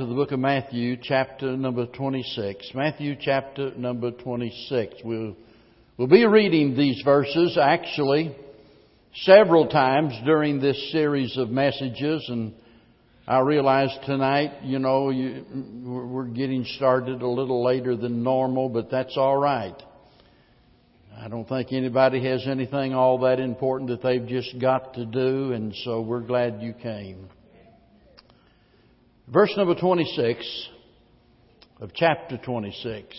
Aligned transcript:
to 0.00 0.06
the 0.06 0.14
book 0.14 0.32
of 0.32 0.40
Matthew, 0.40 0.96
chapter 0.96 1.58
number 1.58 1.84
26. 1.84 2.70
Matthew, 2.74 3.16
chapter 3.20 3.74
number 3.76 4.10
26. 4.10 4.94
We'll, 5.04 5.36
we'll 5.98 6.08
be 6.08 6.24
reading 6.24 6.74
these 6.74 7.02
verses 7.04 7.58
actually 7.60 8.34
several 9.12 9.68
times 9.68 10.14
during 10.24 10.58
this 10.58 10.90
series 10.90 11.36
of 11.36 11.50
messages, 11.50 12.24
and 12.30 12.54
I 13.28 13.40
realize 13.40 13.90
tonight, 14.06 14.62
you 14.62 14.78
know, 14.78 15.10
you, 15.10 15.44
we're 15.84 16.28
getting 16.28 16.64
started 16.64 17.20
a 17.20 17.28
little 17.28 17.62
later 17.62 17.94
than 17.94 18.22
normal, 18.22 18.70
but 18.70 18.90
that's 18.90 19.18
all 19.18 19.36
right. 19.36 19.76
I 21.14 21.28
don't 21.28 21.46
think 21.46 21.74
anybody 21.74 22.24
has 22.24 22.46
anything 22.46 22.94
all 22.94 23.18
that 23.18 23.38
important 23.38 23.90
that 23.90 24.02
they've 24.02 24.26
just 24.26 24.58
got 24.58 24.94
to 24.94 25.04
do, 25.04 25.52
and 25.52 25.74
so 25.84 26.00
we're 26.00 26.20
glad 26.20 26.62
you 26.62 26.72
came. 26.72 27.28
Verse 29.32 29.52
number 29.56 29.76
26 29.76 30.68
of 31.80 31.92
chapter 31.94 32.36
26. 32.36 33.16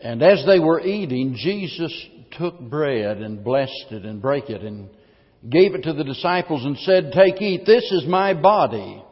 And 0.00 0.22
as 0.22 0.44
they 0.46 0.60
were 0.60 0.80
eating, 0.80 1.34
Jesus 1.36 1.92
took 2.38 2.60
bread 2.60 3.18
and 3.18 3.42
blessed 3.42 3.86
it 3.90 4.04
and 4.04 4.22
brake 4.22 4.48
it 4.48 4.62
and 4.62 4.90
gave 5.50 5.74
it 5.74 5.82
to 5.82 5.92
the 5.92 6.04
disciples 6.04 6.64
and 6.64 6.78
said, 6.78 7.10
Take, 7.12 7.42
eat, 7.42 7.66
this 7.66 7.82
is 7.90 8.06
my 8.06 8.32
body. 8.32 9.02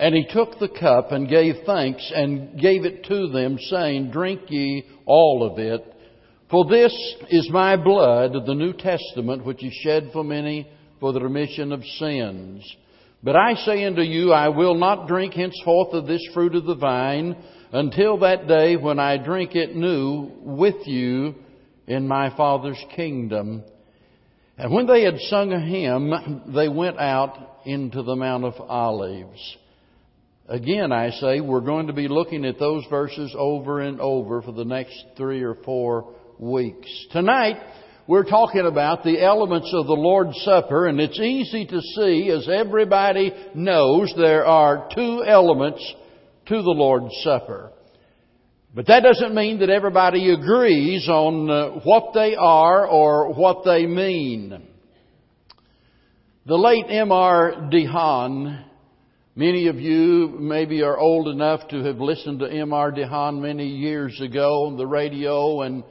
And 0.00 0.16
he 0.16 0.26
took 0.32 0.58
the 0.58 0.68
cup 0.68 1.12
and 1.12 1.28
gave 1.28 1.54
thanks 1.64 2.10
and 2.12 2.60
gave 2.60 2.84
it 2.84 3.04
to 3.04 3.28
them, 3.28 3.56
saying, 3.70 4.10
Drink 4.10 4.40
ye 4.48 4.84
all 5.06 5.48
of 5.48 5.60
it, 5.60 5.84
for 6.50 6.68
this 6.68 6.92
is 7.28 7.48
my 7.52 7.76
blood 7.76 8.34
of 8.34 8.46
the 8.46 8.54
New 8.54 8.72
Testament, 8.72 9.44
which 9.44 9.62
is 9.62 9.72
shed 9.84 10.10
for 10.12 10.24
many 10.24 10.68
for 10.98 11.12
the 11.12 11.20
remission 11.20 11.70
of 11.70 11.84
sins. 11.84 12.64
But 13.22 13.36
I 13.36 13.54
say 13.54 13.84
unto 13.84 14.00
you, 14.00 14.32
I 14.32 14.48
will 14.48 14.74
not 14.74 15.06
drink 15.06 15.34
henceforth 15.34 15.92
of 15.92 16.06
this 16.06 16.26
fruit 16.32 16.54
of 16.54 16.64
the 16.64 16.74
vine 16.74 17.36
until 17.72 18.18
that 18.20 18.48
day 18.48 18.76
when 18.76 18.98
I 18.98 19.18
drink 19.18 19.54
it 19.54 19.76
new 19.76 20.32
with 20.40 20.86
you 20.86 21.34
in 21.86 22.08
my 22.08 22.34
Father's 22.36 22.82
kingdom. 22.96 23.62
And 24.56 24.72
when 24.72 24.86
they 24.86 25.02
had 25.02 25.18
sung 25.28 25.52
a 25.52 25.60
hymn, 25.60 26.52
they 26.54 26.68
went 26.68 26.98
out 26.98 27.60
into 27.66 28.02
the 28.02 28.16
Mount 28.16 28.44
of 28.44 28.60
Olives. 28.60 29.56
Again, 30.48 30.90
I 30.90 31.10
say, 31.10 31.40
we're 31.40 31.60
going 31.60 31.86
to 31.86 31.92
be 31.92 32.08
looking 32.08 32.44
at 32.44 32.58
those 32.58 32.84
verses 32.90 33.34
over 33.38 33.80
and 33.80 34.00
over 34.00 34.42
for 34.42 34.52
the 34.52 34.64
next 34.64 35.04
three 35.16 35.42
or 35.42 35.54
four 35.64 36.14
weeks. 36.38 36.88
Tonight, 37.12 37.56
we're 38.06 38.24
talking 38.24 38.66
about 38.66 39.04
the 39.04 39.22
elements 39.22 39.70
of 39.74 39.86
the 39.86 39.92
Lord's 39.92 40.40
Supper, 40.44 40.86
and 40.86 41.00
it's 41.00 41.20
easy 41.20 41.66
to 41.66 41.80
see, 41.80 42.30
as 42.30 42.48
everybody 42.48 43.32
knows, 43.54 44.12
there 44.16 44.44
are 44.46 44.88
two 44.94 45.24
elements 45.24 45.94
to 46.46 46.56
the 46.56 46.70
Lord's 46.70 47.14
Supper. 47.22 47.72
But 48.74 48.86
that 48.86 49.02
doesn't 49.02 49.34
mean 49.34 49.60
that 49.60 49.70
everybody 49.70 50.32
agrees 50.32 51.08
on 51.08 51.50
uh, 51.50 51.80
what 51.84 52.14
they 52.14 52.36
are 52.36 52.86
or 52.86 53.32
what 53.34 53.64
they 53.64 53.86
mean. 53.86 54.62
The 56.46 56.56
late 56.56 56.86
M.R. 56.88 57.68
DeHaan, 57.72 58.64
many 59.34 59.66
of 59.66 59.76
you 59.76 60.36
maybe 60.38 60.82
are 60.82 60.98
old 60.98 61.28
enough 61.28 61.68
to 61.68 61.82
have 61.84 61.98
listened 61.98 62.40
to 62.40 62.50
M.R. 62.50 62.92
DeHaan 62.92 63.40
many 63.40 63.66
years 63.66 64.20
ago 64.20 64.66
on 64.66 64.76
the 64.76 64.86
radio 64.86 65.62
and 65.62 65.84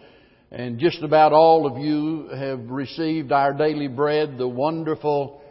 and 0.52 0.80
just 0.80 1.04
about 1.04 1.32
all 1.32 1.68
of 1.68 1.78
you 1.78 2.28
have 2.30 2.72
received 2.72 3.32
Our 3.32 3.54
Daily 3.54 3.88
Bread, 3.88 4.38
the 4.40 4.48
wonderful 4.48 5.42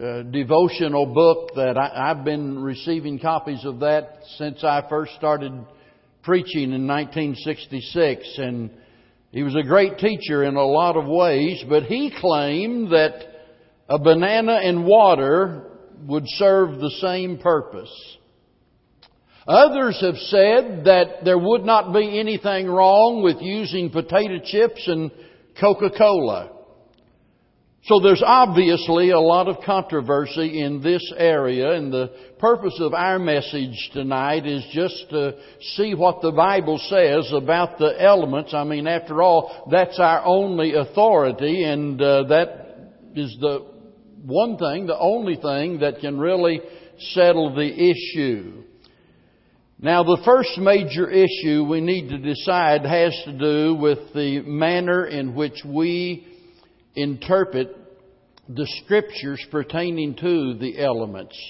uh, 0.00 0.22
devotional 0.22 1.04
book 1.04 1.50
that 1.56 1.76
I, 1.76 2.10
I've 2.10 2.24
been 2.24 2.58
receiving 2.62 3.18
copies 3.18 3.62
of 3.66 3.80
that 3.80 4.20
since 4.38 4.64
I 4.64 4.86
first 4.88 5.12
started 5.16 5.52
preaching 6.22 6.72
in 6.72 6.86
1966. 6.86 8.38
And 8.38 8.70
he 9.32 9.42
was 9.42 9.54
a 9.54 9.62
great 9.62 9.98
teacher 9.98 10.44
in 10.44 10.56
a 10.56 10.64
lot 10.64 10.96
of 10.96 11.06
ways, 11.06 11.62
but 11.68 11.82
he 11.82 12.10
claimed 12.18 12.90
that 12.92 13.26
a 13.90 13.98
banana 13.98 14.60
and 14.62 14.86
water 14.86 15.72
would 16.06 16.24
serve 16.26 16.78
the 16.78 16.94
same 17.02 17.36
purpose. 17.36 17.92
Others 19.48 19.98
have 20.02 20.16
said 20.16 20.84
that 20.84 21.24
there 21.24 21.38
would 21.38 21.64
not 21.64 21.94
be 21.94 22.20
anything 22.20 22.66
wrong 22.66 23.22
with 23.22 23.40
using 23.40 23.88
potato 23.88 24.38
chips 24.44 24.86
and 24.86 25.10
Coca-Cola. 25.58 26.50
So 27.84 28.00
there's 28.00 28.22
obviously 28.24 29.10
a 29.10 29.20
lot 29.20 29.48
of 29.48 29.64
controversy 29.64 30.60
in 30.60 30.82
this 30.82 31.02
area 31.16 31.72
and 31.72 31.90
the 31.90 32.12
purpose 32.38 32.76
of 32.78 32.92
our 32.92 33.18
message 33.18 33.90
tonight 33.94 34.44
is 34.44 34.62
just 34.72 35.08
to 35.08 35.36
see 35.76 35.94
what 35.94 36.20
the 36.20 36.32
Bible 36.32 36.78
says 36.90 37.32
about 37.32 37.78
the 37.78 37.94
elements. 37.98 38.52
I 38.52 38.64
mean, 38.64 38.86
after 38.86 39.22
all, 39.22 39.66
that's 39.70 39.98
our 39.98 40.22
only 40.26 40.74
authority 40.74 41.64
and 41.64 41.98
uh, 42.02 42.24
that 42.24 42.90
is 43.14 43.34
the 43.40 43.64
one 44.26 44.58
thing, 44.58 44.86
the 44.86 44.98
only 44.98 45.36
thing 45.36 45.78
that 45.78 46.00
can 46.00 46.18
really 46.18 46.60
settle 46.98 47.54
the 47.54 47.72
issue. 47.72 48.64
Now, 49.80 50.02
the 50.02 50.20
first 50.24 50.58
major 50.58 51.08
issue 51.08 51.62
we 51.62 51.80
need 51.80 52.08
to 52.08 52.18
decide 52.18 52.84
has 52.84 53.16
to 53.26 53.38
do 53.38 53.76
with 53.76 54.12
the 54.12 54.42
manner 54.44 55.06
in 55.06 55.36
which 55.36 55.62
we 55.64 56.26
interpret 56.96 57.76
the 58.48 58.66
scriptures 58.82 59.40
pertaining 59.52 60.16
to 60.16 60.54
the 60.54 60.80
elements. 60.80 61.40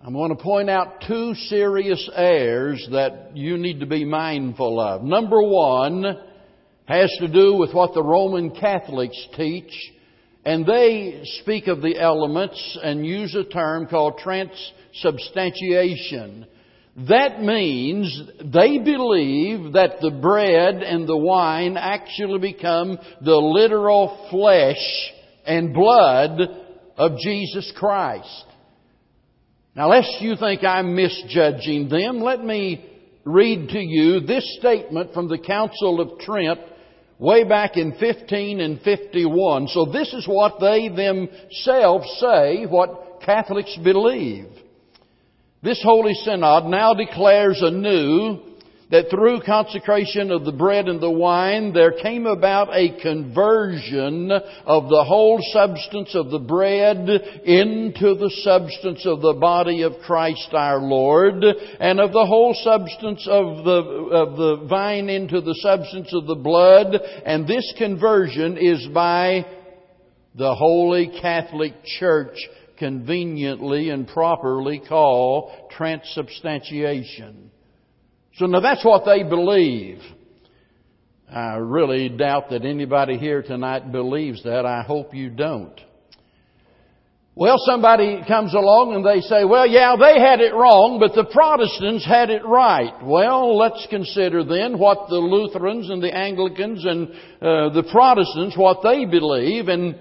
I'm 0.00 0.12
going 0.12 0.36
to 0.36 0.40
point 0.40 0.70
out 0.70 1.02
two 1.08 1.34
serious 1.48 2.08
errors 2.14 2.86
that 2.92 3.36
you 3.36 3.58
need 3.58 3.80
to 3.80 3.86
be 3.86 4.04
mindful 4.04 4.78
of. 4.78 5.02
Number 5.02 5.42
one 5.42 6.04
has 6.84 7.10
to 7.18 7.26
do 7.26 7.54
with 7.54 7.74
what 7.74 7.94
the 7.94 8.04
Roman 8.04 8.52
Catholics 8.52 9.26
teach, 9.36 9.72
and 10.44 10.64
they 10.64 11.22
speak 11.42 11.66
of 11.66 11.82
the 11.82 11.98
elements 11.98 12.78
and 12.80 13.04
use 13.04 13.34
a 13.34 13.42
term 13.42 13.88
called 13.88 14.18
transubstantiation. 14.18 16.46
That 17.06 17.40
means 17.40 18.22
they 18.44 18.78
believe 18.78 19.74
that 19.74 20.00
the 20.00 20.10
bread 20.10 20.82
and 20.82 21.08
the 21.08 21.16
wine 21.16 21.76
actually 21.76 22.40
become 22.40 22.98
the 23.20 23.36
literal 23.36 24.26
flesh 24.32 25.12
and 25.46 25.72
blood 25.72 26.40
of 26.96 27.18
Jesus 27.18 27.72
Christ. 27.76 28.44
Now, 29.76 29.90
lest 29.90 30.20
you 30.20 30.34
think 30.34 30.64
I'm 30.64 30.96
misjudging 30.96 31.88
them, 31.88 32.20
let 32.20 32.44
me 32.44 32.84
read 33.24 33.68
to 33.68 33.78
you 33.78 34.18
this 34.18 34.56
statement 34.58 35.14
from 35.14 35.28
the 35.28 35.38
Council 35.38 36.00
of 36.00 36.18
Trent 36.18 36.58
way 37.20 37.44
back 37.44 37.76
in 37.76 37.92
15 37.92 38.58
and 38.58 38.80
51. 38.80 39.68
So 39.68 39.84
this 39.84 40.12
is 40.12 40.26
what 40.26 40.58
they 40.58 40.88
themselves 40.88 42.08
say, 42.18 42.64
what 42.64 43.20
Catholics 43.24 43.78
believe. 43.84 44.48
This 45.60 45.82
Holy 45.82 46.14
Synod 46.14 46.66
now 46.66 46.94
declares 46.94 47.60
anew 47.62 48.38
that 48.90 49.10
through 49.10 49.40
consecration 49.40 50.30
of 50.30 50.44
the 50.44 50.52
bread 50.52 50.88
and 50.88 51.00
the 51.00 51.10
wine, 51.10 51.72
there 51.72 51.92
came 51.92 52.26
about 52.26 52.68
a 52.72 52.96
conversion 53.02 54.30
of 54.30 54.88
the 54.88 55.04
whole 55.04 55.40
substance 55.52 56.14
of 56.14 56.30
the 56.30 56.38
bread 56.38 57.08
into 57.44 58.14
the 58.14 58.30
substance 58.44 59.04
of 59.04 59.20
the 59.20 59.34
body 59.34 59.82
of 59.82 59.98
Christ 60.06 60.48
our 60.52 60.78
Lord, 60.78 61.42
and 61.44 62.00
of 62.00 62.12
the 62.12 62.24
whole 62.24 62.54
substance 62.54 63.26
of 63.28 63.64
the, 63.64 63.80
of 64.12 64.36
the 64.36 64.66
vine 64.68 65.08
into 65.08 65.40
the 65.40 65.56
substance 65.56 66.14
of 66.14 66.26
the 66.26 66.36
blood, 66.36 66.94
and 67.26 67.48
this 67.48 67.74
conversion 67.76 68.56
is 68.56 68.86
by 68.94 69.44
the 70.36 70.54
Holy 70.54 71.10
Catholic 71.20 71.72
Church 71.84 72.38
conveniently 72.78 73.90
and 73.90 74.06
properly 74.06 74.80
call 74.86 75.68
transubstantiation. 75.76 77.50
So 78.36 78.46
now 78.46 78.60
that's 78.60 78.84
what 78.84 79.04
they 79.04 79.22
believe. 79.22 80.00
I 81.30 81.56
really 81.56 82.08
doubt 82.08 82.50
that 82.50 82.64
anybody 82.64 83.18
here 83.18 83.42
tonight 83.42 83.92
believes 83.92 84.44
that. 84.44 84.64
I 84.64 84.82
hope 84.82 85.14
you 85.14 85.28
don't. 85.28 85.78
Well, 87.34 87.56
somebody 87.58 88.20
comes 88.26 88.52
along 88.52 88.96
and 88.96 89.06
they 89.06 89.20
say, 89.20 89.44
well, 89.44 89.64
yeah, 89.64 89.94
they 89.94 90.18
had 90.18 90.40
it 90.40 90.52
wrong, 90.52 90.98
but 90.98 91.14
the 91.14 91.30
Protestants 91.30 92.04
had 92.04 92.30
it 92.30 92.44
right. 92.44 92.94
Well, 93.00 93.56
let's 93.56 93.86
consider 93.90 94.42
then 94.42 94.76
what 94.76 95.08
the 95.08 95.22
Lutherans 95.22 95.88
and 95.88 96.02
the 96.02 96.12
Anglicans 96.12 96.84
and 96.84 97.08
uh, 97.40 97.70
the 97.74 97.86
Protestants, 97.92 98.56
what 98.56 98.82
they 98.82 99.04
believe. 99.04 99.68
And 99.68 99.94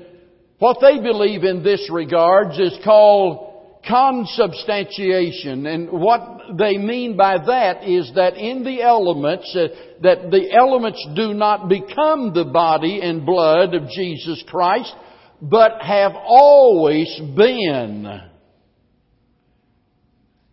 what 0.60 0.78
they 0.82 1.00
believe 1.00 1.44
in 1.44 1.64
this 1.64 1.88
regards 1.92 2.58
is 2.58 2.78
called 2.84 3.48
consubstantiation. 3.88 5.66
And 5.66 5.90
what 5.92 6.58
they 6.58 6.78
mean 6.78 7.16
by 7.16 7.38
that 7.38 7.88
is 7.88 8.12
that 8.16 8.36
in 8.36 8.64
the 8.64 8.82
elements, 8.82 9.56
uh, 9.56 9.68
that 10.02 10.32
the 10.32 10.52
elements 10.52 11.06
do 11.16 11.34
not 11.34 11.70
become 11.70 12.34
the 12.34 12.46
body 12.46 13.02
and 13.02 13.26
blood 13.26 13.74
of 13.74 13.90
Jesus 13.90 14.44
Christ, 14.48 14.94
but 15.42 15.82
have 15.82 16.14
always 16.16 17.20
been. 17.36 18.22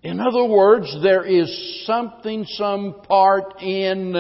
In 0.03 0.21
other 0.21 0.45
words, 0.45 0.95
there 1.03 1.25
is 1.25 1.87
something, 1.87 2.45
some 2.47 3.01
part 3.09 3.63
in 3.63 4.13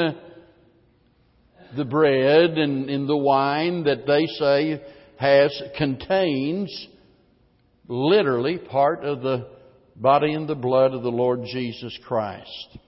the 1.76 1.84
bread 1.84 2.56
and 2.56 2.88
in 2.88 3.06
the 3.06 3.16
wine 3.16 3.84
that 3.84 4.06
they 4.06 4.24
say 4.38 4.82
has, 5.18 5.62
contains 5.76 6.88
literally 7.88 8.58
part 8.58 9.04
of 9.04 9.22
the 9.22 9.48
body 9.96 10.32
and 10.32 10.48
the 10.48 10.54
blood 10.54 10.92
of 10.92 11.02
the 11.02 11.10
Lord 11.10 11.40
Jesus 11.50 11.96
Christ. 12.06 12.78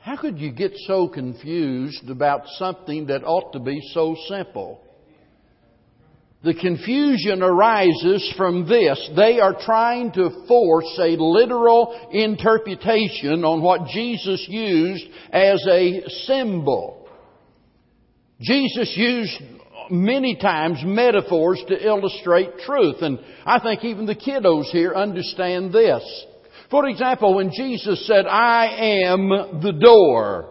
How 0.00 0.16
could 0.16 0.38
you 0.38 0.52
get 0.52 0.72
so 0.86 1.08
confused 1.08 2.10
about 2.10 2.42
something 2.58 3.06
that 3.06 3.24
ought 3.24 3.52
to 3.52 3.58
be 3.58 3.80
so 3.92 4.14
simple? 4.28 4.82
The 6.42 6.52
confusion 6.52 7.42
arises 7.42 8.34
from 8.36 8.68
this. 8.68 9.10
They 9.16 9.40
are 9.40 9.56
trying 9.58 10.12
to 10.12 10.44
force 10.46 10.94
a 10.98 11.16
literal 11.16 12.10
interpretation 12.12 13.44
on 13.44 13.62
what 13.62 13.88
Jesus 13.88 14.44
used 14.46 15.06
as 15.32 15.66
a 15.66 16.02
symbol. 16.26 17.08
Jesus 18.42 18.92
used 18.94 19.40
many 19.90 20.36
times 20.36 20.78
metaphors 20.84 21.62
to 21.68 21.86
illustrate 21.86 22.58
truth, 22.66 22.96
and 23.00 23.18
I 23.44 23.60
think 23.60 23.84
even 23.84 24.06
the 24.06 24.14
kiddos 24.14 24.66
here 24.70 24.94
understand 24.94 25.72
this. 25.72 26.02
For 26.70 26.86
example, 26.88 27.34
when 27.34 27.50
Jesus 27.52 28.06
said, 28.06 28.26
I 28.26 29.04
am 29.04 29.28
the 29.62 29.76
door, 29.78 30.50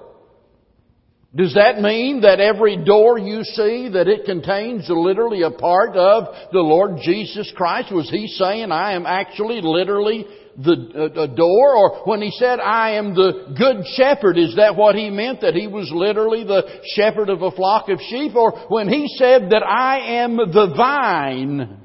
does 1.35 1.56
that 1.56 1.81
mean 1.81 2.21
that 2.21 2.39
every 2.39 2.83
door 2.85 3.18
you 3.18 3.44
see, 3.44 3.89
that 3.89 4.07
it 4.07 4.25
contains 4.25 4.85
literally 4.88 5.41
a 5.41 5.50
part 5.50 5.95
of 5.95 6.25
the 6.51 6.59
Lord 6.59 7.00
Jesus 7.01 7.51
Christ? 7.56 7.91
Was 7.91 8.09
He 8.09 8.27
saying, 8.27 8.71
I 8.71 8.94
am 8.94 9.07
actually 9.07 9.59
literally 9.62 10.27
the 10.58 11.12
uh, 11.16 11.28
door? 11.28 11.76
Or 11.76 12.02
when 12.06 12.22
He 12.22 12.32
said, 12.32 12.60
I 12.60 12.92
am 12.92 13.14
the 13.14 13.54
good 13.58 13.86
shepherd, 13.96 14.38
is 14.38 14.56
that 14.56 14.76
what 14.76 14.96
He 14.96 15.10
meant? 15.10 15.42
That 15.42 15.56
He 15.56 15.68
was 15.68 15.92
literally 15.94 16.44
the 16.44 16.64
shepherd 16.96 17.30
of 17.30 17.42
a 17.42 17.52
flock 17.52 17.90
of 17.90 18.00
sheep? 18.00 18.36
Or 18.36 18.52
when 18.70 18.90
He 18.90 19.08
said 19.18 19.50
that 19.52 19.64
I 19.64 20.24
am 20.24 20.38
the 20.38 20.74
vine, 20.76 21.80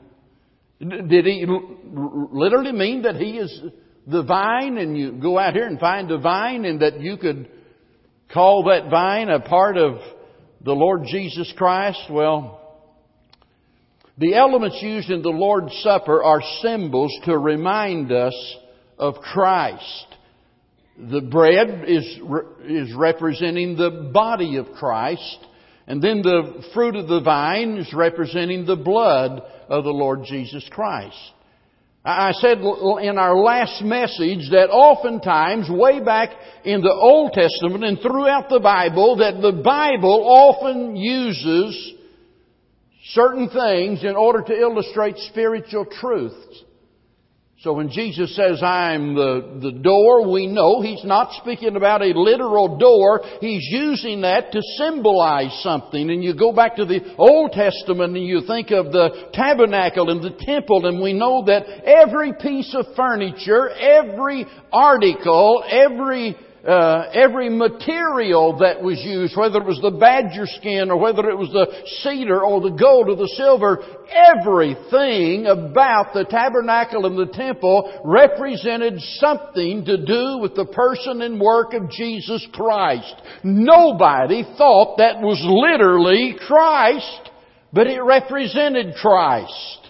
did 0.81 1.25
He 1.25 1.47
literally 1.47 2.73
mean 2.73 3.03
that 3.03 3.17
He 3.17 3.39
is 3.39 3.61
the 4.07 4.23
vine 4.23 4.79
and 4.79 4.97
you 4.97 5.13
go 5.13 5.39
out 5.39 5.55
here 5.55 5.67
and 5.67 5.79
find 5.79 6.11
a 6.11 6.19
vine 6.19 6.65
and 6.65 6.81
that 6.81 7.01
you 7.01 7.17
could 7.19 7.49
call 8.33 8.65
that 8.65 8.91
vine 8.91 9.29
a 9.29 9.41
part 9.41 9.77
of 9.77 9.99
the 10.65 10.73
Lord 10.73 11.03
Jesus 11.07 11.53
Christ? 11.57 12.01
Well, 12.11 12.58
the 14.19 14.35
elements 14.35 14.79
used 14.83 15.11
in 15.11 15.23
the 15.23 15.29
Lord's 15.29 15.73
Supper 15.83 16.23
are 16.23 16.43
symbols 16.61 17.13
to 17.25 17.39
remind 17.39 18.11
us 18.11 18.57
of 18.99 19.15
Christ. 19.17 20.07
The 20.99 21.21
bread 21.21 21.85
is, 21.87 22.05
is 22.65 22.95
representing 22.95 23.77
the 23.77 24.11
body 24.13 24.57
of 24.57 24.73
Christ, 24.73 25.39
and 25.87 26.03
then 26.03 26.23
the 26.23 26.65
fruit 26.75 26.97
of 26.97 27.07
the 27.07 27.21
vine 27.21 27.79
is 27.79 27.93
representing 27.95 28.67
the 28.67 28.77
blood 28.77 29.41
of 29.69 29.85
the 29.85 29.91
Lord 29.91 30.25
Jesus 30.25 30.67
Christ. 30.71 31.17
I 32.05 32.33
said 32.33 32.59
in 32.59 33.19
our 33.19 33.37
last 33.37 33.83
message 33.83 34.51
that 34.51 34.71
oftentimes, 34.71 35.69
way 35.71 36.01
back 36.03 36.31
in 36.65 36.81
the 36.81 36.93
Old 36.93 37.33
Testament 37.33 37.85
and 37.85 38.01
throughout 38.01 38.49
the 38.49 38.61
Bible, 38.61 39.17
that 39.17 39.41
the 39.41 39.63
Bible 39.63 40.25
often 40.27 40.97
uses 40.97 41.95
certain 43.13 43.49
things 43.49 44.05
in 44.05 44.17
order 44.17 44.43
to 44.43 44.53
illustrate 44.53 45.17
spiritual 45.19 45.85
truths. 45.85 46.65
So 47.63 47.73
when 47.73 47.91
Jesus 47.91 48.37
says, 48.37 48.63
I'm 48.63 49.17
the, 49.17 49.59
the 49.61 49.73
door, 49.73 50.31
we 50.31 50.47
know 50.47 50.81
He's 50.81 51.05
not 51.05 51.33
speaking 51.43 51.75
about 51.75 52.03
a 52.03 52.17
literal 52.17 52.79
door. 52.79 53.21
He's 53.41 53.67
using 53.69 54.21
that 54.21 54.53
to 54.53 54.61
symbolize 54.77 55.61
something. 55.61 56.09
And 56.09 56.23
you 56.23 56.37
go 56.37 56.53
back 56.53 56.77
to 56.77 56.85
the 56.85 57.17
Old 57.19 57.51
Testament 57.51 58.17
and 58.17 58.25
you 58.25 58.43
think 58.47 58.71
of 58.71 58.93
the 58.93 59.31
tabernacle 59.33 60.09
and 60.09 60.23
the 60.23 60.39
temple 60.39 60.87
and 60.87 61.03
we 61.03 61.13
know 61.13 61.47
that 61.47 61.67
every 61.85 62.33
piece 62.33 62.77
of 62.79 62.95
furniture, 62.95 63.71
every 63.71 64.47
article, 64.73 65.65
every 65.69 66.37
uh, 66.67 67.11
every 67.13 67.49
material 67.49 68.59
that 68.59 68.83
was 68.83 68.99
used, 69.05 69.37
whether 69.37 69.59
it 69.59 69.67
was 69.67 69.81
the 69.81 69.97
badger 69.99 70.47
skin 70.47 70.91
or 70.91 70.99
whether 70.99 71.29
it 71.31 71.39
was 71.39 71.51
the 71.51 71.67
cedar 72.03 72.43
or 72.43 72.61
the 72.61 72.77
gold 72.77 73.09
or 73.09 73.17
the 73.17 73.33
silver, 73.37 73.79
everything 74.11 75.47
about 75.47 76.13
the 76.15 76.25
tabernacle 76.29 77.07
and 77.07 77.17
the 77.17 77.33
temple 77.33 78.01
represented 78.05 79.01
something 79.19 79.85
to 79.85 80.05
do 80.05 80.39
with 80.41 80.55
the 80.57 80.67
person 80.67 81.23
and 81.23 81.41
work 81.41 81.75
of 81.75 81.91
Jesus 81.91 82.47
Christ. 82.53 83.15
Nobody 83.45 84.43
thought 84.57 84.99
that 84.99 85.21
was 85.21 85.41
literally 85.45 86.37
Christ, 86.47 87.31
but 87.73 87.87
it 87.87 88.01
represented 88.01 88.95
Christ. 88.95 89.88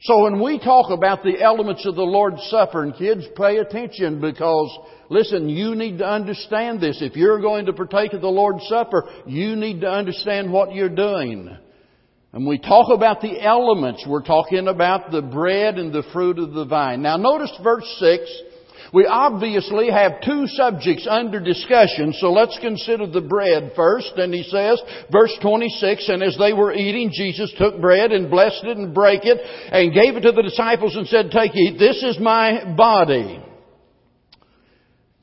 So 0.00 0.22
when 0.22 0.40
we 0.40 0.58
talk 0.58 0.90
about 0.90 1.22
the 1.22 1.42
elements 1.42 1.84
of 1.84 1.96
the 1.96 2.02
Lord's 2.02 2.42
Supper, 2.50 2.84
and 2.84 2.94
kids 2.94 3.26
pay 3.36 3.58
attention 3.58 4.20
because 4.20 4.78
Listen, 5.10 5.48
you 5.48 5.74
need 5.74 5.98
to 5.98 6.06
understand 6.06 6.80
this. 6.80 7.00
If 7.00 7.16
you're 7.16 7.40
going 7.40 7.66
to 7.66 7.72
partake 7.72 8.12
of 8.12 8.20
the 8.20 8.28
Lord's 8.28 8.66
Supper, 8.68 9.04
you 9.26 9.56
need 9.56 9.80
to 9.80 9.90
understand 9.90 10.52
what 10.52 10.74
you're 10.74 10.88
doing. 10.88 11.56
And 12.32 12.46
we 12.46 12.58
talk 12.58 12.90
about 12.90 13.22
the 13.22 13.42
elements. 13.42 14.04
We're 14.06 14.22
talking 14.22 14.68
about 14.68 15.10
the 15.10 15.22
bread 15.22 15.78
and 15.78 15.92
the 15.92 16.02
fruit 16.12 16.38
of 16.38 16.52
the 16.52 16.66
vine. 16.66 17.00
Now 17.00 17.16
notice 17.16 17.50
verse 17.62 17.86
6. 17.98 18.42
We 18.92 19.06
obviously 19.06 19.90
have 19.90 20.22
two 20.24 20.46
subjects 20.46 21.06
under 21.08 21.40
discussion, 21.40 22.12
so 22.14 22.32
let's 22.32 22.58
consider 22.60 23.06
the 23.06 23.20
bread 23.20 23.72
first. 23.76 24.12
And 24.16 24.32
he 24.32 24.42
says, 24.44 24.80
verse 25.12 25.36
26, 25.42 26.08
And 26.08 26.22
as 26.22 26.36
they 26.38 26.52
were 26.52 26.72
eating, 26.72 27.10
Jesus 27.12 27.52
took 27.58 27.80
bread 27.80 28.12
and 28.12 28.30
blessed 28.30 28.64
it 28.64 28.76
and 28.76 28.94
brake 28.94 29.24
it 29.24 29.38
and 29.38 29.92
gave 29.92 30.16
it 30.16 30.20
to 30.22 30.32
the 30.32 30.42
disciples 30.42 30.96
and 30.96 31.06
said, 31.06 31.30
Take, 31.30 31.54
eat, 31.54 31.78
this 31.78 32.02
is 32.02 32.18
my 32.18 32.74
body. 32.76 33.42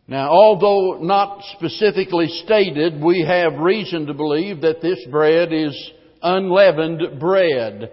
Now, 0.08 0.30
although 0.30 1.00
not 1.02 1.42
specifically 1.58 2.28
stated, 2.46 3.02
we 3.02 3.26
have 3.28 3.60
reason 3.60 4.06
to 4.06 4.14
believe 4.14 4.62
that 4.62 4.82
this 4.82 5.04
bread 5.10 5.52
is 5.52 5.92
unleavened 6.22 7.20
bread. 7.20 7.92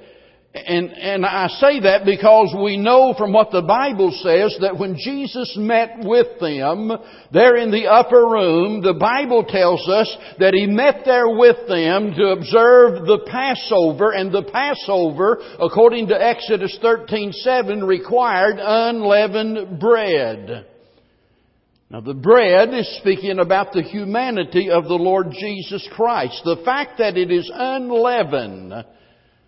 And, 0.54 0.90
and 0.92 1.24
I 1.24 1.46
say 1.48 1.80
that 1.80 2.04
because 2.04 2.54
we 2.62 2.76
know 2.76 3.14
from 3.16 3.32
what 3.32 3.50
the 3.50 3.62
Bible 3.62 4.12
says 4.22 4.54
that 4.60 4.78
when 4.78 4.96
Jesus 4.98 5.54
met 5.56 6.00
with 6.04 6.38
them 6.40 6.92
there 7.32 7.56
in 7.56 7.70
the 7.70 7.86
upper 7.86 8.20
room, 8.20 8.82
the 8.82 8.92
Bible 8.92 9.44
tells 9.48 9.88
us 9.88 10.14
that 10.40 10.52
He 10.52 10.66
met 10.66 11.06
there 11.06 11.30
with 11.30 11.56
them 11.68 12.12
to 12.12 12.32
observe 12.32 13.06
the 13.06 13.24
Passover, 13.26 14.12
and 14.12 14.30
the 14.30 14.42
Passover, 14.42 15.38
according 15.58 16.08
to 16.08 16.22
Exodus 16.22 16.78
13:7, 16.82 17.86
required 17.86 18.58
unleavened 18.60 19.80
bread. 19.80 20.66
Now 21.88 22.02
the 22.02 22.12
bread 22.12 22.74
is 22.74 22.98
speaking 22.98 23.38
about 23.38 23.72
the 23.72 23.82
humanity 23.82 24.68
of 24.70 24.84
the 24.84 24.96
Lord 24.96 25.28
Jesus 25.30 25.88
Christ. 25.92 26.42
The 26.44 26.60
fact 26.62 26.98
that 26.98 27.16
it 27.16 27.30
is 27.30 27.50
unleavened 27.52 28.84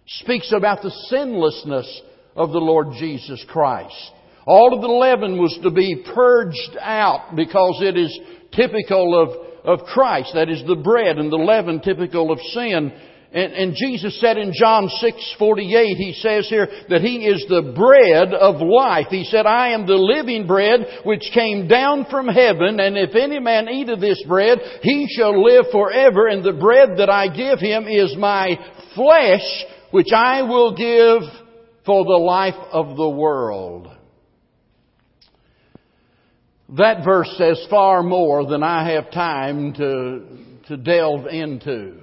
speaks 0.07 0.53
about 0.53 0.83
the 0.83 0.91
sinlessness 1.09 2.03
of 2.37 2.53
the 2.53 2.59
Lord 2.59 2.89
Jesus 2.99 3.45
Christ. 3.49 4.13
All 4.47 4.75
of 4.75 4.83
the 4.83 4.89
leaven 4.89 5.41
was 5.41 5.59
to 5.63 5.71
be 5.71 6.05
purged 6.15 6.77
out 6.81 7.35
because 7.35 7.81
it 7.81 7.97
is 7.97 8.19
typical 8.53 9.21
of, 9.65 9.81
of 9.81 9.87
Christ. 9.87 10.33
That 10.35 10.51
is 10.51 10.63
the 10.67 10.77
bread 10.77 11.19
and 11.19 11.33
the 11.33 11.37
leaven 11.37 11.81
typical 11.81 12.31
of 12.31 12.39
sin. 12.53 12.93
And, 13.33 13.53
and 13.53 13.75
Jesus 13.75 14.21
said 14.21 14.39
in 14.39 14.53
John 14.55 14.89
6:48, 15.03 15.97
he 15.97 16.13
says 16.21 16.47
here 16.49 16.69
that 16.89 17.01
he 17.01 17.27
is 17.27 17.45
the 17.49 17.73
bread 17.75 18.33
of 18.33 18.61
life. 18.61 19.09
He 19.11 19.25
said, 19.25 19.45
"I 19.45 19.71
am 19.71 19.87
the 19.87 19.95
living 19.95 20.47
bread 20.47 21.01
which 21.03 21.33
came 21.35 21.67
down 21.67 22.05
from 22.05 22.29
heaven, 22.29 22.79
and 22.79 22.97
if 22.97 23.17
any 23.17 23.41
man 23.41 23.69
eat 23.69 23.89
of 23.89 24.01
this 24.01 24.23
bread, 24.29 24.61
he 24.83 25.09
shall 25.17 25.43
live 25.43 25.65
forever. 25.73 26.29
And 26.29 26.45
the 26.45 26.53
bread 26.53 26.99
that 26.99 27.11
I 27.11 27.27
give 27.27 27.59
him 27.59 27.89
is 27.89 28.15
my 28.17 28.57
flesh, 28.95 29.65
which 29.95 30.13
I 30.13 30.43
will 30.43 30.75
give 30.75 31.23
for 31.87 32.05
the 32.05 32.19
life 32.19 32.59
of 32.73 32.97
the 32.97 33.09
world." 33.09 33.89
That 36.71 37.05
verse 37.05 37.33
says 37.39 37.65
far 37.71 38.03
more 38.03 38.45
than 38.45 38.65
I 38.65 38.91
have 38.91 39.13
time 39.13 39.73
to, 39.75 40.23
to 40.67 40.77
delve 40.77 41.27
into. 41.29 42.01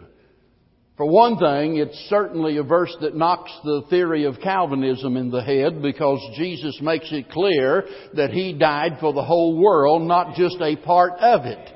For 0.95 1.05
one 1.05 1.37
thing, 1.37 1.77
it's 1.77 1.97
certainly 2.09 2.55
a 2.57 2.63
verse 2.63 2.95
that 3.01 3.17
knocks 3.17 3.51
the 3.65 3.81
theory 3.89 4.23
of 4.23 4.39
Calvinism 4.39 5.17
in 5.17 5.29
the 5.29 5.41
head 5.41 5.81
because 5.81 6.21
Jesus 6.37 6.79
makes 6.81 7.11
it 7.11 7.29
clear 7.29 7.85
that 8.13 8.29
He 8.29 8.53
died 8.53 8.99
for 9.01 9.11
the 9.11 9.23
whole 9.23 9.57
world, 9.61 10.03
not 10.03 10.35
just 10.35 10.61
a 10.61 10.77
part 10.77 11.19
of 11.19 11.45
it. 11.45 11.69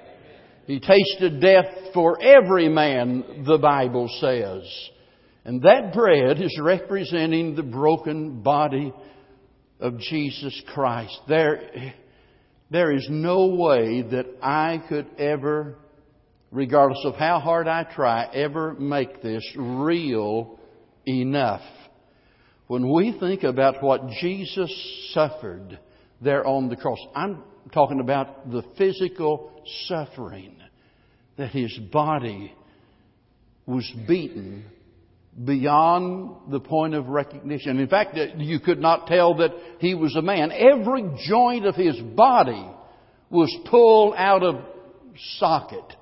He 0.65 0.79
tasted 0.79 1.41
death 1.41 1.91
for 1.93 2.21
every 2.21 2.69
man, 2.69 3.43
the 3.45 3.57
Bible 3.57 4.07
says. 4.21 4.63
And 5.45 5.61
that 5.61 5.93
bread 5.93 6.41
is 6.41 6.59
representing 6.59 7.55
the 7.55 7.63
broken 7.63 8.41
body 8.41 8.91
of 9.79 9.99
Jesus 9.99 10.59
Christ. 10.73 11.15
There, 11.27 11.93
there 12.71 12.91
is 12.91 13.07
no 13.11 13.47
way 13.55 14.01
that 14.01 14.25
I 14.41 14.83
could 14.89 15.07
ever, 15.19 15.77
regardless 16.49 17.01
of 17.05 17.13
how 17.13 17.39
hard 17.39 17.67
I 17.67 17.83
try, 17.83 18.25
ever 18.33 18.73
make 18.73 19.21
this 19.21 19.45
real 19.55 20.59
enough. 21.05 21.61
When 22.65 22.91
we 22.91 23.15
think 23.19 23.43
about 23.43 23.83
what 23.83 24.09
Jesus 24.19 25.11
suffered 25.13 25.79
there 26.21 26.43
on 26.47 26.69
the 26.69 26.75
cross, 26.75 26.97
I'm 27.15 27.43
talking 27.71 27.99
about 27.99 28.49
the 28.49 28.63
physical 28.79 29.61
suffering 29.87 30.57
that 31.37 31.51
his 31.51 31.77
body 31.91 32.51
was 33.67 33.87
beaten 34.07 34.65
beyond 35.43 36.51
the 36.51 36.59
point 36.59 36.93
of 36.93 37.07
recognition. 37.07 37.79
In 37.79 37.87
fact, 37.87 38.17
uh, 38.17 38.27
you 38.37 38.59
could 38.59 38.79
not 38.79 39.07
tell 39.07 39.35
that 39.35 39.51
he 39.79 39.93
was 39.93 40.15
a 40.15 40.21
man. 40.21 40.51
Every 40.51 41.03
joint 41.27 41.65
of 41.65 41.75
his 41.75 41.99
body 41.99 42.65
was 43.29 43.53
pulled 43.69 44.13
out 44.15 44.43
of 44.43 44.61
socket. 45.37 45.93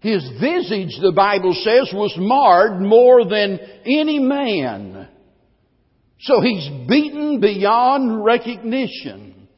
His 0.00 0.22
visage, 0.40 0.98
the 1.00 1.12
Bible 1.14 1.54
says, 1.54 1.90
was 1.92 2.14
marred 2.18 2.80
more 2.80 3.24
than 3.26 3.58
any 3.84 4.18
man. 4.18 5.08
So 6.20 6.40
he's 6.40 6.68
beaten 6.88 7.40
beyond 7.40 8.24
recognition. 8.24 9.48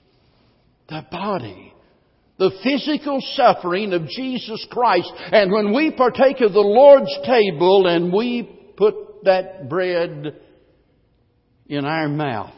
The 0.88 1.04
body 1.10 1.66
the 2.38 2.50
physical 2.62 3.18
suffering 3.34 3.92
of 3.92 4.06
Jesus 4.08 4.66
Christ. 4.70 5.10
And 5.32 5.50
when 5.50 5.74
we 5.74 5.90
partake 5.90 6.40
of 6.42 6.52
the 6.52 6.60
Lord's 6.60 7.16
table 7.24 7.86
and 7.86 8.12
we 8.12 8.55
put 8.76 9.24
that 9.24 9.68
bread 9.68 10.40
in 11.66 11.84
our 11.84 12.08
mouth, 12.08 12.54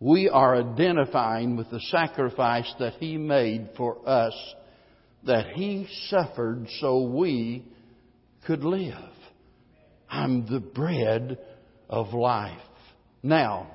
we 0.00 0.28
are 0.28 0.56
identifying 0.56 1.56
with 1.56 1.70
the 1.70 1.80
sacrifice 1.80 2.72
that 2.78 2.94
He 2.94 3.16
made 3.16 3.70
for 3.76 3.96
us, 4.06 4.34
that 5.24 5.48
He 5.54 5.88
suffered 6.08 6.66
so 6.80 7.02
we 7.02 7.64
could 8.46 8.64
live. 8.64 8.94
I'm 10.08 10.46
the 10.46 10.60
bread 10.60 11.38
of 11.88 12.12
life. 12.12 12.60
Now, 13.22 13.70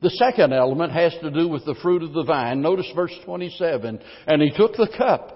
the 0.00 0.10
second 0.10 0.52
element 0.52 0.92
has 0.92 1.14
to 1.22 1.30
do 1.30 1.48
with 1.48 1.64
the 1.64 1.76
fruit 1.80 2.02
of 2.02 2.12
the 2.12 2.24
vine. 2.24 2.60
Notice 2.60 2.90
verse 2.94 3.14
27. 3.24 4.00
And 4.26 4.42
he 4.42 4.50
took 4.50 4.72
the 4.72 4.90
cup 4.96 5.31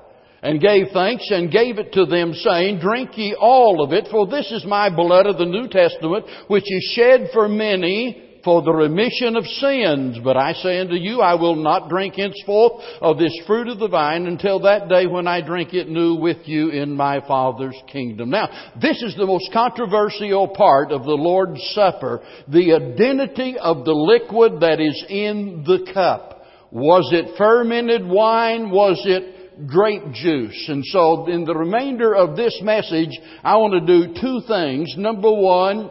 and 0.47 0.61
gave 0.61 0.87
thanks 0.93 1.29
and 1.33 1.51
gave 1.51 1.77
it 1.79 1.93
to 1.95 2.07
them 2.07 2.33
saying, 2.33 2.79
Drink 2.79 3.19
ye 3.19 3.35
all 3.35 3.83
of 3.83 3.93
it, 3.93 4.07
for 4.13 4.29
this 4.29 4.53
is 4.53 4.65
my 4.65 4.89
blood 4.95 5.27
of 5.27 5.39
the 5.39 5.45
New 5.45 5.67
Testament, 5.67 6.25
which 6.47 6.63
is 6.65 6.93
shed 6.95 7.31
for 7.33 7.49
many 7.49 8.23
for 8.45 8.63
the 8.63 8.73
remission 8.73 9.35
of 9.35 9.45
sins. 9.45 10.21
But 10.23 10.37
I 10.37 10.53
say 10.53 10.79
unto 10.79 10.95
you, 10.95 11.21
I 11.21 11.35
will 11.35 11.57
not 11.57 11.89
drink 11.89 12.15
henceforth 12.15 12.81
of 13.01 13.19
this 13.19 13.37
fruit 13.45 13.67
of 13.67 13.81
the 13.81 13.89
vine 13.89 14.27
until 14.29 14.61
that 14.61 14.89
day 14.89 15.09
when 15.09 15.27
I 15.27 15.41
drink 15.41 15.75
it 15.75 15.89
new 15.89 16.15
with 16.15 16.47
you 16.47 16.71
in 16.71 16.95
my 16.95 17.27
Father's 17.27 17.77
kingdom. 17.91 18.31
Now, 18.31 18.71
this 18.81 19.03
is 19.03 19.17
the 19.17 19.27
most 19.27 19.53
controversial 19.53 20.47
part 20.47 20.93
of 20.93 21.03
the 21.03 21.11
Lord's 21.11 21.61
Supper, 21.75 22.23
the 22.47 22.73
identity 22.73 23.57
of 23.59 23.85
the 23.85 23.95
liquid 23.95 24.61
that 24.61 24.79
is 24.81 25.05
in 25.09 25.65
the 25.67 25.93
cup. 25.93 26.45
Was 26.71 27.11
it 27.13 27.37
fermented 27.37 28.07
wine? 28.07 28.71
Was 28.71 29.03
it 29.07 29.36
grape 29.67 30.13
juice. 30.13 30.67
And 30.69 30.85
so 30.85 31.27
in 31.27 31.45
the 31.45 31.55
remainder 31.55 32.15
of 32.15 32.37
this 32.37 32.59
message, 32.63 33.11
I 33.43 33.57
want 33.57 33.87
to 33.87 33.87
do 33.87 34.21
two 34.21 34.41
things. 34.47 34.95
Number 34.97 35.33
one, 35.33 35.91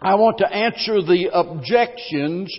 I 0.00 0.16
want 0.16 0.38
to 0.38 0.52
answer 0.52 1.00
the 1.02 1.30
objections 1.32 2.52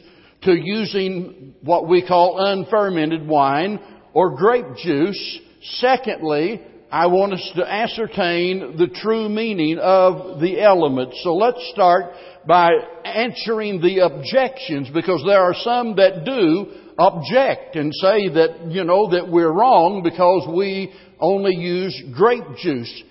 to 0.43 0.53
using 0.53 1.55
what 1.61 1.87
we 1.87 2.05
call 2.05 2.37
unfermented 2.39 3.27
wine 3.27 3.79
or 4.13 4.35
grape 4.35 4.77
juice. 4.77 5.39
Secondly, 5.61 6.61
I 6.91 7.07
want 7.07 7.33
us 7.33 7.51
to 7.55 7.69
ascertain 7.69 8.77
the 8.77 8.87
true 8.87 9.27
meaning 9.27 9.77
of 9.77 10.39
the 10.39 10.61
elements. 10.61 11.19
So 11.23 11.35
let's 11.35 11.69
start 11.73 12.13
by 12.47 12.69
answering 13.03 13.81
the 13.81 13.99
objections 13.99 14.89
because 14.93 15.21
there 15.25 15.41
are 15.41 15.53
some 15.53 15.97
that 15.97 16.23
do 16.23 16.86
object 16.97 17.75
and 17.75 17.93
say 17.93 18.29
that, 18.29 18.67
you 18.69 18.83
know, 18.83 19.11
that 19.11 19.29
we're 19.29 19.51
wrong 19.51 20.01
because 20.03 20.47
we 20.55 20.93
only 21.19 21.55
use 21.55 22.01
grape 22.13 22.57
juice. 22.61 23.03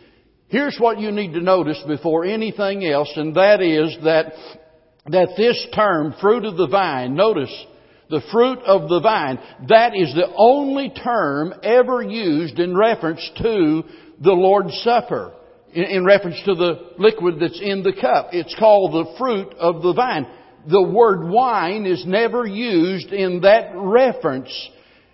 Here's 0.48 0.76
what 0.78 0.98
you 1.00 1.10
need 1.10 1.32
to 1.32 1.40
notice 1.40 1.82
before 1.86 2.24
anything 2.24 2.84
else, 2.84 3.12
and 3.16 3.34
that 3.34 3.60
is 3.60 3.96
that, 4.04 4.32
that 5.06 5.30
this 5.36 5.66
term, 5.74 6.14
fruit 6.20 6.44
of 6.44 6.56
the 6.56 6.68
vine, 6.68 7.14
notice, 7.14 7.52
the 8.10 8.22
fruit 8.30 8.58
of 8.60 8.88
the 8.88 9.00
vine, 9.00 9.38
that 9.68 9.96
is 9.96 10.14
the 10.14 10.32
only 10.36 10.90
term 10.90 11.52
ever 11.62 12.02
used 12.02 12.58
in 12.58 12.76
reference 12.76 13.28
to 13.38 13.82
the 14.20 14.32
Lord's 14.32 14.80
Supper. 14.82 15.32
In, 15.74 16.06
reference 16.06 16.40
to 16.46 16.54
the 16.54 16.92
liquid 16.96 17.34
that's 17.38 17.60
in 17.60 17.82
the 17.82 17.92
cup. 17.92 18.28
It's 18.32 18.54
called 18.58 18.92
the 18.92 19.18
fruit 19.18 19.52
of 19.58 19.82
the 19.82 19.92
vine. 19.92 20.26
The 20.68 20.82
word 20.82 21.28
wine 21.28 21.86
is 21.86 22.04
never 22.06 22.44
used 22.46 23.12
in 23.12 23.42
that 23.42 23.72
reference 23.74 24.50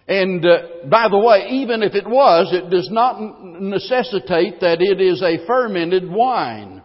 and 0.09 0.45
uh, 0.45 0.89
by 0.91 1.09
the 1.09 1.19
way, 1.19 1.49
even 1.51 1.83
if 1.83 1.95
it 1.95 2.07
was, 2.07 2.53
it 2.53 2.71
does 2.71 2.89
not 2.91 3.19
necessitate 3.43 4.61
that 4.61 4.79
it 4.81 5.01
is 5.01 5.23
a 5.23 5.47
fermented 5.47 6.11
wine. 6.11 6.83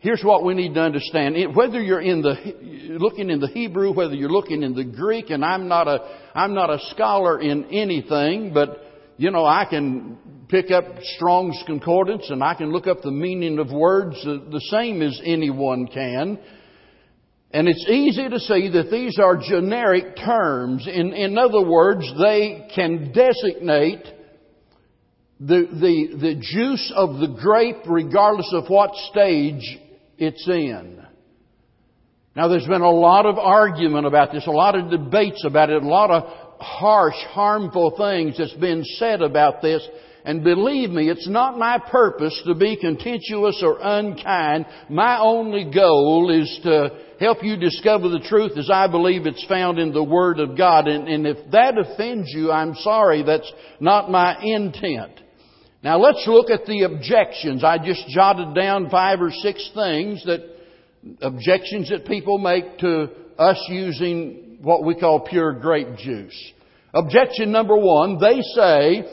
Here's 0.00 0.22
what 0.22 0.44
we 0.44 0.52
need 0.52 0.74
to 0.74 0.82
understand. 0.82 1.56
Whether 1.56 1.80
you're 1.80 2.02
in 2.02 2.20
the, 2.20 2.98
looking 2.98 3.30
in 3.30 3.40
the 3.40 3.46
Hebrew, 3.46 3.94
whether 3.94 4.14
you're 4.14 4.28
looking 4.28 4.62
in 4.62 4.74
the 4.74 4.84
Greek, 4.84 5.30
and 5.30 5.42
I'm 5.42 5.66
not 5.66 5.88
a, 5.88 6.00
I'm 6.34 6.52
not 6.52 6.68
a 6.68 6.78
scholar 6.90 7.40
in 7.40 7.64
anything, 7.66 8.52
but, 8.52 8.82
you 9.16 9.30
know, 9.30 9.46
I 9.46 9.64
can 9.64 10.18
pick 10.48 10.70
up 10.70 10.84
Strong's 11.16 11.58
Concordance 11.64 12.28
and 12.28 12.42
I 12.42 12.54
can 12.54 12.70
look 12.70 12.86
up 12.86 13.00
the 13.00 13.12
meaning 13.12 13.58
of 13.58 13.72
words 13.72 14.22
the 14.24 14.60
same 14.70 15.00
as 15.00 15.18
anyone 15.24 15.86
can. 15.86 16.38
And 17.54 17.68
it's 17.68 17.86
easy 17.88 18.28
to 18.28 18.40
see 18.40 18.68
that 18.70 18.90
these 18.90 19.16
are 19.20 19.36
generic 19.36 20.16
terms. 20.16 20.88
In, 20.92 21.12
in 21.12 21.38
other 21.38 21.62
words, 21.64 22.04
they 22.20 22.68
can 22.74 23.12
designate 23.12 24.04
the, 25.38 25.68
the, 25.70 26.16
the 26.20 26.34
juice 26.34 26.92
of 26.96 27.20
the 27.20 27.38
grape 27.40 27.76
regardless 27.86 28.52
of 28.52 28.64
what 28.66 28.90
stage 29.12 29.78
it's 30.18 30.48
in. 30.48 31.00
Now 32.34 32.48
there's 32.48 32.66
been 32.66 32.82
a 32.82 32.90
lot 32.90 33.24
of 33.24 33.38
argument 33.38 34.08
about 34.08 34.32
this, 34.32 34.48
a 34.48 34.50
lot 34.50 34.74
of 34.74 34.90
debates 34.90 35.44
about 35.46 35.70
it, 35.70 35.80
a 35.80 35.86
lot 35.86 36.10
of 36.10 36.24
harsh, 36.58 37.14
harmful 37.28 37.94
things 37.96 38.36
that's 38.36 38.52
been 38.54 38.82
said 38.98 39.22
about 39.22 39.62
this. 39.62 39.86
And 40.24 40.42
believe 40.42 40.90
me, 40.90 41.08
it's 41.08 41.28
not 41.28 41.56
my 41.56 41.78
purpose 41.78 42.42
to 42.46 42.56
be 42.56 42.76
contentious 42.76 43.62
or 43.62 43.78
unkind. 43.80 44.66
My 44.88 45.20
only 45.20 45.70
goal 45.70 46.32
is 46.32 46.58
to 46.64 47.03
help 47.20 47.42
you 47.42 47.56
discover 47.56 48.08
the 48.08 48.24
truth 48.28 48.52
as 48.56 48.70
I 48.70 48.86
believe 48.86 49.26
it's 49.26 49.44
found 49.46 49.78
in 49.78 49.92
the 49.92 50.02
Word 50.02 50.40
of 50.40 50.56
God. 50.56 50.88
And, 50.88 51.08
and 51.08 51.26
if 51.26 51.50
that 51.52 51.78
offends 51.78 52.30
you, 52.32 52.50
I'm 52.50 52.74
sorry, 52.76 53.22
that's 53.22 53.50
not 53.80 54.10
my 54.10 54.40
intent. 54.42 55.20
Now 55.82 55.98
let's 55.98 56.24
look 56.26 56.50
at 56.50 56.66
the 56.66 56.82
objections. 56.82 57.62
I 57.62 57.78
just 57.78 58.08
jotted 58.08 58.54
down 58.54 58.88
five 58.90 59.20
or 59.20 59.30
six 59.30 59.70
things 59.74 60.24
that, 60.24 60.40
objections 61.20 61.90
that 61.90 62.06
people 62.06 62.38
make 62.38 62.78
to 62.78 63.08
us 63.38 63.62
using 63.68 64.58
what 64.62 64.84
we 64.84 64.94
call 64.94 65.20
pure 65.20 65.52
grape 65.52 65.96
juice. 65.98 66.52
Objection 66.94 67.52
number 67.52 67.76
one, 67.76 68.18
they 68.18 68.40
say 68.54 69.04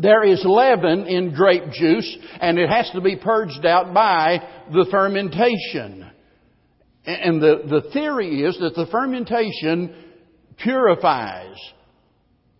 there 0.00 0.24
is 0.24 0.42
leaven 0.44 1.06
in 1.06 1.34
grape 1.34 1.70
juice 1.72 2.16
and 2.40 2.58
it 2.58 2.68
has 2.68 2.90
to 2.94 3.00
be 3.00 3.16
purged 3.16 3.64
out 3.64 3.94
by 3.94 4.38
the 4.72 4.86
fermentation. 4.90 6.10
And 7.04 7.42
the, 7.42 7.62
the 7.68 7.90
theory 7.92 8.42
is 8.42 8.56
that 8.60 8.74
the 8.74 8.86
fermentation 8.90 9.94
purifies. 10.58 11.56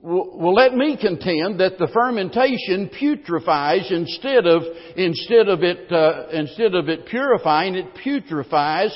Well, 0.00 0.52
let 0.52 0.74
me 0.74 0.98
contend 1.00 1.60
that 1.60 1.78
the 1.78 1.88
fermentation 1.94 2.90
putrefies 2.90 3.92
instead 3.92 4.48
of 4.48 4.62
instead 4.96 5.48
of 5.48 5.62
it 5.62 5.92
uh, 5.92 6.26
instead 6.32 6.74
of 6.74 6.88
it 6.88 7.06
purifying, 7.06 7.76
it 7.76 7.94
putrefies. 8.04 8.90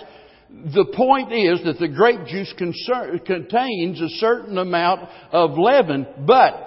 The 0.50 0.86
point 0.96 1.32
is 1.32 1.62
that 1.64 1.78
the 1.78 1.86
grape 1.86 2.26
juice 2.26 2.52
contains 2.56 4.00
a 4.00 4.08
certain 4.18 4.58
amount 4.58 5.08
of 5.30 5.56
leaven, 5.56 6.06
but 6.26 6.66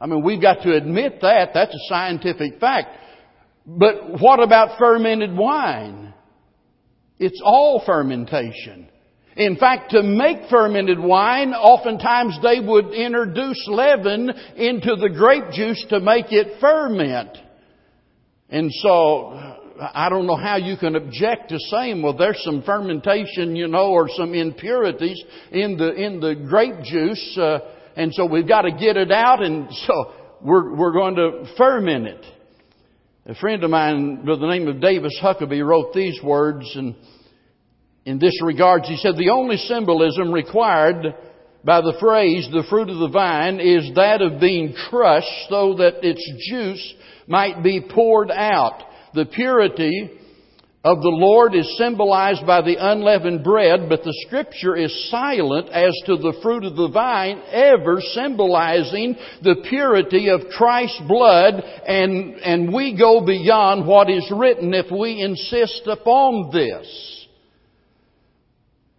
I 0.00 0.06
mean, 0.06 0.22
we've 0.22 0.42
got 0.42 0.62
to 0.62 0.76
admit 0.76 1.20
that. 1.22 1.50
That's 1.52 1.74
a 1.74 1.88
scientific 1.88 2.60
fact. 2.60 2.98
But 3.66 4.20
what 4.20 4.40
about 4.40 4.78
fermented 4.78 5.36
wine? 5.36 6.11
It's 7.22 7.40
all 7.44 7.82
fermentation. 7.86 8.88
In 9.36 9.56
fact, 9.56 9.92
to 9.92 10.02
make 10.02 10.50
fermented 10.50 10.98
wine, 10.98 11.54
oftentimes 11.54 12.36
they 12.42 12.58
would 12.58 12.92
introduce 12.92 13.64
leaven 13.68 14.28
into 14.56 14.96
the 14.96 15.08
grape 15.08 15.52
juice 15.52 15.86
to 15.90 16.00
make 16.00 16.32
it 16.32 16.60
ferment. 16.60 17.38
And 18.50 18.70
so, 18.72 19.38
I 19.94 20.08
don't 20.10 20.26
know 20.26 20.36
how 20.36 20.56
you 20.56 20.76
can 20.76 20.96
object 20.96 21.50
to 21.50 21.58
saying, 21.70 22.02
well, 22.02 22.16
there's 22.16 22.42
some 22.44 22.62
fermentation, 22.62 23.54
you 23.54 23.68
know, 23.68 23.90
or 23.90 24.08
some 24.08 24.34
impurities 24.34 25.22
in 25.52 25.76
the, 25.76 25.94
in 25.94 26.18
the 26.18 26.34
grape 26.34 26.82
juice, 26.84 27.38
uh, 27.38 27.60
and 27.96 28.12
so 28.12 28.26
we've 28.26 28.48
got 28.48 28.62
to 28.62 28.72
get 28.72 28.96
it 28.96 29.12
out, 29.12 29.42
and 29.42 29.68
so 29.86 30.12
we're, 30.42 30.74
we're 30.74 30.92
going 30.92 31.14
to 31.14 31.44
ferment 31.56 32.08
it. 32.08 32.24
A 33.24 33.36
friend 33.36 33.62
of 33.62 33.70
mine 33.70 34.26
by 34.26 34.34
the 34.34 34.48
name 34.48 34.66
of 34.66 34.80
Davis 34.80 35.16
Huckabee 35.22 35.64
wrote 35.64 35.92
these 35.92 36.20
words, 36.24 36.68
and 36.74 36.96
in 38.04 38.18
this 38.18 38.40
regard, 38.42 38.82
he 38.84 38.96
said, 38.96 39.16
the 39.16 39.30
only 39.30 39.56
symbolism 39.56 40.32
required 40.32 41.14
by 41.64 41.80
the 41.80 41.96
phrase, 42.00 42.48
the 42.50 42.64
fruit 42.68 42.88
of 42.88 42.98
the 42.98 43.08
vine, 43.08 43.60
is 43.60 43.92
that 43.94 44.20
of 44.20 44.40
being 44.40 44.74
crushed 44.90 45.48
so 45.48 45.74
that 45.76 46.04
its 46.04 46.28
juice 46.50 46.94
might 47.28 47.62
be 47.62 47.80
poured 47.80 48.30
out. 48.32 48.82
The 49.14 49.26
purity 49.26 50.10
of 50.84 51.00
the 51.00 51.08
Lord 51.08 51.54
is 51.54 51.78
symbolized 51.78 52.44
by 52.44 52.60
the 52.62 52.74
unleavened 52.76 53.44
bread, 53.44 53.88
but 53.88 54.02
the 54.02 54.14
scripture 54.26 54.74
is 54.74 55.10
silent 55.10 55.68
as 55.68 55.92
to 56.06 56.16
the 56.16 56.36
fruit 56.42 56.64
of 56.64 56.74
the 56.74 56.88
vine 56.88 57.40
ever 57.52 58.00
symbolizing 58.00 59.14
the 59.42 59.64
purity 59.68 60.28
of 60.28 60.40
Christ's 60.56 61.00
blood, 61.06 61.54
and, 61.86 62.34
and 62.34 62.74
we 62.74 62.98
go 62.98 63.24
beyond 63.24 63.86
what 63.86 64.10
is 64.10 64.28
written 64.34 64.74
if 64.74 64.90
we 64.90 65.20
insist 65.20 65.82
upon 65.86 66.50
this. 66.52 67.21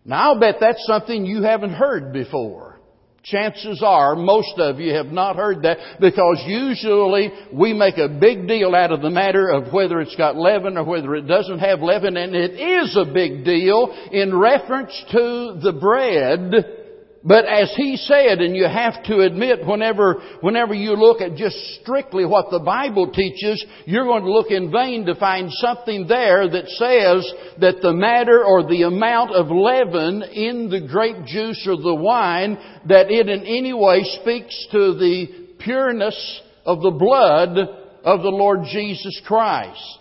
Now 0.05 0.33
I'll 0.33 0.39
bet 0.39 0.55
that's 0.59 0.85
something 0.85 1.25
you 1.25 1.43
haven't 1.43 1.73
heard 1.73 2.13
before. 2.13 2.79
Chances 3.23 3.81
are 3.81 4.17
most 4.17 4.59
of 4.59 4.81
you 4.81 4.93
have 4.95 5.05
not 5.05 5.37
heard 5.37 5.61
that 5.61 5.77
because 6.01 6.43
usually 6.45 7.31
we 7.53 7.71
make 7.71 7.97
a 7.97 8.09
big 8.09 8.49
deal 8.49 8.75
out 8.75 8.91
of 8.91 9.01
the 9.01 9.09
matter 9.09 9.49
of 9.49 9.71
whether 9.71 10.01
it's 10.01 10.15
got 10.17 10.35
leaven 10.35 10.77
or 10.77 10.83
whether 10.83 11.15
it 11.15 11.25
doesn't 11.25 11.59
have 11.59 11.79
leaven 11.79 12.17
and 12.17 12.35
it 12.35 12.51
is 12.51 12.97
a 12.97 13.05
big 13.05 13.45
deal 13.45 13.95
in 14.11 14.35
reference 14.35 14.91
to 15.11 15.57
the 15.63 15.71
bread 15.79 16.82
but 17.25 17.45
as 17.45 17.73
he 17.77 17.95
said, 17.95 18.41
and 18.41 18.53
you 18.53 18.65
have 18.65 19.01
to 19.03 19.21
admit 19.21 19.65
whenever, 19.65 20.21
whenever 20.41 20.73
you 20.73 20.95
look 20.95 21.21
at 21.21 21.35
just 21.35 21.55
strictly 21.81 22.25
what 22.25 22.51
the 22.51 22.59
Bible 22.59 23.11
teaches, 23.11 23.63
you're 23.85 24.03
going 24.03 24.23
to 24.23 24.31
look 24.31 24.51
in 24.51 24.69
vain 24.69 25.05
to 25.05 25.15
find 25.15 25.49
something 25.49 26.05
there 26.07 26.49
that 26.49 26.67
says 26.67 27.33
that 27.61 27.81
the 27.81 27.93
matter 27.93 28.43
or 28.43 28.67
the 28.67 28.81
amount 28.81 29.31
of 29.31 29.47
leaven 29.47 30.21
in 30.33 30.69
the 30.69 30.85
grape 30.85 31.25
juice 31.25 31.65
or 31.65 31.77
the 31.77 31.95
wine, 31.95 32.57
that 32.89 33.09
it 33.09 33.29
in 33.29 33.45
any 33.45 33.73
way 33.73 34.03
speaks 34.21 34.67
to 34.71 34.93
the 34.95 35.55
pureness 35.59 36.41
of 36.65 36.81
the 36.81 36.91
blood 36.91 37.57
of 38.03 38.21
the 38.21 38.29
Lord 38.29 38.65
Jesus 38.69 39.21
Christ. 39.25 39.99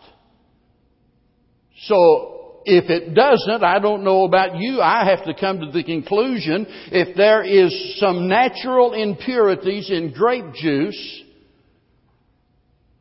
So, 1.85 2.42
if 2.65 2.91
it 2.91 3.15
doesn't, 3.15 3.65
I 3.65 3.79
don't 3.79 4.05
know 4.05 4.25
about 4.25 4.57
you, 4.57 4.81
I 4.81 5.05
have 5.09 5.25
to 5.25 5.35
come 5.39 5.61
to 5.61 5.71
the 5.71 5.83
conclusion 5.83 6.67
if 6.91 7.17
there 7.17 7.43
is 7.43 7.99
some 7.99 8.29
natural 8.29 8.93
impurities 8.93 9.91
in 9.91 10.13
grape 10.13 10.55
juice, 10.55 11.23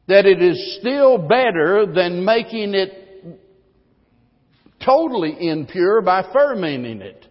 that 0.08 0.26
it 0.26 0.42
is 0.42 0.78
still 0.80 1.18
better 1.18 1.86
than 1.94 2.26
making 2.26 2.74
it 2.74 3.02
totally 4.84 5.48
impure 5.48 6.02
by 6.02 6.24
fermenting 6.34 7.02
it. 7.02 7.26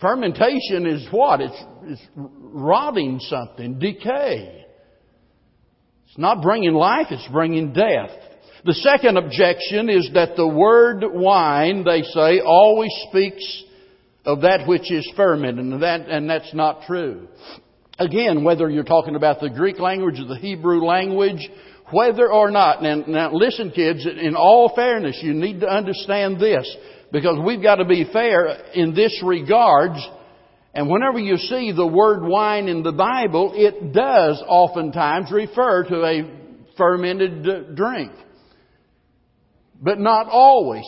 Fermentation 0.00 0.86
is 0.86 1.06
what? 1.10 1.40
It's, 1.40 1.62
it's 1.84 2.02
rotting 2.16 3.20
something, 3.20 3.78
decay. 3.78 4.64
It's 6.06 6.18
not 6.18 6.42
bringing 6.42 6.72
life, 6.72 7.08
it's 7.10 7.28
bringing 7.30 7.72
death. 7.72 8.10
The 8.64 8.74
second 8.74 9.16
objection 9.16 9.88
is 9.88 10.10
that 10.12 10.36
the 10.36 10.46
word 10.46 11.02
wine, 11.02 11.82
they 11.82 12.02
say, 12.02 12.40
always 12.40 12.92
speaks 13.08 13.64
of 14.26 14.42
that 14.42 14.68
which 14.68 14.92
is 14.92 15.10
fermented, 15.16 15.64
and, 15.64 15.82
that, 15.82 16.08
and 16.08 16.28
that's 16.28 16.52
not 16.52 16.82
true. 16.86 17.26
Again, 17.98 18.44
whether 18.44 18.68
you're 18.68 18.84
talking 18.84 19.16
about 19.16 19.40
the 19.40 19.48
Greek 19.48 19.78
language 19.78 20.20
or 20.20 20.26
the 20.26 20.36
Hebrew 20.36 20.84
language, 20.84 21.48
whether 21.90 22.30
or 22.30 22.50
not, 22.50 22.82
now, 22.82 23.02
now 23.06 23.32
listen 23.32 23.70
kids, 23.70 24.06
in 24.06 24.36
all 24.36 24.72
fairness, 24.76 25.18
you 25.22 25.32
need 25.32 25.60
to 25.60 25.68
understand 25.68 26.38
this, 26.38 26.70
because 27.12 27.38
we've 27.44 27.62
got 27.62 27.76
to 27.76 27.86
be 27.86 28.04
fair 28.12 28.72
in 28.74 28.94
this 28.94 29.22
regards, 29.24 30.06
and 30.74 30.90
whenever 30.90 31.18
you 31.18 31.38
see 31.38 31.72
the 31.72 31.86
word 31.86 32.22
wine 32.22 32.68
in 32.68 32.82
the 32.82 32.92
Bible, 32.92 33.52
it 33.54 33.94
does 33.94 34.42
oftentimes 34.46 35.32
refer 35.32 35.84
to 35.84 36.04
a 36.04 36.74
fermented 36.76 37.74
drink 37.74 38.12
but 39.80 39.98
not 39.98 40.28
always. 40.28 40.84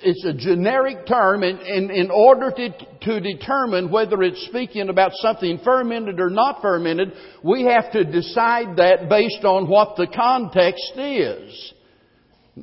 It's 0.00 0.24
a 0.24 0.34
generic 0.34 1.06
term, 1.06 1.42
and, 1.42 1.60
and 1.60 1.90
in 1.90 2.10
order 2.10 2.50
to, 2.50 2.68
to 3.02 3.20
determine 3.20 3.90
whether 3.90 4.22
it's 4.22 4.46
speaking 4.46 4.88
about 4.88 5.12
something 5.14 5.60
fermented 5.64 6.20
or 6.20 6.28
not 6.28 6.60
fermented, 6.60 7.12
we 7.42 7.64
have 7.64 7.90
to 7.92 8.04
decide 8.04 8.76
that 8.76 9.08
based 9.08 9.44
on 9.44 9.68
what 9.68 9.96
the 9.96 10.06
context 10.06 10.92
is. 10.96 11.72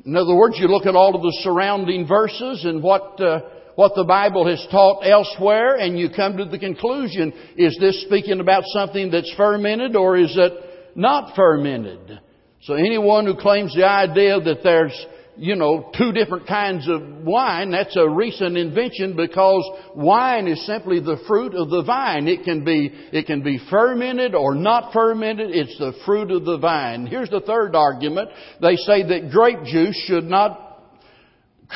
In 0.04 0.14
other 0.16 0.34
words, 0.34 0.56
you 0.58 0.68
look 0.68 0.86
at 0.86 0.94
all 0.94 1.16
of 1.16 1.22
the 1.22 1.36
surrounding 1.42 2.06
verses 2.06 2.64
and 2.64 2.82
what 2.82 3.20
uh, 3.20 3.40
what 3.74 3.92
the 3.94 4.04
Bible 4.04 4.46
has 4.46 4.64
taught 4.70 5.02
elsewhere, 5.02 5.76
and 5.76 5.98
you 5.98 6.08
come 6.14 6.36
to 6.36 6.44
the 6.44 6.58
conclusion: 6.58 7.32
is 7.56 7.76
this 7.80 8.02
speaking 8.02 8.40
about 8.40 8.64
something 8.66 9.10
that's 9.10 9.32
fermented, 9.36 9.96
or 9.96 10.16
is 10.16 10.34
it 10.36 10.52
not 10.94 11.34
fermented? 11.34 12.20
So 12.62 12.74
anyone 12.74 13.26
who 13.26 13.36
claims 13.36 13.74
the 13.74 13.86
idea 13.86 14.40
that 14.40 14.62
there's 14.62 15.06
you 15.36 15.56
know, 15.56 15.90
two 15.96 16.12
different 16.12 16.46
kinds 16.46 16.88
of 16.88 17.00
wine, 17.24 17.70
that's 17.70 17.96
a 17.96 18.08
recent 18.08 18.56
invention 18.56 19.16
because 19.16 19.64
wine 19.96 20.46
is 20.46 20.64
simply 20.66 21.00
the 21.00 21.16
fruit 21.26 21.54
of 21.54 21.70
the 21.70 21.82
vine. 21.82 22.28
It 22.28 22.44
can 22.44 22.64
be, 22.64 22.90
it 23.12 23.26
can 23.26 23.42
be 23.42 23.58
fermented 23.70 24.34
or 24.34 24.54
not 24.54 24.92
fermented. 24.92 25.50
It's 25.50 25.76
the 25.78 25.94
fruit 26.04 26.30
of 26.30 26.44
the 26.44 26.58
vine. 26.58 27.06
Here's 27.06 27.30
the 27.30 27.40
third 27.40 27.74
argument. 27.74 28.28
They 28.60 28.76
say 28.76 29.02
that 29.04 29.30
grape 29.30 29.64
juice 29.64 29.96
should 30.06 30.24
not, 30.24 30.82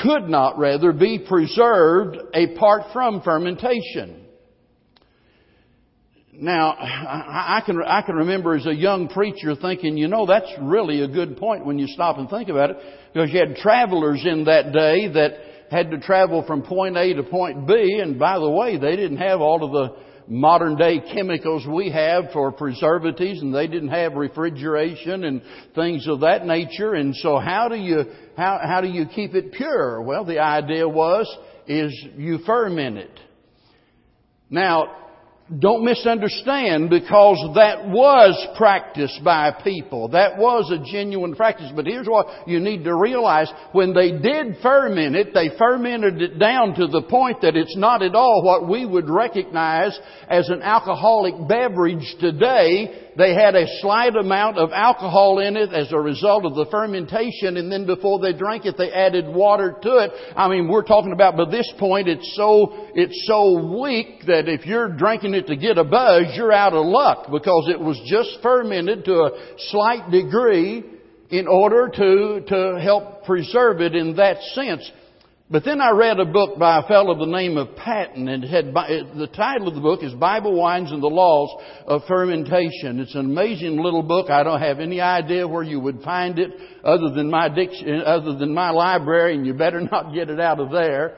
could 0.03 0.29
not 0.29 0.59
rather 0.59 0.92
be 0.92 1.25
preserved 1.27 2.19
apart 2.35 2.92
from 2.92 3.23
fermentation. 3.23 4.26
Now, 6.38 6.77
I 6.79 7.62
can, 7.64 7.81
I 7.83 8.03
can 8.03 8.16
remember 8.16 8.55
as 8.55 8.66
a 8.66 8.75
young 8.75 9.09
preacher 9.09 9.55
thinking, 9.55 9.96
you 9.96 10.09
know, 10.09 10.27
that's 10.27 10.51
really 10.61 11.03
a 11.03 11.09
good 11.09 11.38
point 11.38 11.64
when 11.64 11.79
you 11.79 11.87
stop 11.87 12.18
and 12.18 12.29
think 12.29 12.49
about 12.49 12.70
it, 12.70 12.77
because 13.12 13.31
you 13.33 13.40
had 13.40 13.57
travelers 13.57 14.22
in 14.25 14.44
that 14.44 14.72
day 14.72 15.09
that 15.09 15.31
had 15.70 15.90
to 15.90 15.99
travel 15.99 16.44
from 16.46 16.62
point 16.62 16.96
A 16.96 17.14
to 17.14 17.22
point 17.22 17.66
B, 17.66 18.01
and 18.03 18.18
by 18.18 18.38
the 18.38 18.51
way, 18.51 18.77
they 18.79 18.96
didn't 18.96 19.16
have 19.18 19.40
all 19.40 19.64
of 19.64 19.72
the 19.72 19.96
modern 20.29 20.77
day 20.77 21.01
chemicals 21.14 21.64
we 21.66 21.90
have 21.90 22.25
for 22.33 22.53
preservatives, 22.53 23.40
and 23.40 23.55
they 23.55 23.66
didn't 23.66 23.88
have 23.88 24.14
refrigeration 24.14 25.25
and 25.25 25.40
things 25.75 26.07
of 26.07 26.20
that 26.20 26.44
nature, 26.44 26.94
and 26.94 27.16
so 27.16 27.38
how 27.38 27.68
do 27.68 27.77
you, 27.77 28.05
how, 28.37 28.61
how 28.62 28.81
do 28.81 28.88
you 28.88 29.07
keep 29.07 29.35
it 29.35 29.53
pure? 29.53 30.03
Well, 30.03 30.25
the 30.25 30.40
idea 30.40 30.88
was, 30.88 31.27
is 31.66 31.92
you 32.16 32.38
ferment 32.44 32.99
it. 32.99 33.20
Now, 34.51 35.06
don't 35.61 35.85
misunderstand 35.85 36.90
because 36.90 37.38
that 37.54 37.87
was 37.88 38.35
practiced 38.56 39.22
by 39.22 39.52
people. 39.62 40.09
That 40.09 40.38
was 40.38 40.72
a 40.72 40.90
genuine 40.90 41.37
practice. 41.37 41.70
But 41.74 41.87
here's 41.87 42.09
what 42.09 42.48
you 42.48 42.59
need 42.59 42.82
to 42.82 42.96
realize. 42.96 43.48
When 43.70 43.94
they 43.94 44.11
did 44.11 44.56
ferment 44.61 45.14
it, 45.14 45.32
they 45.32 45.56
fermented 45.56 46.20
it 46.20 46.38
down 46.40 46.74
to 46.74 46.88
the 46.88 47.02
point 47.02 47.42
that 47.42 47.54
it's 47.54 47.76
not 47.76 48.02
at 48.02 48.16
all 48.16 48.42
what 48.42 48.68
we 48.68 48.85
would 48.85 49.09
recognize 49.09 49.96
as 50.28 50.48
an 50.48 50.62
alcoholic 50.62 51.35
beverage 51.46 52.16
today 52.18 53.06
they 53.16 53.35
had 53.35 53.55
a 53.55 53.66
slight 53.81 54.14
amount 54.14 54.59
of 54.59 54.72
alcohol 54.72 55.38
in 55.38 55.57
it 55.57 55.72
as 55.72 55.90
a 55.92 55.98
result 55.98 56.44
of 56.44 56.55
the 56.55 56.66
fermentation, 56.70 57.57
and 57.57 57.72
then 57.72 57.87
before 57.87 58.20
they 58.20 58.33
drank 58.33 58.66
it, 58.66 58.76
they 58.76 58.92
added 58.92 59.26
water 59.26 59.74
to 59.83 59.96
it. 59.98 60.11
I 60.37 60.48
mean, 60.48 60.68
we're 60.68 60.85
talking 60.85 61.12
about 61.12 61.37
by 61.37 61.50
this 61.50 61.72
point, 61.79 62.09
it's 62.09 62.37
so, 62.37 62.88
it's 62.94 63.26
so 63.26 63.81
weak 63.81 64.26
that 64.26 64.48
if 64.48 64.66
you're 64.66 64.88
drinking 64.88 65.35
it 65.35 65.46
to 65.46 65.57
get 65.57 65.79
a 65.79 65.85
buzz, 65.85 66.26
you're 66.35 66.52
out 66.52 66.74
of 66.74 66.85
luck 66.85 67.29
because 67.31 67.68
it 67.68 67.81
was 67.81 68.00
just 68.07 68.42
fermented 68.42 69.05
to 69.07 69.14
a 69.14 69.31
slight 69.70 70.11
degree 70.11 70.85
in 71.31 71.46
order 71.48 71.88
to, 71.88 72.44
to 72.46 72.81
help 72.81 73.24
preserve 73.24 73.81
it 73.81 73.94
in 73.94 74.16
that 74.16 74.40
sense. 74.55 74.90
But 75.48 75.64
then 75.64 75.80
I 75.80 75.90
read 75.90 76.18
a 76.18 76.24
book 76.24 76.59
by 76.59 76.80
a 76.80 76.88
fellow 76.88 77.14
by 77.14 77.20
the 77.20 77.30
name 77.30 77.56
of 77.56 77.76
Patton, 77.76 78.26
and 78.26 78.42
had 78.42 78.74
the 78.74 79.28
title 79.32 79.68
of 79.68 79.76
the 79.76 79.80
book 79.80 80.02
is 80.02 80.12
Bible 80.14 80.56
Wines 80.56 80.90
and 80.90 81.00
the 81.00 81.06
Laws 81.06 81.62
of 81.87 82.02
Fermentation. 82.09 82.98
It's 82.98 83.14
an 83.14 83.26
amazing 83.26 83.80
little 83.80 84.02
book. 84.02 84.28
I 84.28 84.42
don't 84.42 84.61
have 84.61 84.80
any 84.80 85.00
idea 85.00 85.46
where 85.46 85.62
you 85.62 85.78
would 85.78 86.02
find 86.02 86.40
it 86.40 86.50
other 86.82 87.11
than 87.14 87.30
my 87.30 87.48
diction, 87.48 88.02
other 88.04 88.37
than 88.37 88.54
my 88.54 88.70
library, 88.70 89.37
and 89.37 89.46
you 89.46 89.54
better 89.54 89.80
not 89.92 90.12
get 90.12 90.30
it 90.30 90.40
out 90.40 90.59
of 90.59 90.72
there. 90.72 91.16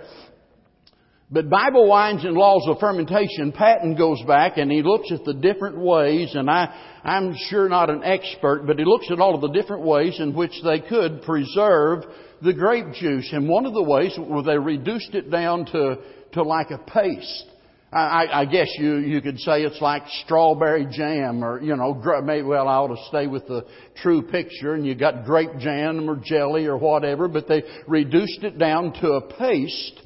But 1.30 1.48
Bible 1.48 1.88
Wines 1.88 2.22
and 2.24 2.34
Laws 2.34 2.64
of 2.68 2.80
Fermentation, 2.80 3.52
Patton 3.52 3.96
goes 3.96 4.22
back 4.26 4.58
and 4.58 4.70
he 4.70 4.82
looks 4.82 5.10
at 5.10 5.24
the 5.24 5.34
different 5.34 5.78
ways, 5.78 6.34
and 6.34 6.50
I, 6.50 7.00
I'm 7.02 7.34
sure 7.48 7.68
not 7.68 7.88
an 7.88 8.02
expert, 8.04 8.64
but 8.66 8.78
he 8.78 8.84
looks 8.84 9.10
at 9.10 9.20
all 9.20 9.34
of 9.34 9.40
the 9.40 9.58
different 9.58 9.84
ways 9.84 10.20
in 10.20 10.34
which 10.34 10.52
they 10.64 10.80
could 10.80 11.22
preserve 11.22 12.04
the 12.42 12.53
grape 12.53 12.92
juice. 12.94 13.29
And 13.33 13.48
one 13.48 13.66
of 13.66 13.74
the 13.74 13.83
ways 13.83 14.16
where 14.18 14.42
they 14.42 14.59
reduced 14.59 15.14
it 15.14 15.31
down 15.31 15.66
to, 15.66 15.98
to 16.33 16.42
like 16.42 16.70
a 16.70 16.79
paste. 16.79 17.44
I, 17.90 18.27
I 18.31 18.44
guess 18.44 18.68
you, 18.79 18.96
you 18.96 19.22
could 19.22 19.38
say 19.38 19.62
it's 19.62 19.81
like 19.81 20.03
strawberry 20.24 20.87
jam 20.90 21.42
or, 21.42 21.59
you 21.62 21.74
know, 21.74 21.94
maybe, 22.22 22.42
well, 22.42 22.68
I 22.68 22.74
ought 22.74 22.88
to 22.88 23.03
stay 23.09 23.27
with 23.27 23.46
the 23.46 23.64
true 24.03 24.20
picture 24.20 24.74
and 24.74 24.85
you 24.87 24.94
got 24.94 25.24
grape 25.24 25.57
jam 25.59 26.09
or 26.09 26.20
jelly 26.22 26.66
or 26.66 26.77
whatever, 26.77 27.29
but 27.29 27.48
they 27.48 27.62
reduced 27.87 28.42
it 28.42 28.59
down 28.59 28.92
to 29.01 29.12
a 29.12 29.38
paste, 29.38 30.03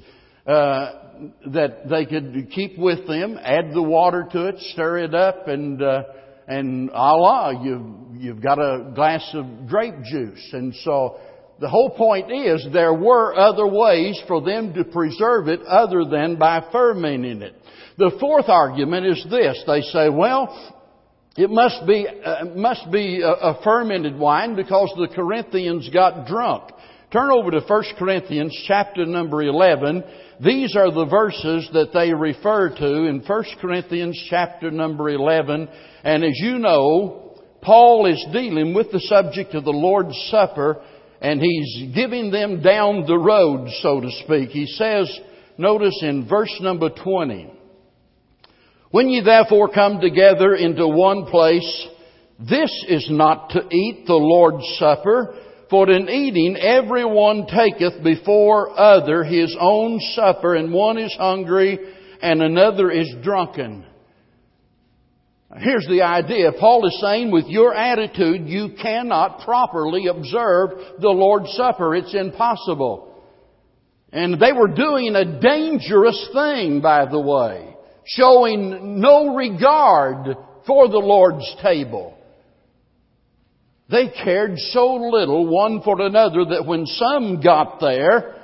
uh, 0.47 0.93
that 1.47 1.89
they 1.89 2.07
could 2.07 2.51
keep 2.53 2.79
with 2.79 3.07
them, 3.09 3.37
add 3.43 3.73
the 3.73 3.83
water 3.83 4.29
to 4.31 4.47
it, 4.47 4.57
stir 4.73 4.99
it 4.99 5.15
up, 5.15 5.49
and, 5.49 5.83
uh, 5.83 6.03
and 6.47 6.91
Allah, 6.91 7.61
you've, 7.65 8.23
you've 8.23 8.43
got 8.43 8.59
a 8.59 8.93
glass 8.95 9.29
of 9.35 9.67
grape 9.67 10.03
juice. 10.05 10.51
And 10.53 10.75
so, 10.85 11.19
the 11.63 11.69
whole 11.69 11.91
point 11.91 12.33
is 12.33 12.67
there 12.73 12.93
were 12.93 13.37
other 13.37 13.69
ways 13.69 14.21
for 14.27 14.43
them 14.43 14.75
to 14.75 14.83
preserve 14.83 15.47
it 15.47 15.63
other 15.63 16.05
than 16.05 16.35
by 16.37 16.67
fermenting 16.73 17.41
it. 17.41 17.55
The 17.99 18.17
fourth 18.19 18.49
argument 18.49 19.07
is 19.07 19.25
this. 19.31 19.63
They 19.65 19.83
say, 19.83 20.09
well, 20.09 20.75
it 21.37 21.51
must 21.51 21.87
be, 21.87 22.09
uh, 22.09 22.47
must 22.57 22.91
be 22.91 23.21
a, 23.21 23.31
a 23.31 23.61
fermented 23.63 24.19
wine 24.19 24.57
because 24.57 24.93
the 24.97 25.15
Corinthians 25.15 25.89
got 25.91 26.27
drunk. 26.27 26.73
Turn 27.13 27.31
over 27.31 27.53
to 27.53 27.61
1 27.61 27.85
Corinthians 27.97 28.61
chapter 28.67 29.07
number 29.07 29.41
11. 29.41 30.03
These 30.41 30.75
are 30.75 30.91
the 30.91 31.07
verses 31.07 31.71
that 31.75 31.93
they 31.95 32.13
refer 32.13 32.71
to 32.71 33.05
in 33.05 33.23
1 33.25 33.45
Corinthians 33.61 34.21
chapter 34.29 34.73
number 34.73 35.11
11. 35.11 35.69
And 36.03 36.25
as 36.25 36.41
you 36.41 36.59
know, 36.59 37.39
Paul 37.63 38.07
is 38.07 38.27
dealing 38.33 38.75
with 38.75 38.91
the 38.91 38.99
subject 38.99 39.55
of 39.55 39.63
the 39.63 39.71
Lord's 39.71 40.17
Supper 40.29 40.83
and 41.23 41.41
he's 41.41 41.95
giving 41.95 42.33
them 42.33 42.63
down 42.63 43.07
the 43.07 43.17
road, 43.17 43.69
so 43.81 44.01
to 44.01 44.11
speak. 44.25 44.51
He 44.51 44.67
says, 44.67 45.09
notice 45.57 45.99
in 46.03 46.29
verse 46.29 46.55
number 46.61 46.91
20, 46.91 47.51
when 48.91 49.09
ye 49.09 49.23
therefore 49.25 49.73
come 49.73 50.01
together 50.01 50.55
into 50.55 50.87
one 50.87 51.27
place, 51.27 51.87
this 52.41 52.85
is 52.89 53.07
not 53.09 53.51
to 53.51 53.61
eat 53.71 54.05
the 54.07 54.15
Lord's 54.15 54.67
Supper, 54.79 55.37
for 55.71 55.89
in 55.89 56.09
eating 56.11 56.57
every 56.57 57.05
one 57.05 57.47
taketh 57.47 58.03
before 58.03 58.79
other 58.79 59.23
his 59.23 59.57
own 59.59 60.01
supper, 60.15 60.57
and 60.57 60.73
one 60.73 60.99
is 60.99 61.15
hungry 61.19 61.79
and 62.21 62.43
another 62.43 62.91
is 62.91 63.15
drunken. 63.23 63.87
Here's 65.59 65.87
the 65.87 66.03
idea. 66.03 66.53
Paul 66.59 66.87
is 66.87 66.99
saying 67.01 67.31
with 67.31 67.47
your 67.47 67.75
attitude, 67.75 68.49
you 68.49 68.71
cannot 68.81 69.45
properly 69.45 70.07
observe 70.07 70.71
the 70.99 71.11
Lord's 71.11 71.53
Supper. 71.53 71.95
It's 71.95 72.15
impossible. 72.15 73.09
And 74.13 74.41
they 74.41 74.53
were 74.53 74.69
doing 74.69 75.15
a 75.15 75.41
dangerous 75.41 76.29
thing, 76.33 76.81
by 76.81 77.07
the 77.07 77.21
way 77.21 77.73
showing 78.05 79.01
no 79.01 79.35
regard 79.35 80.37
for 80.67 80.89
the 80.89 80.99
Lord's 80.99 81.57
table. 81.63 82.17
They 83.91 84.09
cared 84.09 84.59
so 84.59 84.95
little 84.95 85.47
one 85.47 85.83
for 85.83 86.01
another 86.01 86.45
that 86.47 86.67
when 86.67 86.87
some 86.87 87.41
got 87.43 87.79
there, 87.81 88.42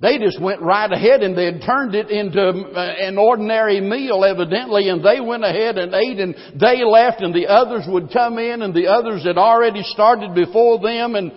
they 0.00 0.18
just 0.18 0.40
went 0.40 0.62
right 0.62 0.90
ahead 0.90 1.22
and 1.22 1.36
they 1.36 1.46
had 1.46 1.62
turned 1.66 1.94
it 1.94 2.08
into 2.08 2.40
uh, 2.40 2.94
an 3.00 3.18
ordinary 3.18 3.80
meal 3.80 4.24
evidently 4.24 4.88
and 4.88 5.04
they 5.04 5.20
went 5.20 5.44
ahead 5.44 5.76
and 5.76 5.92
ate 5.92 6.20
and 6.20 6.34
they 6.60 6.84
left 6.84 7.20
and 7.20 7.34
the 7.34 7.48
others 7.48 7.82
would 7.88 8.12
come 8.12 8.38
in 8.38 8.62
and 8.62 8.72
the 8.72 8.86
others 8.86 9.24
had 9.24 9.38
already 9.38 9.82
started 9.82 10.34
before 10.34 10.80
them 10.80 11.16
and 11.16 11.32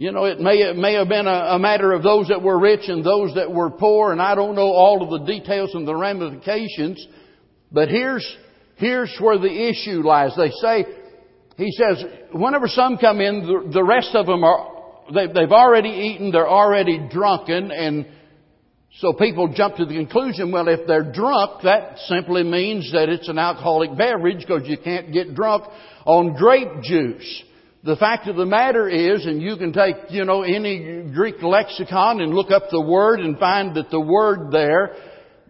you 0.00 0.12
know, 0.12 0.24
it 0.24 0.40
may, 0.40 0.54
it 0.54 0.76
may 0.76 0.94
have 0.94 1.10
been 1.10 1.26
a, 1.26 1.56
a, 1.56 1.58
matter 1.58 1.92
of 1.92 2.02
those 2.02 2.28
that 2.28 2.40
were 2.40 2.58
rich 2.58 2.88
and 2.88 3.04
those 3.04 3.34
that 3.34 3.52
were 3.52 3.68
poor, 3.68 4.12
and 4.12 4.22
I 4.22 4.34
don't 4.34 4.54
know 4.54 4.72
all 4.72 5.02
of 5.02 5.10
the 5.10 5.26
details 5.26 5.74
and 5.74 5.86
the 5.86 5.94
ramifications, 5.94 7.06
but 7.70 7.90
here's, 7.90 8.26
here's 8.76 9.14
where 9.20 9.36
the 9.36 9.68
issue 9.68 10.02
lies. 10.02 10.32
They 10.38 10.52
say, 10.62 10.86
he 11.58 11.70
says, 11.72 12.02
whenever 12.32 12.66
some 12.66 12.96
come 12.96 13.20
in, 13.20 13.46
the, 13.46 13.70
the 13.74 13.84
rest 13.84 14.14
of 14.14 14.24
them 14.24 14.42
are, 14.42 14.69
they, 15.14 15.26
they've 15.26 15.52
already 15.52 15.88
eaten, 15.88 16.30
they're 16.30 16.48
already 16.48 17.08
drunken, 17.10 17.70
and 17.70 18.06
so 18.98 19.12
people 19.12 19.52
jump 19.54 19.76
to 19.76 19.86
the 19.86 19.94
conclusion, 19.94 20.50
well, 20.50 20.68
if 20.68 20.86
they're 20.86 21.12
drunk, 21.12 21.62
that 21.62 21.98
simply 22.06 22.42
means 22.42 22.90
that 22.92 23.08
it's 23.08 23.28
an 23.28 23.38
alcoholic 23.38 23.96
beverage 23.96 24.40
because 24.40 24.68
you 24.68 24.76
can't 24.78 25.12
get 25.12 25.34
drunk 25.34 25.64
on 26.04 26.34
grape 26.36 26.82
juice. 26.82 27.44
The 27.82 27.96
fact 27.96 28.26
of 28.26 28.36
the 28.36 28.44
matter 28.44 28.88
is, 28.88 29.24
and 29.24 29.40
you 29.40 29.56
can 29.56 29.72
take, 29.72 29.96
you 30.10 30.24
know, 30.24 30.42
any 30.42 31.10
Greek 31.14 31.40
lexicon 31.40 32.20
and 32.20 32.34
look 32.34 32.50
up 32.50 32.64
the 32.70 32.80
word 32.80 33.20
and 33.20 33.38
find 33.38 33.74
that 33.76 33.90
the 33.90 34.00
word 34.00 34.50
there 34.50 34.94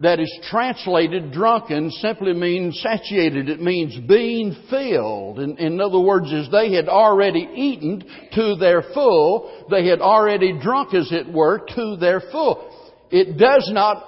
that 0.01 0.19
is 0.19 0.39
translated 0.49 1.31
drunken 1.31 1.91
simply 1.91 2.33
means 2.33 2.81
satiated. 2.81 3.49
It 3.49 3.61
means 3.61 3.97
being 4.07 4.55
filled. 4.69 5.39
In, 5.39 5.57
in 5.57 5.79
other 5.79 5.99
words, 5.99 6.33
as 6.33 6.49
they 6.51 6.73
had 6.73 6.89
already 6.89 7.47
eaten 7.53 8.03
to 8.33 8.55
their 8.55 8.81
full, 8.93 9.67
they 9.69 9.87
had 9.87 10.01
already 10.01 10.59
drunk, 10.59 10.93
as 10.95 11.11
it 11.11 11.31
were, 11.31 11.59
to 11.75 11.97
their 11.97 12.19
full. 12.31 12.67
It 13.11 13.37
does 13.37 13.69
not 13.71 14.07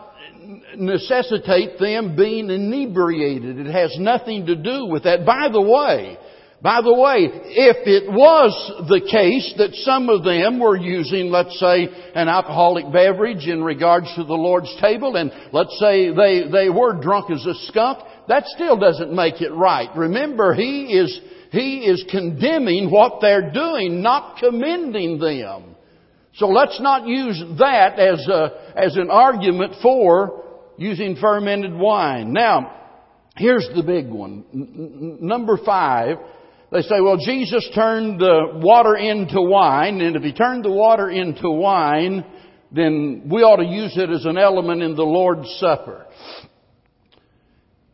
necessitate 0.76 1.80
them 1.80 2.16
being 2.16 2.50
inebriated. 2.50 3.60
It 3.60 3.72
has 3.72 3.96
nothing 4.00 4.48
to 4.48 4.56
do 4.56 4.86
with 4.86 5.04
that. 5.04 5.26
By 5.26 5.50
the 5.52 5.62
way, 5.62 6.18
by 6.64 6.82
the 6.82 6.94
way, 6.94 7.28
if 7.28 7.86
it 7.86 8.10
was 8.10 8.56
the 8.88 9.02
case 9.02 9.54
that 9.58 9.76
some 9.84 10.08
of 10.08 10.24
them 10.24 10.62
were 10.62 10.78
using, 10.78 11.30
let's 11.30 11.60
say, 11.60 11.90
an 12.16 12.30
alcoholic 12.30 12.86
beverage 12.90 13.48
in 13.48 13.62
regards 13.62 14.08
to 14.16 14.24
the 14.24 14.34
Lord's 14.34 14.74
table, 14.80 15.18
and 15.18 15.30
let's 15.52 15.78
say 15.78 16.16
they, 16.16 16.50
they 16.50 16.70
were 16.70 17.02
drunk 17.02 17.30
as 17.32 17.46
a 17.46 17.54
skunk, 17.68 18.00
that 18.30 18.46
still 18.48 18.80
doesn't 18.80 19.14
make 19.14 19.42
it 19.42 19.52
right. 19.52 19.90
Remember, 19.94 20.54
he 20.54 20.86
is, 20.86 21.20
he 21.52 21.80
is 21.80 22.06
condemning 22.10 22.90
what 22.90 23.20
they're 23.20 23.52
doing, 23.52 24.02
not 24.02 24.38
commending 24.38 25.20
them. 25.20 25.76
So 26.36 26.48
let's 26.48 26.80
not 26.80 27.06
use 27.06 27.44
that 27.60 28.00
as 28.00 28.26
a, 28.30 28.74
as 28.78 28.96
an 28.96 29.10
argument 29.10 29.74
for 29.82 30.46
using 30.78 31.18
fermented 31.18 31.74
wine. 31.74 32.32
Now, 32.32 32.74
here's 33.36 33.68
the 33.76 33.84
big 33.84 34.08
one. 34.08 34.46
N- 34.54 35.18
number 35.20 35.58
five, 35.58 36.18
they 36.74 36.82
say, 36.82 37.02
well, 37.02 37.18
Jesus 37.18 37.70
turned 37.76 38.20
the 38.20 38.54
water 38.56 38.96
into 38.96 39.40
wine, 39.40 40.02
and 40.02 40.16
if 40.16 40.24
he 40.24 40.34
turned 40.34 40.66
the 40.66 40.72
water 40.72 41.08
into 41.08 41.48
wine, 41.48 42.26
then 42.72 43.30
we 43.32 43.44
ought 43.44 43.58
to 43.58 43.66
use 43.66 43.96
it 43.96 44.10
as 44.10 44.26
an 44.26 44.40
element 44.40 44.82
in 44.82 44.96
the 44.96 45.04
Lord's 45.04 45.48
Supper. 45.60 46.08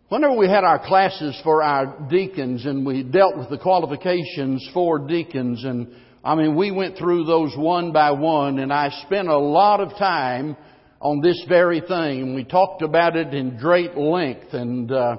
Whenever 0.08 0.38
we 0.38 0.48
had 0.48 0.64
our 0.64 0.80
classes 0.88 1.38
for 1.44 1.62
our 1.62 2.08
deacons 2.10 2.66
and 2.66 2.86
we 2.86 3.04
dealt 3.04 3.38
with 3.38 3.50
the 3.50 3.58
qualifications 3.58 4.68
for 4.74 4.98
deacons 4.98 5.64
and 5.66 5.94
I 6.24 6.36
mean, 6.36 6.56
we 6.56 6.72
went 6.72 6.98
through 6.98 7.26
those 7.26 7.56
one 7.56 7.92
by 7.92 8.12
one 8.12 8.60
and 8.60 8.74
I 8.74 8.90
spent 9.06 9.28
a 9.28 9.38
lot 9.38 9.82
of 9.82 9.90
time 9.98 10.58
on 11.00 11.22
this 11.22 11.46
very 11.48 11.82
thing 11.82 12.22
and 12.22 12.36
we 12.36 12.44
talked 12.44 12.82
about 12.82 13.16
it 13.16 13.34
in 13.34 13.60
great 13.60 13.96
length 13.96 14.54
and, 14.54 14.92
uh, 14.92 15.18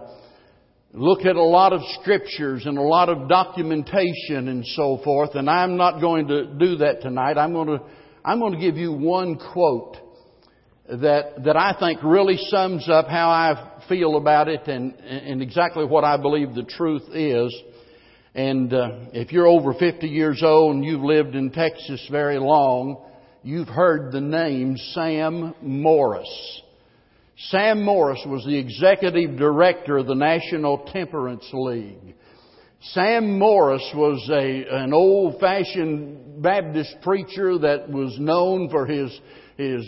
look 0.92 1.24
at 1.24 1.36
a 1.36 1.42
lot 1.42 1.72
of 1.72 1.80
scriptures 2.00 2.66
and 2.66 2.76
a 2.76 2.82
lot 2.82 3.08
of 3.08 3.28
documentation 3.28 4.48
and 4.48 4.64
so 4.66 5.00
forth, 5.04 5.34
and 5.34 5.48
I'm 5.48 5.76
not 5.76 6.00
going 6.00 6.28
to 6.28 6.46
do 6.46 6.76
that 6.78 7.00
tonight. 7.02 7.38
I'm 7.38 7.52
going 7.52 7.68
to, 7.68 7.80
I'm 8.24 8.40
going 8.40 8.54
to 8.54 8.60
give 8.60 8.76
you 8.76 8.92
one 8.92 9.38
quote 9.52 9.96
that, 10.88 11.44
that 11.44 11.56
I 11.56 11.76
think 11.78 12.02
really 12.02 12.36
sums 12.48 12.88
up 12.88 13.06
how 13.06 13.30
I 13.30 13.84
feel 13.88 14.16
about 14.16 14.48
it 14.48 14.66
and, 14.66 14.94
and 14.94 15.40
exactly 15.40 15.84
what 15.84 16.02
I 16.02 16.16
believe 16.16 16.54
the 16.54 16.64
truth 16.64 17.04
is. 17.12 17.54
And 18.34 18.72
uh, 18.72 18.88
if 19.12 19.32
you're 19.32 19.46
over 19.46 19.74
50 19.74 20.06
years 20.08 20.42
old 20.44 20.76
and 20.76 20.84
you've 20.84 21.02
lived 21.02 21.34
in 21.34 21.50
Texas 21.50 22.04
very 22.10 22.38
long, 22.38 23.04
you've 23.42 23.68
heard 23.68 24.12
the 24.12 24.20
name 24.20 24.76
Sam 24.92 25.54
Morris. 25.62 26.62
Sam 27.48 27.82
Morris 27.82 28.22
was 28.26 28.44
the 28.44 28.58
executive 28.58 29.38
director 29.38 29.98
of 29.98 30.06
the 30.06 30.14
National 30.14 30.78
Temperance 30.92 31.48
League. 31.54 32.14
Sam 32.92 33.38
Morris 33.38 33.88
was 33.94 34.28
a, 34.30 34.66
an 34.70 34.92
old-fashioned 34.92 36.42
Baptist 36.42 36.96
preacher 37.02 37.58
that 37.58 37.88
was 37.88 38.16
known 38.18 38.68
for 38.68 38.86
his, 38.86 39.10
his, 39.56 39.86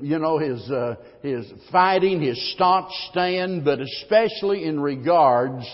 you 0.00 0.18
know, 0.18 0.38
his, 0.38 0.70
uh, 0.70 0.96
his 1.22 1.50
fighting, 1.70 2.22
his 2.22 2.52
staunch 2.54 2.90
stand, 3.10 3.64
but 3.64 3.80
especially 3.80 4.64
in 4.64 4.80
regards 4.80 5.66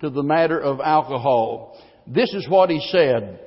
to 0.00 0.10
the 0.10 0.22
matter 0.22 0.60
of 0.60 0.80
alcohol. 0.80 1.76
This 2.06 2.32
is 2.34 2.48
what 2.48 2.70
he 2.70 2.80
said. 2.90 3.40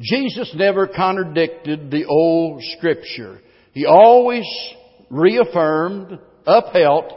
Jesus 0.00 0.52
never 0.56 0.86
contradicted 0.88 1.90
the 1.90 2.04
old 2.04 2.62
scripture. 2.76 3.40
He 3.72 3.86
always 3.86 4.44
reaffirmed, 5.10 6.18
upheld, 6.46 7.12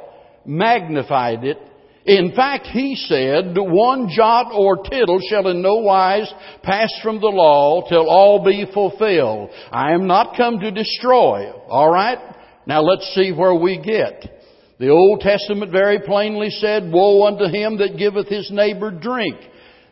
magnified 0.45 1.43
it. 1.43 1.58
In 2.06 2.34
fact, 2.36 2.65
he 2.67 2.95
said, 2.95 3.56
one 3.56 4.10
jot 4.10 4.51
or 4.54 4.77
tittle 4.77 5.19
shall 5.30 5.47
in 5.47 5.62
no 5.62 5.75
wise 5.75 6.32
pass 6.63 6.91
from 7.04 7.19
the 7.19 7.27
law 7.27 7.88
till 7.88 8.10
all 8.10 8.43
be 8.43 8.65
fulfilled. 8.73 9.51
I 9.71 9.93
am 9.93 10.08
not 10.08 10.36
come 10.36 10.60
to 10.60 10.71
destroy. 10.71 11.51
Alright? 11.51 12.17
Now 12.65 12.82
let's 12.82 13.13
see 13.13 13.32
where 13.32 13.54
we 13.54 13.80
get. 13.80 14.41
The 14.80 14.89
Old 14.89 15.19
Testament 15.19 15.71
very 15.71 15.99
plainly 15.99 16.49
said, 16.49 16.91
Woe 16.91 17.27
unto 17.27 17.45
him 17.45 17.77
that 17.77 17.97
giveth 17.99 18.27
his 18.27 18.49
neighbor 18.49 18.89
drink. 18.89 19.38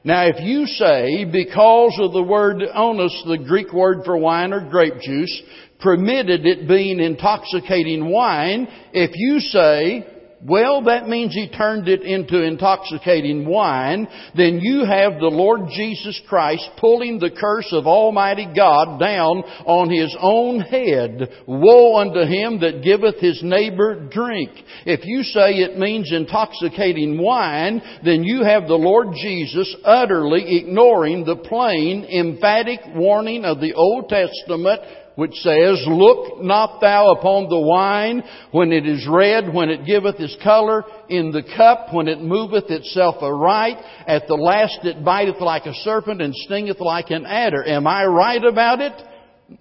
Now 0.04 0.28
if 0.28 0.38
you 0.40 0.66
say, 0.66 1.26
because 1.26 1.98
of 2.00 2.14
the 2.14 2.24
word 2.24 2.58
oinos, 2.58 3.26
the 3.28 3.44
Greek 3.46 3.74
word 3.74 4.06
for 4.06 4.18
wine 4.18 4.54
or 4.54 4.70
grape 4.70 5.02
juice, 5.02 5.42
permitted 5.82 6.46
it 6.46 6.68
being 6.68 7.00
intoxicating 7.00 8.10
wine, 8.10 8.68
if 8.94 9.12
you 9.16 9.40
say, 9.40 10.08
well, 10.42 10.84
that 10.84 11.10
means 11.10 11.34
he 11.34 11.50
turned 11.50 11.90
it 11.90 12.02
into 12.02 12.42
intoxicating 12.42 13.46
wine. 13.46 14.08
Then 14.38 14.60
you 14.62 14.86
have 14.86 15.20
the 15.20 15.28
Lord 15.28 15.70
Jesus 15.76 16.20
Christ 16.30 16.70
pulling 16.80 17.20
the 17.20 17.32
curse 17.32 17.68
of 17.74 17.88
Almighty 17.88 18.48
God 18.56 19.00
down 19.00 19.44
on 19.66 19.90
his 19.90 20.16
own 20.22 20.62
head. 20.62 21.30
Woe 21.46 21.98
unto 21.98 22.22
him 22.22 22.62
that 22.62 22.84
giveth 22.84 23.20
his 23.20 23.42
neighbor 23.44 24.08
drink. 24.10 24.52
If 24.86 25.02
you 25.04 25.24
say 25.24 25.56
it 25.56 25.78
means 25.78 26.10
intoxicating 26.14 27.22
wine, 27.22 27.82
then 28.06 28.24
you 28.24 28.44
have 28.46 28.68
the 28.68 28.76
Lord 28.76 29.10
Jesus 29.16 29.76
utterly 29.84 30.58
ignoring 30.58 31.26
the 31.26 31.36
plain, 31.36 32.06
emphatic 32.06 32.80
warning 32.96 33.44
of 33.44 33.60
the 33.60 33.74
Old 33.74 34.08
Testament 34.08 34.82
which 35.20 35.36
says, 35.36 35.84
Look 35.86 36.42
not 36.42 36.80
thou 36.80 37.12
upon 37.12 37.50
the 37.50 37.60
wine 37.60 38.24
when 38.52 38.72
it 38.72 38.88
is 38.88 39.06
red, 39.08 39.54
when 39.54 39.70
it 39.70 39.86
giveth 39.86 40.16
its 40.20 40.38
color, 40.42 40.86
in 41.10 41.32
the 41.32 41.44
cup 41.58 41.94
when 41.94 42.08
it 42.08 42.22
moveth 42.22 42.70
itself 42.70 43.22
aright, 43.22 43.78
at 44.08 44.28
the 44.28 44.36
last 44.36 44.80
it 44.84 45.04
biteth 45.04 45.42
like 45.42 45.66
a 45.66 45.74
serpent 45.74 46.22
and 46.22 46.34
stingeth 46.34 46.80
like 46.80 47.10
an 47.10 47.26
adder. 47.26 47.64
Am 47.66 47.86
I 47.86 48.06
right 48.06 48.44
about 48.44 48.80
it? 48.80 48.94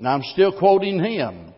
I'm 0.07 0.23
still 0.33 0.57
quoting 0.57 1.03
him. 1.03 1.53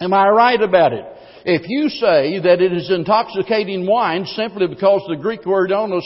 Am 0.00 0.12
I 0.12 0.28
right 0.28 0.60
about 0.60 0.92
it? 0.92 1.04
If 1.46 1.68
you 1.68 1.90
say 1.90 2.40
that 2.40 2.62
it 2.62 2.72
is 2.72 2.90
intoxicating 2.90 3.86
wine 3.86 4.24
simply 4.24 4.66
because 4.66 5.02
the 5.06 5.16
Greek 5.16 5.44
word 5.44 5.70
oinos 5.70 6.02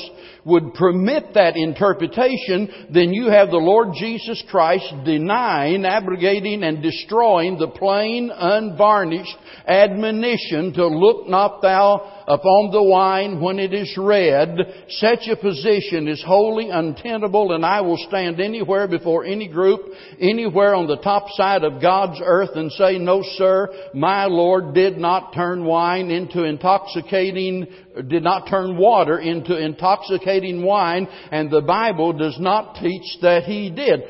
would 0.48 0.72
permit 0.74 1.34
that 1.34 1.56
interpretation, 1.56 2.88
then 2.90 3.12
you 3.12 3.28
have 3.28 3.50
the 3.50 3.56
Lord 3.56 3.88
Jesus 3.94 4.42
Christ 4.50 4.92
denying, 5.04 5.84
abrogating, 5.84 6.62
and 6.62 6.82
destroying 6.82 7.58
the 7.58 7.68
plain, 7.68 8.30
unvarnished 8.34 9.36
admonition 9.66 10.72
to 10.72 10.86
look 10.86 11.28
not 11.28 11.60
thou 11.60 12.24
upon 12.26 12.70
the 12.72 12.82
wine 12.82 13.40
when 13.40 13.58
it 13.58 13.74
is 13.74 13.94
red. 13.98 14.56
Such 14.88 15.28
a 15.30 15.36
position 15.36 16.08
is 16.08 16.22
wholly 16.26 16.70
untenable 16.70 17.52
and 17.52 17.64
I 17.64 17.82
will 17.82 17.98
stand 18.08 18.40
anywhere 18.40 18.88
before 18.88 19.24
any 19.24 19.48
group, 19.48 19.80
anywhere 20.20 20.74
on 20.74 20.86
the 20.86 20.98
top 20.98 21.28
side 21.30 21.64
of 21.64 21.82
God's 21.82 22.20
earth 22.24 22.50
and 22.54 22.72
say, 22.72 22.98
no 22.98 23.22
sir, 23.36 23.68
my 23.92 24.24
Lord 24.24 24.74
did 24.74 24.96
not 24.96 25.34
turn 25.34 25.64
wine 25.64 26.10
into 26.10 26.44
intoxicating, 26.44 27.66
did 28.08 28.22
not 28.22 28.48
turn 28.48 28.76
water 28.78 29.18
into 29.18 29.56
intoxicating 29.56 30.37
wine, 30.62 31.08
and 31.30 31.50
the 31.50 31.60
Bible 31.60 32.12
does 32.12 32.36
not 32.38 32.76
teach 32.76 33.20
that 33.22 33.44
he 33.44 33.70
did. 33.70 34.00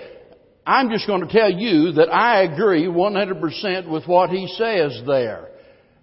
I'm 0.66 0.90
just 0.90 1.06
going 1.06 1.26
to 1.26 1.32
tell 1.32 1.50
you 1.50 1.92
that 1.92 2.10
I 2.12 2.42
agree 2.42 2.86
100% 2.86 3.90
with 3.90 4.06
what 4.06 4.30
he 4.30 4.46
says 4.48 5.02
there. 5.06 5.48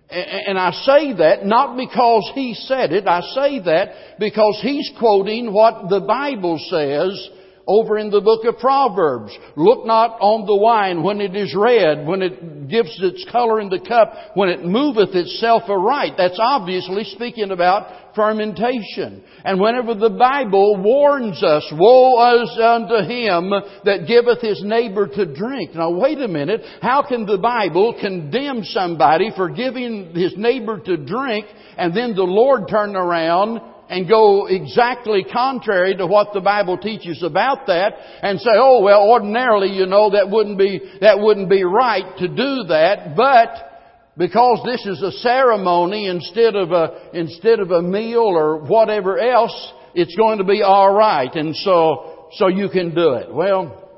And 0.09 0.57
I 0.57 0.71
say 0.71 1.13
that 1.17 1.45
not 1.45 1.77
because 1.77 2.31
he 2.35 2.53
said 2.53 2.91
it, 2.91 3.07
I 3.07 3.21
say 3.21 3.59
that 3.59 4.17
because 4.19 4.59
he's 4.61 4.91
quoting 4.99 5.51
what 5.51 5.89
the 5.89 6.01
Bible 6.01 6.59
says 6.69 7.29
over 7.67 7.97
in 7.97 8.09
the 8.09 8.21
book 8.21 8.45
of 8.45 8.59
Proverbs. 8.59 9.37
Look 9.55 9.85
not 9.85 10.17
on 10.19 10.45
the 10.45 10.55
wine 10.55 11.03
when 11.03 11.21
it 11.21 11.35
is 11.35 11.55
red, 11.55 12.05
when 12.05 12.21
it 12.21 12.69
gives 12.69 12.95
its 13.01 13.25
color 13.31 13.59
in 13.59 13.69
the 13.69 13.79
cup, 13.79 14.13
when 14.35 14.49
it 14.49 14.63
moveth 14.63 15.15
itself 15.15 15.63
aright. 15.67 16.13
That's 16.17 16.39
obviously 16.39 17.03
speaking 17.05 17.51
about 17.51 18.15
fermentation. 18.15 19.23
And 19.43 19.59
whenever 19.59 19.93
the 19.93 20.09
Bible 20.09 20.81
warns 20.81 21.43
us, 21.43 21.67
woe 21.73 22.43
is 22.43 22.57
unto 22.61 23.07
him 23.07 23.51
that 23.83 24.07
giveth 24.07 24.41
his 24.41 24.63
neighbor 24.63 25.07
to 25.07 25.25
drink. 25.25 25.75
Now 25.75 25.91
wait 25.91 26.19
a 26.19 26.27
minute. 26.27 26.61
How 26.81 27.03
can 27.07 27.25
the 27.25 27.37
Bible 27.37 27.97
condemn 27.99 28.63
somebody 28.63 29.31
for 29.35 29.49
giving 29.49 30.13
his 30.15 30.33
neighbor 30.37 30.79
to 30.79 30.97
drink 30.97 31.45
and 31.77 31.95
then 31.95 32.15
the 32.15 32.23
Lord 32.23 32.67
turn 32.69 32.95
around 32.95 33.59
and 33.89 34.07
go 34.09 34.47
exactly 34.47 35.23
contrary 35.31 35.95
to 35.95 36.07
what 36.07 36.33
the 36.33 36.41
Bible 36.41 36.77
teaches 36.77 37.21
about 37.23 37.67
that 37.67 37.93
and 38.21 38.39
say, 38.39 38.51
oh 38.53 38.81
well, 38.81 39.01
ordinarily, 39.09 39.69
you 39.69 39.85
know, 39.85 40.11
that 40.11 40.29
wouldn't 40.29 40.57
be, 40.57 40.81
that 41.01 41.19
wouldn't 41.19 41.49
be 41.49 41.63
right 41.63 42.17
to 42.17 42.27
do 42.27 42.63
that, 42.69 43.15
but 43.15 43.71
because 44.17 44.61
this 44.65 44.85
is 44.85 45.01
a 45.01 45.11
ceremony 45.19 46.07
instead 46.07 46.55
of 46.55 46.71
a, 46.71 47.09
instead 47.13 47.59
of 47.59 47.71
a 47.71 47.81
meal 47.81 48.19
or 48.19 48.57
whatever 48.59 49.19
else, 49.19 49.73
it's 49.93 50.15
going 50.15 50.39
to 50.39 50.43
be 50.43 50.63
alright 50.63 51.35
and 51.35 51.55
so, 51.55 52.27
so 52.33 52.47
you 52.47 52.69
can 52.69 52.95
do 52.95 53.13
it. 53.13 53.33
Well, 53.33 53.89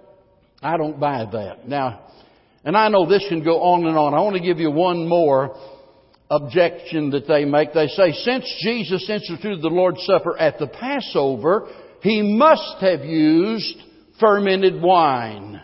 I 0.62 0.78
don't 0.78 1.00
buy 1.00 1.26
that. 1.32 1.68
Now, 1.68 2.02
and 2.64 2.76
I 2.76 2.90
know 2.90 3.08
this 3.08 3.26
can 3.30 3.44
go 3.44 3.62
on 3.62 3.86
and 3.86 3.98
on. 3.98 4.14
I 4.14 4.20
want 4.20 4.36
to 4.36 4.42
give 4.42 4.58
you 4.58 4.72
one 4.72 5.08
more 5.08 5.56
objection 6.30 7.12
that 7.12 7.28
they 7.28 7.46
make. 7.46 7.74
They 7.74 7.88
say, 7.88 8.12
since 8.12 8.46
Jesus 8.62 9.10
instituted 9.10 9.62
the 9.62 9.70
Lord's 9.70 10.04
Supper 10.06 10.38
at 10.38 10.60
the 10.60 10.68
Passover, 10.68 11.68
he 12.02 12.22
must 12.22 12.78
have 12.82 13.06
used 13.06 13.78
fermented 14.20 14.82
wine. 14.82 15.62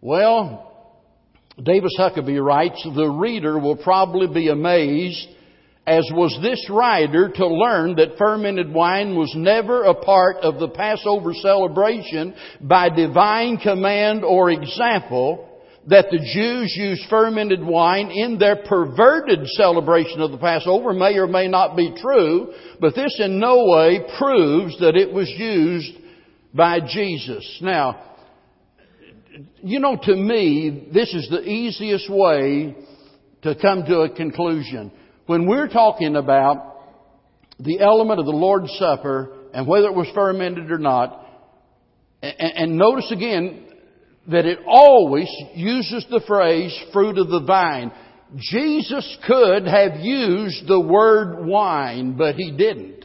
Well, 0.00 0.66
Davis 1.62 1.96
Huckabee 1.98 2.42
writes, 2.42 2.82
the 2.94 3.08
reader 3.08 3.58
will 3.58 3.76
probably 3.76 4.26
be 4.26 4.48
amazed, 4.48 5.28
as 5.86 6.08
was 6.12 6.38
this 6.42 6.68
writer, 6.70 7.28
to 7.28 7.46
learn 7.46 7.96
that 7.96 8.16
fermented 8.16 8.72
wine 8.72 9.16
was 9.16 9.32
never 9.36 9.84
a 9.84 9.94
part 9.94 10.36
of 10.36 10.58
the 10.58 10.68
Passover 10.68 11.34
celebration 11.34 12.34
by 12.60 12.88
divine 12.88 13.58
command 13.58 14.24
or 14.24 14.50
example, 14.50 15.49
that 15.88 16.06
the 16.10 16.18
Jews 16.18 16.74
used 16.76 17.08
fermented 17.08 17.64
wine 17.64 18.10
in 18.10 18.38
their 18.38 18.56
perverted 18.56 19.46
celebration 19.48 20.20
of 20.20 20.30
the 20.30 20.38
Passover 20.38 20.92
may 20.92 21.16
or 21.16 21.26
may 21.26 21.48
not 21.48 21.76
be 21.76 21.94
true, 22.00 22.52
but 22.80 22.94
this 22.94 23.18
in 23.18 23.40
no 23.40 23.64
way 23.64 24.00
proves 24.18 24.78
that 24.80 24.94
it 24.96 25.12
was 25.12 25.28
used 25.30 25.92
by 26.54 26.80
Jesus. 26.80 27.58
Now, 27.62 28.08
you 29.62 29.80
know, 29.80 29.96
to 30.02 30.14
me, 30.14 30.88
this 30.92 31.14
is 31.14 31.28
the 31.30 31.42
easiest 31.42 32.10
way 32.10 32.76
to 33.42 33.54
come 33.54 33.84
to 33.84 34.00
a 34.00 34.10
conclusion. 34.10 34.92
When 35.26 35.46
we're 35.46 35.68
talking 35.68 36.16
about 36.16 36.76
the 37.58 37.80
element 37.80 38.20
of 38.20 38.26
the 38.26 38.32
Lord's 38.32 38.72
Supper 38.78 39.32
and 39.54 39.66
whether 39.66 39.86
it 39.86 39.94
was 39.94 40.08
fermented 40.14 40.70
or 40.70 40.78
not, 40.78 41.26
and, 42.22 42.76
notice 42.76 43.10
again, 43.10 43.69
that 44.28 44.46
it 44.46 44.58
always 44.66 45.28
uses 45.54 46.06
the 46.10 46.20
phrase 46.26 46.76
fruit 46.92 47.18
of 47.18 47.28
the 47.28 47.42
vine. 47.46 47.92
Jesus 48.36 49.18
could 49.26 49.66
have 49.66 49.96
used 50.00 50.68
the 50.68 50.80
word 50.80 51.44
wine, 51.44 52.16
but 52.16 52.36
he 52.36 52.52
didn't. 52.52 53.00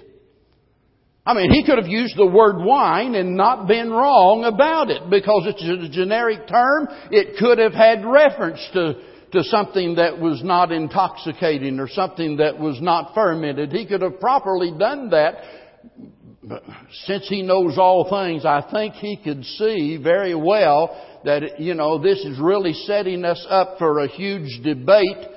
I 1.26 1.34
mean, 1.34 1.52
he 1.52 1.66
could 1.66 1.80
have 1.80 1.88
used 1.88 2.16
the 2.16 2.28
word 2.28 2.64
wine 2.64 3.16
and 3.16 3.36
not 3.36 3.68
been 3.68 3.90
wrong 3.90 4.44
about 4.44 4.92
it 4.92 5.10
because 5.10 5.48
it's 5.48 5.64
a 5.64 5.90
generic 5.90 6.48
term. 6.48 6.88
It 7.10 7.40
could 7.40 7.58
have 7.58 7.74
had 7.74 8.06
reference 8.06 8.60
to, 8.74 8.94
to 9.32 9.44
something 9.46 9.96
that 9.96 10.20
was 10.20 10.44
not 10.44 10.72
intoxicating 10.72 11.80
or 11.80 11.90
something 11.90 12.38
that 12.38 12.60
was 12.60 12.80
not 12.80 13.16
fermented. 13.16 13.72
He 13.72 13.88
could 13.88 14.04
have 14.04 14.20
properly 14.20 14.72
done 14.78 15.10
that. 15.10 15.38
But 16.48 16.64
since 17.06 17.28
he 17.28 17.42
knows 17.42 17.78
all 17.78 18.08
things, 18.10 18.46
I 18.46 18.64
think 18.72 18.94
he 18.96 19.18
could 19.18 19.44
see 19.44 19.98
very 20.02 20.36
well 20.36 20.96
that, 21.24 21.60
you 21.60 21.74
know, 21.74 21.98
this 21.98 22.20
is 22.20 22.40
really 22.40 22.74
setting 22.74 23.26
us 23.26 23.44
up 23.50 23.80
for 23.80 24.00
a 24.00 24.08
huge 24.08 24.62
debate. 24.64 25.28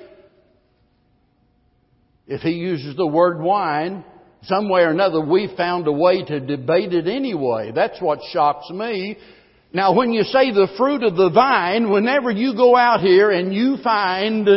If 2.27 2.41
he 2.41 2.51
uses 2.51 2.95
the 2.95 3.07
word 3.07 3.41
wine, 3.41 4.05
some 4.43 4.69
way 4.69 4.81
or 4.81 4.91
another 4.91 5.19
we 5.19 5.51
found 5.57 5.87
a 5.87 5.91
way 5.91 6.23
to 6.23 6.39
debate 6.39 6.93
it 6.93 7.07
anyway. 7.07 7.71
That's 7.73 7.99
what 7.99 8.19
shocks 8.31 8.69
me. 8.69 9.17
Now 9.73 9.95
when 9.95 10.13
you 10.13 10.23
say 10.23 10.51
the 10.51 10.67
fruit 10.77 11.01
of 11.01 11.15
the 11.15 11.31
vine, 11.31 11.89
whenever 11.89 12.29
you 12.29 12.55
go 12.55 12.75
out 12.75 13.01
here 13.01 13.31
and 13.31 13.51
you 13.53 13.77
find 13.83 14.47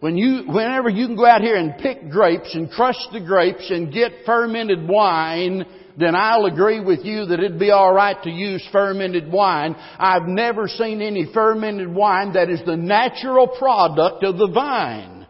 when 0.00 0.16
you, 0.16 0.44
whenever 0.46 0.88
you 0.88 1.06
can 1.06 1.16
go 1.16 1.26
out 1.26 1.40
here 1.40 1.56
and 1.56 1.76
pick 1.78 2.08
grapes 2.10 2.54
and 2.54 2.70
crush 2.70 2.98
the 3.12 3.20
grapes 3.20 3.68
and 3.70 3.92
get 3.92 4.12
fermented 4.24 4.86
wine, 4.86 5.64
then 5.98 6.14
I'll 6.14 6.46
agree 6.46 6.78
with 6.80 7.00
you 7.04 7.26
that 7.26 7.40
it'd 7.40 7.58
be 7.58 7.72
alright 7.72 8.22
to 8.22 8.30
use 8.30 8.66
fermented 8.70 9.32
wine. 9.32 9.74
I've 9.98 10.28
never 10.28 10.68
seen 10.68 11.02
any 11.02 11.28
fermented 11.34 11.92
wine 11.92 12.34
that 12.34 12.48
is 12.48 12.60
the 12.64 12.76
natural 12.76 13.48
product 13.48 14.22
of 14.22 14.38
the 14.38 14.48
vine. 14.48 15.26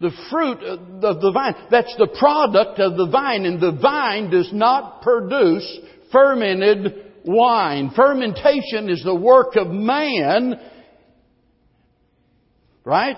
The 0.00 0.12
fruit 0.30 0.62
of 0.62 1.20
the 1.20 1.32
vine. 1.32 1.54
That's 1.70 1.94
the 1.96 2.14
product 2.18 2.78
of 2.78 2.96
the 2.96 3.08
vine, 3.10 3.46
and 3.46 3.60
the 3.60 3.72
vine 3.80 4.30
does 4.30 4.50
not 4.52 5.00
produce 5.00 5.78
fermented 6.12 7.06
wine. 7.24 7.90
Fermentation 7.96 8.90
is 8.90 9.02
the 9.02 9.14
work 9.14 9.56
of 9.56 9.68
man, 9.68 10.60
right? 12.84 13.16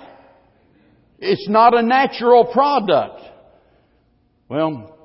It's 1.21 1.49
not 1.49 1.77
a 1.77 1.83
natural 1.83 2.47
product. 2.47 3.21
Well, 4.49 4.97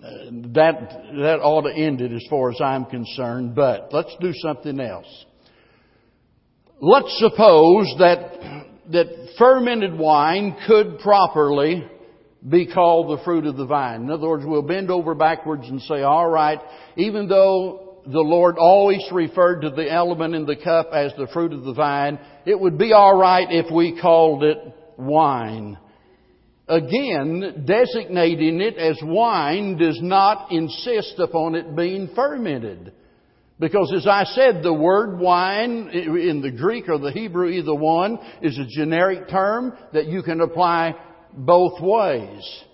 that, 0.00 0.90
that 1.14 1.40
ought 1.42 1.62
to 1.62 1.74
end 1.74 2.00
it 2.00 2.10
as 2.10 2.26
far 2.30 2.50
as 2.50 2.60
I'm 2.60 2.86
concerned, 2.86 3.54
but 3.54 3.90
let's 3.92 4.14
do 4.20 4.32
something 4.32 4.80
else. 4.80 5.26
Let's 6.80 7.14
suppose 7.18 7.94
that, 7.98 8.64
that 8.92 9.34
fermented 9.38 9.96
wine 9.96 10.56
could 10.66 10.98
properly 11.00 11.86
be 12.48 12.72
called 12.72 13.18
the 13.18 13.22
fruit 13.22 13.44
of 13.44 13.58
the 13.58 13.66
vine. 13.66 14.04
In 14.04 14.10
other 14.10 14.26
words, 14.26 14.44
we'll 14.46 14.62
bend 14.62 14.90
over 14.90 15.14
backwards 15.14 15.68
and 15.68 15.82
say, 15.82 16.02
alright, 16.02 16.60
even 16.96 17.28
though 17.28 18.00
the 18.06 18.20
Lord 18.20 18.56
always 18.56 19.04
referred 19.12 19.60
to 19.60 19.70
the 19.70 19.92
element 19.92 20.34
in 20.34 20.46
the 20.46 20.56
cup 20.56 20.92
as 20.94 21.12
the 21.18 21.26
fruit 21.34 21.52
of 21.52 21.64
the 21.64 21.74
vine, 21.74 22.18
it 22.46 22.58
would 22.58 22.78
be 22.78 22.94
alright 22.94 23.48
if 23.50 23.70
we 23.70 24.00
called 24.00 24.42
it 24.42 24.56
wine. 25.00 25.78
Again, 26.68 27.64
designating 27.66 28.60
it 28.60 28.76
as 28.76 28.98
wine 29.02 29.76
does 29.76 29.98
not 30.00 30.52
insist 30.52 31.18
upon 31.18 31.56
it 31.56 31.74
being 31.74 32.10
fermented. 32.14 32.92
Because 33.58 33.92
as 33.94 34.06
I 34.06 34.24
said, 34.24 34.62
the 34.62 34.72
word 34.72 35.18
wine 35.18 35.90
in 35.90 36.40
the 36.40 36.50
Greek 36.50 36.88
or 36.88 36.98
the 36.98 37.10
Hebrew, 37.10 37.48
either 37.48 37.74
one, 37.74 38.18
is 38.40 38.58
a 38.58 38.66
generic 38.66 39.28
term 39.28 39.74
that 39.92 40.06
you 40.06 40.22
can 40.22 40.40
apply 40.40 40.94
both 41.32 41.80
ways. 41.80 42.64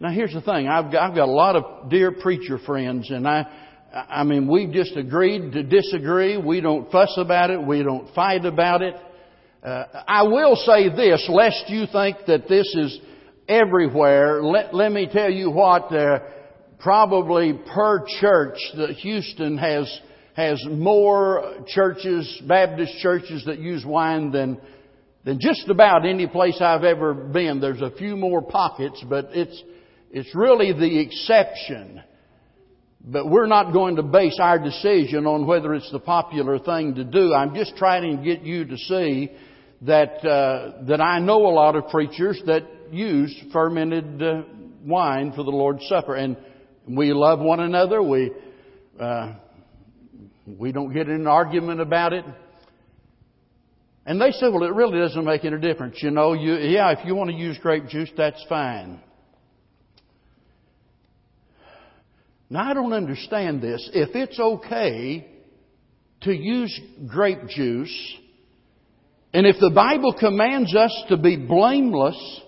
Now 0.00 0.10
here's 0.10 0.32
the 0.32 0.40
thing. 0.40 0.68
I've 0.68 0.90
got, 0.92 1.10
I've 1.10 1.16
got 1.16 1.28
a 1.28 1.32
lot 1.32 1.56
of 1.56 1.90
dear 1.90 2.12
preacher 2.12 2.58
friends 2.58 3.10
and 3.10 3.26
I, 3.26 3.46
I 3.92 4.24
mean, 4.24 4.46
we've 4.46 4.72
just 4.72 4.96
agreed 4.96 5.52
to 5.52 5.62
disagree. 5.62 6.36
We 6.36 6.60
don't 6.60 6.90
fuss 6.90 7.14
about 7.16 7.50
it. 7.50 7.62
We 7.62 7.82
don't 7.82 8.12
fight 8.14 8.44
about 8.44 8.82
it. 8.82 8.94
Uh, 9.66 9.84
I 10.06 10.22
will 10.22 10.54
say 10.54 10.90
this, 10.90 11.28
lest 11.28 11.64
you 11.66 11.86
think 11.90 12.18
that 12.28 12.46
this 12.48 12.72
is 12.76 13.00
everywhere. 13.48 14.40
Let, 14.40 14.72
let 14.72 14.92
me 14.92 15.08
tell 15.12 15.28
you 15.28 15.50
what, 15.50 15.92
uh, 15.92 16.20
probably 16.78 17.58
per 17.74 18.06
church 18.20 18.58
that 18.76 18.90
Houston 18.90 19.58
has, 19.58 20.00
has 20.34 20.64
more 20.70 21.64
churches, 21.66 22.40
Baptist 22.46 22.92
churches 23.00 23.44
that 23.46 23.58
use 23.58 23.84
wine 23.84 24.30
than, 24.30 24.60
than 25.24 25.40
just 25.40 25.68
about 25.68 26.06
any 26.06 26.28
place 26.28 26.58
I've 26.60 26.84
ever 26.84 27.12
been. 27.12 27.58
There's 27.58 27.82
a 27.82 27.90
few 27.90 28.16
more 28.16 28.42
pockets, 28.42 29.02
but 29.10 29.30
it's, 29.32 29.60
it's 30.12 30.32
really 30.32 30.74
the 30.74 31.00
exception. 31.00 32.04
But 33.00 33.28
we're 33.28 33.46
not 33.46 33.72
going 33.72 33.96
to 33.96 34.04
base 34.04 34.38
our 34.40 34.60
decision 34.60 35.26
on 35.26 35.44
whether 35.44 35.74
it's 35.74 35.90
the 35.90 35.98
popular 35.98 36.60
thing 36.60 36.94
to 36.94 37.02
do. 37.02 37.34
I'm 37.34 37.52
just 37.52 37.76
trying 37.76 38.16
to 38.16 38.22
get 38.22 38.42
you 38.42 38.64
to 38.64 38.76
see 38.76 39.30
that 39.82 40.24
uh, 40.24 40.84
that 40.86 41.00
I 41.00 41.18
know 41.18 41.46
a 41.46 41.52
lot 41.52 41.76
of 41.76 41.88
preachers 41.88 42.40
that 42.46 42.62
use 42.90 43.34
fermented 43.52 44.22
uh, 44.22 44.42
wine 44.84 45.32
for 45.32 45.42
the 45.42 45.50
Lord's 45.50 45.86
Supper, 45.88 46.14
and 46.14 46.36
we 46.88 47.12
love 47.12 47.40
one 47.40 47.60
another. 47.60 48.02
We 48.02 48.32
uh, 48.98 49.34
we 50.46 50.72
don't 50.72 50.92
get 50.92 51.08
in 51.08 51.16
an 51.16 51.26
argument 51.26 51.80
about 51.80 52.12
it. 52.12 52.24
And 54.08 54.20
they 54.20 54.30
said, 54.30 54.52
well, 54.52 54.62
it 54.62 54.72
really 54.72 55.00
doesn't 55.00 55.24
make 55.24 55.44
any 55.44 55.58
difference. 55.58 55.96
You 56.00 56.12
know, 56.12 56.32
you, 56.32 56.54
yeah, 56.54 56.92
if 56.92 57.04
you 57.04 57.16
want 57.16 57.30
to 57.30 57.36
use 57.36 57.58
grape 57.58 57.88
juice, 57.88 58.08
that's 58.16 58.42
fine. 58.48 59.00
Now, 62.48 62.70
I 62.70 62.74
don't 62.74 62.92
understand 62.92 63.60
this. 63.60 63.90
If 63.92 64.14
it's 64.14 64.38
okay 64.38 65.26
to 66.20 66.32
use 66.32 66.80
grape 67.08 67.48
juice 67.48 68.16
and 69.36 69.46
if 69.46 69.56
the 69.60 69.68
Bible 69.68 70.14
commands 70.18 70.74
us 70.74 71.04
to 71.10 71.18
be 71.18 71.36
blameless, 71.36 72.40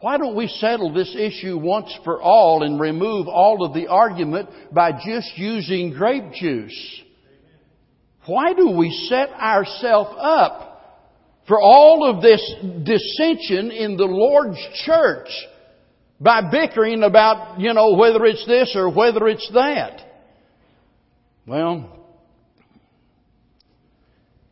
why 0.00 0.18
don't 0.18 0.34
we 0.34 0.48
settle 0.48 0.92
this 0.92 1.14
issue 1.16 1.56
once 1.56 1.96
for 2.02 2.20
all 2.20 2.64
and 2.64 2.80
remove 2.80 3.28
all 3.28 3.64
of 3.64 3.72
the 3.72 3.86
argument 3.86 4.48
by 4.72 4.90
just 4.90 5.30
using 5.38 5.92
grape 5.92 6.32
juice? 6.32 7.02
Why 8.26 8.52
do 8.52 8.72
we 8.76 8.90
set 9.08 9.30
ourselves 9.30 10.10
up 10.20 11.06
for 11.46 11.60
all 11.60 12.04
of 12.10 12.20
this 12.20 12.42
dissension 12.82 13.70
in 13.70 13.96
the 13.96 14.06
Lord's 14.06 14.58
church 14.84 15.28
by 16.20 16.50
bickering 16.50 17.04
about, 17.04 17.60
you 17.60 17.72
know, 17.74 17.94
whether 17.94 18.24
it's 18.24 18.44
this 18.44 18.74
or 18.74 18.92
whether 18.92 19.28
it's 19.28 19.48
that? 19.54 20.04
Well, 21.46 21.99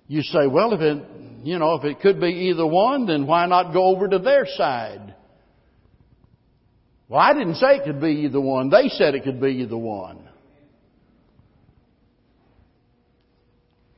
you 0.08 0.22
say, 0.22 0.46
well, 0.46 0.72
if 0.72 0.80
it, 0.80 1.04
you 1.44 1.58
know, 1.58 1.74
if 1.74 1.84
it 1.84 2.00
could 2.00 2.20
be 2.20 2.50
either 2.50 2.66
one, 2.66 3.06
then 3.06 3.26
why 3.26 3.46
not 3.46 3.72
go 3.72 3.84
over 3.84 4.08
to 4.08 4.18
their 4.18 4.46
side? 4.46 5.14
Well, 7.08 7.20
I 7.20 7.32
didn't 7.34 7.56
say 7.56 7.76
it 7.76 7.84
could 7.84 8.00
be 8.00 8.22
either 8.24 8.40
one. 8.40 8.70
They 8.70 8.88
said 8.88 9.14
it 9.14 9.24
could 9.24 9.40
be 9.40 9.62
either 9.62 9.76
one. 9.76 10.16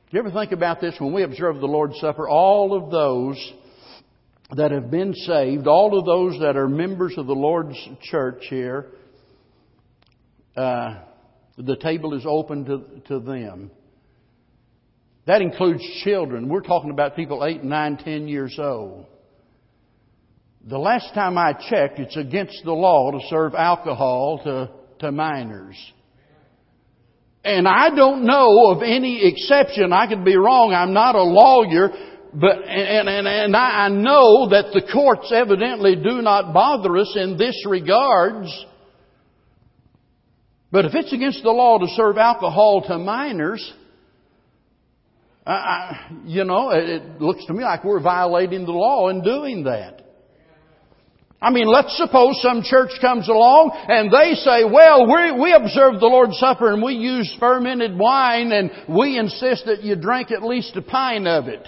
Do 0.09 0.17
you 0.17 0.19
ever 0.19 0.31
think 0.31 0.51
about 0.51 0.81
this 0.81 0.95
when 0.99 1.13
we 1.13 1.23
observe 1.23 1.59
the 1.59 1.67
Lord's 1.67 1.97
Supper? 1.99 2.27
All 2.27 2.75
of 2.75 2.91
those 2.91 3.53
that 4.55 4.71
have 4.71 4.91
been 4.91 5.13
saved, 5.13 5.67
all 5.67 5.97
of 5.97 6.05
those 6.05 6.39
that 6.41 6.57
are 6.57 6.67
members 6.67 7.13
of 7.17 7.27
the 7.27 7.33
Lord's 7.33 7.77
church 8.01 8.43
here, 8.49 8.87
uh, 10.57 10.99
the 11.57 11.77
table 11.77 12.13
is 12.13 12.25
open 12.25 12.65
to, 12.65 13.01
to 13.07 13.19
them. 13.21 13.71
That 15.31 15.41
includes 15.41 15.81
children. 16.03 16.49
We're 16.49 16.59
talking 16.59 16.89
about 16.89 17.15
people 17.15 17.45
8, 17.45 17.63
9, 17.63 17.97
10 18.03 18.27
years 18.27 18.59
old. 18.59 19.05
The 20.67 20.77
last 20.77 21.13
time 21.13 21.37
I 21.37 21.53
checked, 21.53 21.99
it's 21.99 22.17
against 22.17 22.61
the 22.65 22.73
law 22.73 23.11
to 23.11 23.19
serve 23.29 23.55
alcohol 23.55 24.41
to, 24.43 24.69
to 24.99 25.11
minors. 25.13 25.77
And 27.45 27.65
I 27.65 27.95
don't 27.95 28.25
know 28.25 28.71
of 28.71 28.83
any 28.83 29.25
exception. 29.25 29.93
I 29.93 30.07
could 30.07 30.25
be 30.25 30.35
wrong. 30.35 30.73
I'm 30.73 30.91
not 30.91 31.15
a 31.15 31.23
lawyer, 31.23 31.91
but, 32.33 32.67
and, 32.67 33.07
and, 33.07 33.25
and 33.25 33.55
I 33.55 33.87
know 33.87 34.49
that 34.49 34.71
the 34.73 34.81
courts 34.91 35.31
evidently 35.33 35.95
do 35.95 36.21
not 36.21 36.53
bother 36.53 36.97
us 36.97 37.15
in 37.15 37.37
this 37.37 37.55
regards. 37.65 38.49
But 40.73 40.83
if 40.83 40.91
it's 40.93 41.13
against 41.13 41.41
the 41.41 41.51
law 41.51 41.77
to 41.77 41.87
serve 41.95 42.17
alcohol 42.17 42.81
to 42.89 42.97
minors, 42.97 43.73
I, 45.45 46.09
you 46.25 46.43
know, 46.43 46.69
it 46.69 47.19
looks 47.19 47.45
to 47.47 47.53
me 47.53 47.63
like 47.63 47.83
we're 47.83 48.01
violating 48.01 48.65
the 48.65 48.71
law 48.71 49.09
in 49.09 49.23
doing 49.23 49.63
that. 49.63 50.01
I 51.41 51.49
mean, 51.49 51.67
let's 51.67 51.97
suppose 51.97 52.39
some 52.43 52.61
church 52.61 52.91
comes 53.01 53.27
along 53.27 53.71
and 53.73 54.11
they 54.11 54.35
say, 54.35 54.63
well, 54.63 55.07
we, 55.07 55.41
we 55.41 55.53
observe 55.53 55.99
the 55.99 56.05
Lord's 56.05 56.37
Supper 56.37 56.71
and 56.71 56.83
we 56.83 56.93
use 56.93 57.35
fermented 57.39 57.97
wine 57.97 58.51
and 58.51 58.69
we 58.87 59.17
insist 59.17 59.65
that 59.65 59.81
you 59.81 59.95
drink 59.95 60.29
at 60.29 60.43
least 60.43 60.75
a 60.75 60.83
pint 60.83 61.27
of 61.27 61.47
it. 61.47 61.67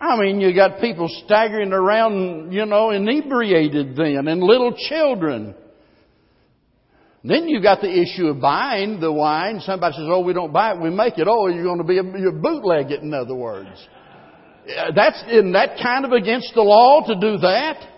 I 0.00 0.18
mean, 0.18 0.40
you 0.40 0.54
got 0.54 0.80
people 0.80 1.08
staggering 1.26 1.72
around, 1.74 2.52
you 2.52 2.64
know, 2.64 2.90
inebriated 2.90 3.94
then 3.94 4.26
and 4.26 4.42
little 4.42 4.74
children. 4.88 5.54
Then 7.26 7.48
you've 7.48 7.62
got 7.62 7.80
the 7.80 7.90
issue 7.90 8.26
of 8.26 8.40
buying 8.40 9.00
the 9.00 9.10
wine. 9.10 9.60
Somebody 9.60 9.96
says, 9.96 10.04
oh, 10.06 10.20
we 10.20 10.34
don't 10.34 10.52
buy 10.52 10.72
it, 10.72 10.80
we 10.80 10.90
make 10.90 11.16
it. 11.16 11.26
Oh, 11.26 11.46
you're 11.48 11.64
going 11.64 11.78
to 11.78 11.84
be 11.84 11.96
a, 11.96 12.02
you 12.02 12.32
bootleg 12.32 12.90
it, 12.90 13.00
in 13.00 13.14
other 13.14 13.34
words. 13.34 13.70
That's, 14.94 15.22
isn't 15.30 15.52
that 15.52 15.78
kind 15.82 16.04
of 16.04 16.12
against 16.12 16.52
the 16.54 16.60
law 16.60 17.06
to 17.06 17.14
do 17.14 17.38
that? 17.38 17.88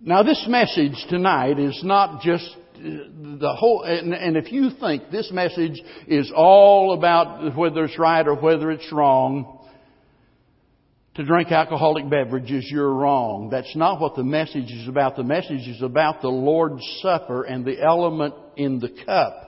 Now 0.00 0.22
this 0.22 0.44
message 0.48 1.04
tonight 1.08 1.58
is 1.58 1.80
not 1.82 2.20
just 2.20 2.44
uh, 2.76 2.80
the 2.80 3.54
whole, 3.56 3.82
and 3.84 4.36
if 4.36 4.52
you 4.52 4.70
think 4.78 5.10
this 5.10 5.30
message 5.32 5.80
is 6.06 6.30
all 6.34 6.92
about 6.92 7.56
whether 7.56 7.84
it's 7.84 7.98
right 7.98 8.26
or 8.26 8.34
whether 8.34 8.70
it's 8.70 8.92
wrong, 8.92 9.53
to 11.14 11.24
drink 11.24 11.52
alcoholic 11.52 12.10
beverages, 12.10 12.68
you're 12.70 12.92
wrong. 12.92 13.48
That's 13.50 13.74
not 13.76 14.00
what 14.00 14.16
the 14.16 14.24
message 14.24 14.70
is 14.70 14.88
about. 14.88 15.16
The 15.16 15.22
message 15.22 15.68
is 15.68 15.80
about 15.80 16.22
the 16.22 16.28
Lord's 16.28 16.82
Supper 17.02 17.44
and 17.44 17.64
the 17.64 17.80
element 17.80 18.34
in 18.56 18.80
the 18.80 18.90
cup. 19.06 19.44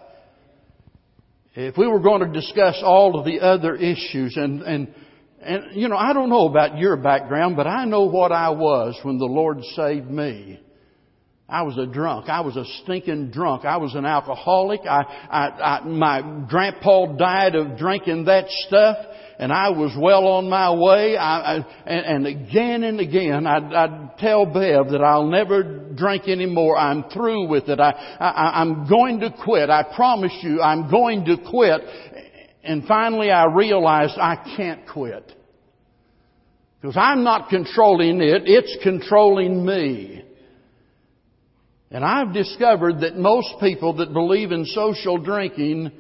If 1.55 1.77
we 1.77 1.89
were 1.89 2.01
going 2.01 2.21
to 2.21 2.33
discuss 2.33 2.81
all 2.85 3.19
of 3.19 3.25
the 3.25 3.41
other 3.41 3.75
issues 3.75 4.37
and, 4.37 4.61
and, 4.63 4.95
and, 5.41 5.65
you 5.73 5.89
know, 5.89 5.97
I 5.97 6.13
don't 6.13 6.29
know 6.29 6.47
about 6.47 6.79
your 6.79 6.97
background, 6.97 7.57
but 7.57 7.67
I 7.67 7.85
know 7.85 8.05
what 8.05 8.31
I 8.31 8.51
was 8.51 8.97
when 9.03 9.19
the 9.19 9.25
Lord 9.25 9.63
saved 9.75 10.09
me. 10.09 10.61
I 11.49 11.63
was 11.63 11.79
a 11.79 11.87
drunk. 11.87 12.29
I 12.29 12.41
was 12.41 12.57
a 12.57 12.65
stinking 12.83 13.31
drunk. 13.31 13.65
I 13.65 13.77
was 13.77 13.95
an 13.95 14.05
alcoholic. 14.05 14.81
I, 14.81 15.03
I, 15.31 15.47
I, 15.49 15.85
my 15.85 16.45
grandpa 16.49 17.17
died 17.17 17.55
of 17.55 17.79
drinking 17.79 18.25
that 18.25 18.49
stuff. 18.49 18.97
And 19.39 19.53
I 19.53 19.71
was 19.71 19.95
well 19.99 20.27
on 20.27 20.49
my 20.49 20.73
way. 20.73 21.17
I, 21.17 21.57
I, 21.57 21.83
and, 21.87 22.27
and 22.27 22.27
again 22.27 22.85
and 22.85 23.01
again, 23.01 23.47
I'd, 23.47 23.73
I'd 23.73 24.19
tell 24.19 24.47
Bev 24.47 24.91
that 24.93 25.03
I'll 25.05 25.27
never 25.27 25.63
drink 25.63 26.27
anymore. 26.27 26.77
I'm 26.77 27.11
through 27.11 27.49
with 27.49 27.69
it. 27.69 27.79
I, 27.79 27.91
I, 28.19 28.61
I'm 28.61 28.89
going 28.89 29.21
to 29.21 29.31
quit. 29.45 29.69
I 29.69 29.83
promise 29.95 30.33
you, 30.43 30.63
I'm 30.63 30.91
going 30.91 31.27
to 31.27 31.37
quit. 31.51 31.83
And 32.65 32.85
finally, 32.87 33.31
I 33.31 33.45
realized 33.47 34.15
I 34.17 34.55
can't 34.57 34.89
quit. 34.89 35.33
Because 36.81 36.97
I'm 36.97 37.25
not 37.25 37.49
controlling 37.49 38.21
it, 38.21 38.43
it's 38.47 38.77
controlling 38.83 39.65
me. 39.65 40.23
And 41.91 42.05
I've 42.05 42.33
discovered 42.33 43.01
that 43.01 43.17
most 43.17 43.49
people 43.61 43.95
that 43.99 44.13
believe 44.13 44.51
in 44.51 44.65
social 44.67 45.19
drinking, 45.19 45.93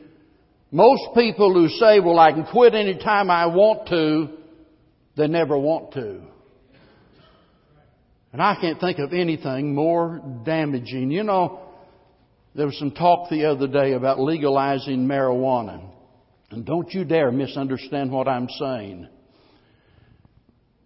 most 0.70 1.02
people 1.14 1.52
who 1.54 1.68
say, 1.68 2.00
well, 2.00 2.18
I 2.18 2.32
can 2.32 2.44
quit 2.44 2.74
anytime 2.74 3.30
I 3.30 3.46
want 3.46 3.88
to, 3.88 4.28
they 5.16 5.28
never 5.28 5.56
want 5.56 5.92
to. 5.92 6.20
And 8.32 8.42
I 8.42 8.56
can't 8.60 8.78
think 8.80 8.98
of 8.98 9.12
anything 9.12 9.74
more 9.74 10.20
damaging. 10.44 11.10
You 11.10 11.22
know, 11.22 11.60
there 12.54 12.66
was 12.66 12.78
some 12.78 12.90
talk 12.90 13.30
the 13.30 13.46
other 13.46 13.66
day 13.66 13.92
about 13.92 14.20
legalizing 14.20 15.06
marijuana. 15.06 15.82
And 16.50 16.64
don't 16.66 16.92
you 16.92 17.04
dare 17.04 17.32
misunderstand 17.32 18.10
what 18.10 18.28
I'm 18.28 18.48
saying. 18.48 19.08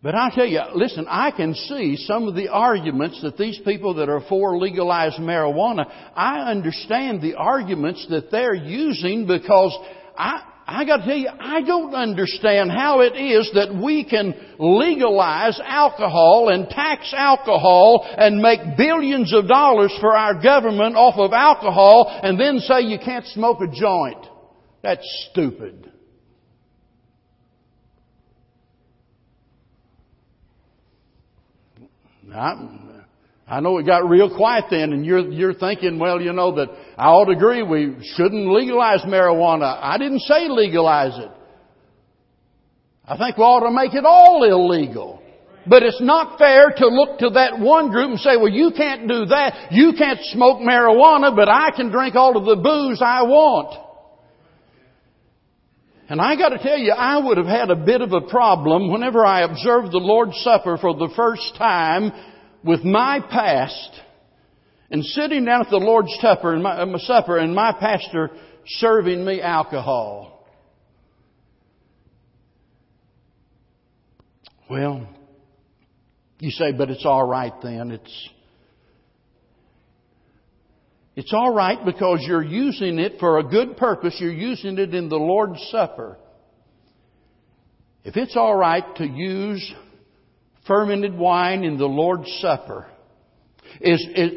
But 0.02 0.14
I 0.14 0.30
tell 0.34 0.46
you, 0.46 0.62
listen, 0.74 1.06
I 1.08 1.30
can 1.30 1.54
see 1.54 1.96
some 2.06 2.26
of 2.26 2.34
the 2.34 2.48
arguments 2.48 3.20
that 3.22 3.36
these 3.36 3.60
people 3.66 3.94
that 3.94 4.08
are 4.08 4.22
for 4.30 4.56
legalized 4.56 5.18
marijuana, 5.18 5.86
I 6.16 6.50
understand 6.50 7.20
the 7.20 7.34
arguments 7.34 8.06
that 8.08 8.30
they're 8.30 8.54
using 8.54 9.26
because 9.26 9.76
I, 10.16 10.42
I 10.66 10.86
gotta 10.86 11.04
tell 11.04 11.16
you, 11.16 11.28
I 11.28 11.60
don't 11.60 11.94
understand 11.94 12.70
how 12.70 13.00
it 13.00 13.14
is 13.14 13.50
that 13.52 13.74
we 13.74 14.08
can 14.08 14.34
legalize 14.58 15.60
alcohol 15.62 16.48
and 16.48 16.70
tax 16.70 17.12
alcohol 17.14 18.08
and 18.16 18.40
make 18.40 18.78
billions 18.78 19.34
of 19.34 19.48
dollars 19.48 19.94
for 20.00 20.16
our 20.16 20.40
government 20.40 20.96
off 20.96 21.18
of 21.18 21.34
alcohol 21.34 22.20
and 22.22 22.40
then 22.40 22.60
say 22.60 22.82
you 22.82 22.98
can't 22.98 23.26
smoke 23.26 23.58
a 23.60 23.66
joint. 23.66 24.26
That's 24.82 25.28
stupid. 25.30 25.89
I, 32.34 32.80
I 33.46 33.60
know 33.60 33.78
it 33.78 33.86
got 33.86 34.08
real 34.08 34.34
quiet 34.34 34.66
then, 34.70 34.92
and 34.92 35.04
you're, 35.04 35.28
you're 35.28 35.54
thinking, 35.54 35.98
well, 35.98 36.20
you 36.20 36.32
know, 36.32 36.54
that 36.54 36.68
I 36.96 37.08
ought 37.08 37.24
to 37.26 37.32
agree 37.32 37.62
we 37.62 37.96
shouldn't 38.14 38.46
legalize 38.46 39.00
marijuana. 39.02 39.78
I 39.80 39.98
didn't 39.98 40.20
say 40.20 40.48
legalize 40.48 41.18
it. 41.18 41.30
I 43.06 43.18
think 43.18 43.36
we 43.36 43.42
ought 43.42 43.66
to 43.66 43.74
make 43.74 43.92
it 43.92 44.04
all 44.04 44.44
illegal. 44.44 45.20
But 45.66 45.82
it's 45.82 46.00
not 46.00 46.38
fair 46.38 46.70
to 46.76 46.86
look 46.86 47.18
to 47.18 47.30
that 47.30 47.58
one 47.58 47.90
group 47.90 48.10
and 48.10 48.20
say, 48.20 48.36
well, 48.36 48.48
you 48.48 48.70
can't 48.76 49.08
do 49.08 49.26
that. 49.26 49.72
You 49.72 49.92
can't 49.98 50.20
smoke 50.32 50.60
marijuana, 50.60 51.34
but 51.34 51.48
I 51.48 51.70
can 51.74 51.90
drink 51.90 52.14
all 52.14 52.36
of 52.36 52.44
the 52.44 52.56
booze 52.56 53.02
I 53.02 53.22
want. 53.22 53.89
And 56.10 56.20
I 56.20 56.34
gotta 56.34 56.58
tell 56.58 56.76
you, 56.76 56.90
I 56.90 57.24
would 57.24 57.38
have 57.38 57.46
had 57.46 57.70
a 57.70 57.76
bit 57.76 58.00
of 58.00 58.12
a 58.12 58.22
problem 58.22 58.90
whenever 58.90 59.24
I 59.24 59.42
observed 59.42 59.92
the 59.92 59.98
Lord's 59.98 60.36
Supper 60.42 60.76
for 60.76 60.92
the 60.92 61.08
first 61.14 61.54
time 61.56 62.10
with 62.64 62.82
my 62.82 63.20
past 63.20 63.90
and 64.90 65.04
sitting 65.04 65.44
down 65.44 65.60
at 65.60 65.70
the 65.70 65.76
Lord's 65.76 66.12
Supper 66.20 66.52
and 66.52 66.64
my, 66.64 66.80
uh, 66.80 66.86
my 66.86 66.98
supper 66.98 67.38
and 67.38 67.54
my 67.54 67.72
pastor 67.78 68.30
serving 68.66 69.24
me 69.24 69.40
alcohol. 69.40 70.48
Well, 74.68 75.06
you 76.40 76.50
say, 76.50 76.72
but 76.72 76.90
it's 76.90 77.06
all 77.06 77.24
right 77.24 77.54
then. 77.62 77.92
It's 77.92 78.28
it's 81.20 81.34
all 81.34 81.52
right 81.52 81.84
because 81.84 82.20
you're 82.22 82.42
using 82.42 82.98
it 82.98 83.20
for 83.20 83.40
a 83.40 83.42
good 83.42 83.76
purpose. 83.76 84.16
You're 84.18 84.32
using 84.32 84.78
it 84.78 84.94
in 84.94 85.10
the 85.10 85.18
Lord's 85.18 85.60
Supper. 85.70 86.16
If 88.04 88.16
it's 88.16 88.36
all 88.36 88.56
right 88.56 88.82
to 88.96 89.04
use 89.04 89.74
fermented 90.66 91.14
wine 91.14 91.62
in 91.62 91.76
the 91.76 91.84
Lord's 91.84 92.34
Supper, 92.40 92.86
as, 93.84 94.02
as, 94.16 94.30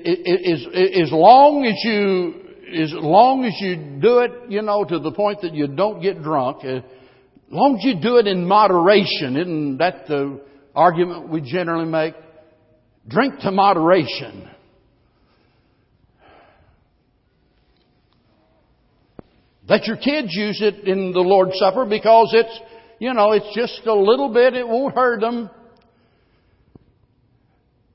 as, 1.06 1.12
long 1.14 1.64
as 1.64 1.76
you 1.86 2.82
as 2.84 2.92
long 2.92 3.46
as 3.46 3.54
you 3.62 4.02
do 4.02 4.20
it, 4.20 4.32
you 4.50 4.62
know, 4.62 4.84
to 4.84 5.00
the 5.00 5.14
point 5.14 5.40
that 5.44 5.54
you 5.54 5.68
don't 5.68 6.02
get 6.02 6.22
drunk, 6.22 6.66
as 6.66 6.84
long 7.50 7.78
as 7.78 7.86
you 7.86 8.02
do 8.02 8.18
it 8.18 8.28
in 8.28 8.46
moderation, 8.46 9.38
isn't 9.38 9.78
that 9.78 10.08
the 10.10 10.42
argument 10.76 11.30
we 11.30 11.40
generally 11.40 11.90
make? 11.90 12.16
Drink 13.08 13.40
to 13.40 13.52
moderation. 13.52 14.50
Let 19.68 19.86
your 19.86 19.98
kids 19.98 20.30
use 20.32 20.62
it 20.62 20.86
in 20.88 21.14
the 21.14 21.22
Lord's 21.22 21.58
Supper 21.58 21.86
because 21.86 22.32
it's, 22.34 22.60
you 23.00 23.14
know, 23.14 23.32
it's 23.32 23.56
just 23.56 23.86
a 23.88 23.94
little 23.94 24.34
bit, 24.34 24.56
it 24.56 24.68
won't 24.68 24.94
hurt 24.94 25.22
them. 25.22 25.50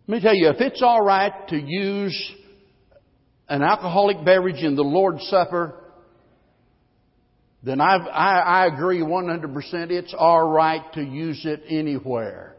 Let 0.06 0.14
me 0.14 0.20
tell 0.22 0.34
you, 0.34 0.48
if 0.48 0.60
it's 0.60 0.82
alright 0.82 1.48
to 1.48 1.56
use 1.58 2.32
an 3.48 3.62
alcoholic 3.62 4.24
beverage 4.24 4.62
in 4.62 4.76
the 4.76 4.82
Lord's 4.82 5.26
Supper, 5.28 5.74
then 7.62 7.80
I've, 7.80 8.06
I, 8.06 8.38
I 8.38 8.66
agree 8.66 9.00
100% 9.00 9.90
it's 9.90 10.14
alright 10.14 10.92
to 10.94 11.02
use 11.02 11.42
it 11.44 11.64
anywhere. 11.68 12.56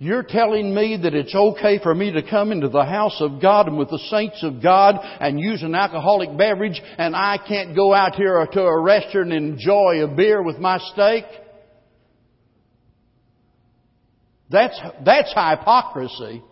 You're 0.00 0.22
telling 0.22 0.72
me 0.72 0.96
that 1.02 1.12
it's 1.12 1.34
okay 1.34 1.80
for 1.82 1.92
me 1.92 2.12
to 2.12 2.22
come 2.22 2.52
into 2.52 2.68
the 2.68 2.84
house 2.84 3.16
of 3.20 3.42
God 3.42 3.66
and 3.66 3.76
with 3.76 3.90
the 3.90 3.98
saints 4.10 4.44
of 4.44 4.62
God 4.62 4.94
and 5.02 5.40
use 5.40 5.64
an 5.64 5.74
alcoholic 5.74 6.38
beverage 6.38 6.80
and 6.98 7.16
I 7.16 7.36
can't 7.36 7.74
go 7.74 7.92
out 7.92 8.14
here 8.14 8.46
to 8.46 8.62
a 8.62 8.80
restaurant 8.80 9.32
and 9.32 9.54
enjoy 9.54 10.04
a 10.04 10.06
beer 10.06 10.40
with 10.40 10.58
my 10.58 10.78
steak? 10.78 11.24
That's, 14.50 14.80
that's 15.04 15.30
hypocrisy. 15.30 16.44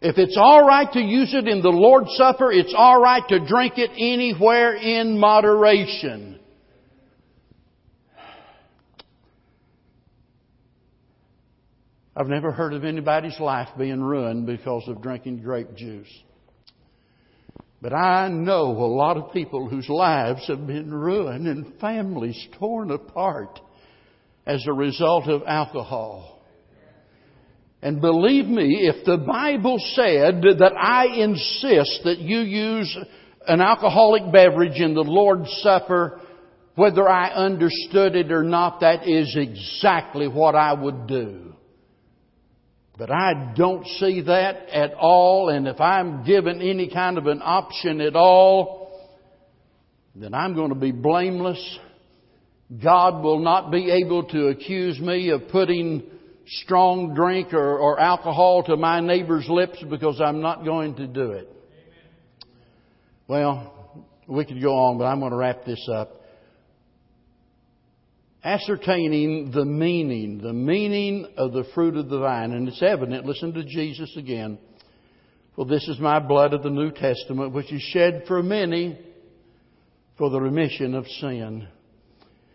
If 0.00 0.16
it's 0.16 0.36
alright 0.36 0.90
to 0.94 1.00
use 1.00 1.34
it 1.34 1.46
in 1.46 1.60
the 1.60 1.68
Lord's 1.68 2.16
Supper, 2.16 2.50
it's 2.50 2.74
alright 2.74 3.22
to 3.28 3.38
drink 3.46 3.74
it 3.76 3.90
anywhere 3.96 4.74
in 4.74 5.18
moderation. 5.18 6.40
I've 12.14 12.28
never 12.28 12.52
heard 12.52 12.74
of 12.74 12.84
anybody's 12.84 13.40
life 13.40 13.68
being 13.78 14.02
ruined 14.02 14.46
because 14.46 14.86
of 14.86 15.00
drinking 15.00 15.42
grape 15.42 15.74
juice. 15.74 16.12
But 17.80 17.94
I 17.94 18.28
know 18.28 18.66
a 18.66 18.86
lot 18.86 19.16
of 19.16 19.32
people 19.32 19.68
whose 19.68 19.88
lives 19.88 20.46
have 20.46 20.66
been 20.66 20.92
ruined 20.92 21.48
and 21.48 21.80
families 21.80 22.48
torn 22.58 22.90
apart 22.90 23.58
as 24.46 24.64
a 24.66 24.72
result 24.72 25.28
of 25.28 25.42
alcohol. 25.46 26.42
And 27.80 28.00
believe 28.00 28.46
me, 28.46 28.86
if 28.86 29.04
the 29.04 29.16
Bible 29.16 29.78
said 29.94 30.42
that 30.58 30.72
I 30.78 31.06
insist 31.06 32.02
that 32.04 32.18
you 32.18 32.40
use 32.40 32.96
an 33.48 33.60
alcoholic 33.60 34.30
beverage 34.32 34.80
in 34.80 34.94
the 34.94 35.00
Lord's 35.00 35.50
Supper, 35.62 36.20
whether 36.76 37.08
I 37.08 37.30
understood 37.30 38.14
it 38.14 38.30
or 38.30 38.44
not, 38.44 38.80
that 38.80 39.08
is 39.08 39.34
exactly 39.36 40.28
what 40.28 40.54
I 40.54 40.74
would 40.74 41.08
do. 41.08 41.51
But 42.98 43.10
I 43.10 43.54
don't 43.56 43.86
see 43.86 44.22
that 44.22 44.68
at 44.68 44.92
all, 44.94 45.48
and 45.48 45.66
if 45.66 45.80
I'm 45.80 46.24
given 46.24 46.60
any 46.60 46.90
kind 46.90 47.16
of 47.16 47.26
an 47.26 47.40
option 47.42 48.00
at 48.02 48.14
all, 48.14 49.00
then 50.14 50.34
I'm 50.34 50.54
going 50.54 50.68
to 50.68 50.74
be 50.74 50.92
blameless. 50.92 51.78
God 52.82 53.22
will 53.22 53.38
not 53.38 53.70
be 53.70 53.90
able 53.90 54.24
to 54.24 54.48
accuse 54.48 55.00
me 55.00 55.30
of 55.30 55.48
putting 55.48 56.02
strong 56.46 57.14
drink 57.14 57.54
or, 57.54 57.78
or 57.78 57.98
alcohol 57.98 58.62
to 58.64 58.76
my 58.76 59.00
neighbor's 59.00 59.48
lips 59.48 59.82
because 59.88 60.20
I'm 60.20 60.42
not 60.42 60.64
going 60.64 60.96
to 60.96 61.06
do 61.06 61.32
it. 61.32 61.48
Well, 63.26 63.96
we 64.26 64.44
could 64.44 64.60
go 64.60 64.74
on, 64.74 64.98
but 64.98 65.04
I'm 65.04 65.20
going 65.20 65.30
to 65.30 65.36
wrap 65.36 65.64
this 65.64 65.88
up 65.90 66.21
ascertaining 68.44 69.52
the 69.52 69.64
meaning, 69.64 70.38
the 70.38 70.52
meaning 70.52 71.26
of 71.36 71.52
the 71.52 71.64
fruit 71.74 71.96
of 71.96 72.08
the 72.08 72.18
vine. 72.18 72.52
And 72.52 72.68
it's 72.68 72.82
evident, 72.82 73.26
listen 73.26 73.52
to 73.54 73.64
Jesus 73.64 74.16
again. 74.16 74.58
For 75.54 75.66
this 75.66 75.86
is 75.88 75.98
my 75.98 76.18
blood 76.18 76.54
of 76.54 76.62
the 76.62 76.70
New 76.70 76.90
Testament, 76.90 77.52
which 77.52 77.72
is 77.72 77.82
shed 77.82 78.24
for 78.26 78.42
many 78.42 78.98
for 80.18 80.30
the 80.30 80.40
remission 80.40 80.94
of 80.94 81.06
sin. 81.06 81.68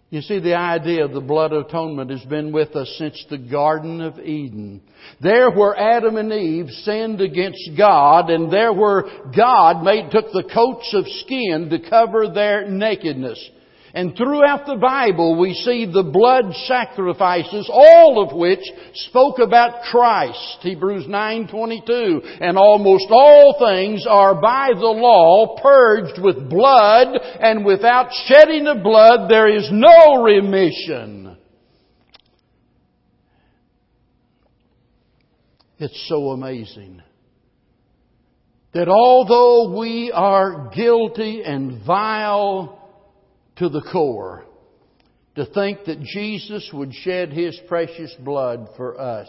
You 0.10 0.22
see, 0.22 0.40
the 0.40 0.56
idea 0.56 1.04
of 1.04 1.12
the 1.12 1.20
blood 1.20 1.52
atonement 1.52 2.12
has 2.12 2.24
been 2.24 2.54
with 2.54 2.78
us 2.78 2.94
since 2.98 3.26
the 3.30 3.38
Garden 3.38 4.00
of 4.00 4.18
Eden. 4.20 4.82
There 5.22 5.52
where 5.52 5.76
Adam 5.76 6.16
and 6.16 6.32
Eve 6.32 6.70
sinned 6.70 7.20
against 7.20 7.72
God, 7.78 8.30
and 8.30 8.52
there 8.52 8.72
where 8.72 9.04
God 9.36 9.84
made, 9.84 10.10
took 10.10 10.32
the 10.32 10.50
coats 10.54 10.94
of 10.94 11.06
skin 11.26 11.70
to 11.70 11.90
cover 11.90 12.30
their 12.30 12.70
nakedness. 12.70 13.50
And 13.94 14.16
throughout 14.16 14.66
the 14.66 14.76
Bible 14.76 15.40
we 15.40 15.54
see 15.54 15.86
the 15.86 16.04
blood 16.04 16.54
sacrifices, 16.66 17.70
all 17.72 18.22
of 18.22 18.36
which 18.36 18.64
spoke 18.94 19.40
about 19.40 19.84
Christ. 19.84 20.58
Hebrews 20.62 21.08
9:22. 21.08 22.22
And 22.42 22.58
almost 22.58 23.08
all 23.10 23.56
things 23.60 24.06
are 24.08 24.36
by 24.36 24.70
the 24.74 24.86
law 24.86 25.58
purged 25.62 26.20
with 26.22 26.50
blood, 26.50 27.18
and 27.40 27.66
without 27.66 28.10
shedding 28.26 28.68
of 28.68 28.84
blood 28.84 29.30
there 29.30 29.48
is 29.48 29.70
no 29.72 30.24
remission. 30.24 31.38
It's 35.80 36.08
so 36.10 36.32
amazing 36.32 37.02
that 38.74 38.90
although 38.90 39.78
we 39.78 40.12
are 40.12 40.70
guilty 40.76 41.44
and 41.44 41.84
vile 41.86 42.77
to 43.58 43.70
the 43.70 43.82
core 43.92 44.46
to 45.36 45.46
think 45.46 45.86
that 45.86 46.02
Jesus 46.02 46.70
would 46.74 46.94
shed 46.94 47.32
His 47.32 47.60
precious 47.68 48.14
blood 48.20 48.70
for 48.76 49.00
us. 49.00 49.28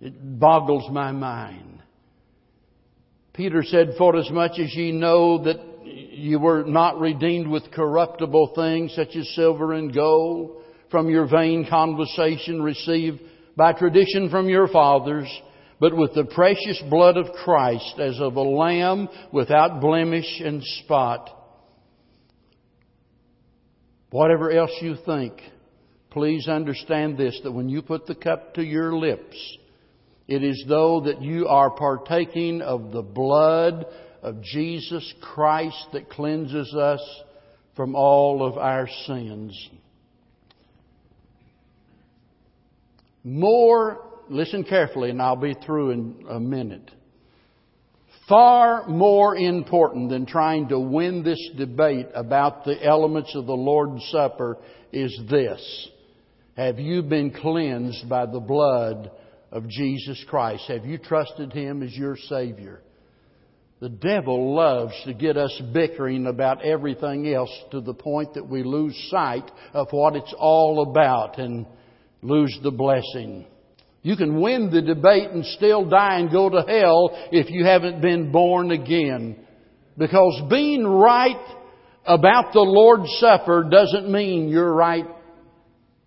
It 0.00 0.38
boggles 0.38 0.90
my 0.90 1.10
mind. 1.10 1.82
Peter 3.32 3.62
said, 3.64 3.94
For 3.98 4.16
as 4.16 4.30
much 4.30 4.58
as 4.58 4.74
ye 4.74 4.92
know 4.92 5.42
that 5.44 5.56
you 5.84 6.38
were 6.38 6.64
not 6.64 7.00
redeemed 7.00 7.48
with 7.48 7.70
corruptible 7.72 8.52
things 8.54 8.94
such 8.94 9.14
as 9.16 9.28
silver 9.34 9.72
and 9.72 9.92
gold 9.92 10.62
from 10.90 11.10
your 11.10 11.28
vain 11.28 11.66
conversation 11.68 12.62
received 12.62 13.20
by 13.56 13.72
tradition 13.72 14.30
from 14.30 14.48
your 14.48 14.68
fathers, 14.68 15.28
but 15.80 15.96
with 15.96 16.14
the 16.14 16.24
precious 16.24 16.82
blood 16.88 17.16
of 17.16 17.32
Christ 17.44 17.98
as 17.98 18.20
of 18.20 18.36
a 18.36 18.42
lamb 18.42 19.08
without 19.32 19.80
blemish 19.80 20.40
and 20.40 20.62
spot. 20.62 21.35
Whatever 24.16 24.50
else 24.50 24.70
you 24.80 24.96
think, 25.04 25.42
please 26.08 26.48
understand 26.48 27.18
this, 27.18 27.38
that 27.44 27.52
when 27.52 27.68
you 27.68 27.82
put 27.82 28.06
the 28.06 28.14
cup 28.14 28.54
to 28.54 28.64
your 28.64 28.96
lips, 28.96 29.36
it 30.26 30.42
is 30.42 30.64
though 30.66 31.02
that 31.02 31.20
you 31.20 31.48
are 31.48 31.68
partaking 31.68 32.62
of 32.62 32.92
the 32.92 33.02
blood 33.02 33.84
of 34.22 34.40
Jesus 34.40 35.12
Christ 35.20 35.88
that 35.92 36.08
cleanses 36.08 36.74
us 36.74 37.02
from 37.74 37.94
all 37.94 38.42
of 38.42 38.56
our 38.56 38.88
sins. 39.04 39.68
More, 43.22 44.02
listen 44.30 44.64
carefully 44.64 45.10
and 45.10 45.20
I'll 45.20 45.36
be 45.36 45.52
through 45.52 45.90
in 45.90 46.24
a 46.30 46.40
minute. 46.40 46.90
Far 48.28 48.88
more 48.88 49.36
important 49.36 50.10
than 50.10 50.26
trying 50.26 50.68
to 50.68 50.80
win 50.80 51.22
this 51.22 51.40
debate 51.56 52.08
about 52.12 52.64
the 52.64 52.84
elements 52.84 53.32
of 53.36 53.46
the 53.46 53.54
Lord's 53.54 54.04
Supper 54.10 54.58
is 54.92 55.16
this. 55.30 55.88
Have 56.56 56.80
you 56.80 57.02
been 57.02 57.30
cleansed 57.30 58.08
by 58.08 58.26
the 58.26 58.40
blood 58.40 59.12
of 59.52 59.68
Jesus 59.68 60.24
Christ? 60.28 60.64
Have 60.66 60.84
you 60.84 60.98
trusted 60.98 61.52
Him 61.52 61.84
as 61.84 61.94
your 61.94 62.16
Savior? 62.16 62.80
The 63.78 63.90
devil 63.90 64.56
loves 64.56 64.94
to 65.04 65.14
get 65.14 65.36
us 65.36 65.62
bickering 65.72 66.26
about 66.26 66.64
everything 66.64 67.32
else 67.32 67.52
to 67.70 67.80
the 67.80 67.94
point 67.94 68.34
that 68.34 68.48
we 68.48 68.64
lose 68.64 68.96
sight 69.10 69.48
of 69.72 69.88
what 69.92 70.16
it's 70.16 70.34
all 70.36 70.90
about 70.90 71.38
and 71.38 71.66
lose 72.22 72.58
the 72.62 72.70
blessing. 72.72 73.46
You 74.06 74.14
can 74.14 74.40
win 74.40 74.70
the 74.70 74.82
debate 74.82 75.30
and 75.32 75.44
still 75.44 75.84
die 75.84 76.20
and 76.20 76.30
go 76.30 76.48
to 76.48 76.62
hell 76.62 77.10
if 77.32 77.50
you 77.50 77.64
haven't 77.64 78.00
been 78.00 78.30
born 78.30 78.70
again. 78.70 79.34
Because 79.98 80.42
being 80.48 80.86
right 80.86 81.44
about 82.04 82.52
the 82.52 82.60
Lord's 82.60 83.10
Supper 83.18 83.68
doesn't 83.68 84.08
mean 84.08 84.48
you're 84.48 84.72
right 84.72 85.08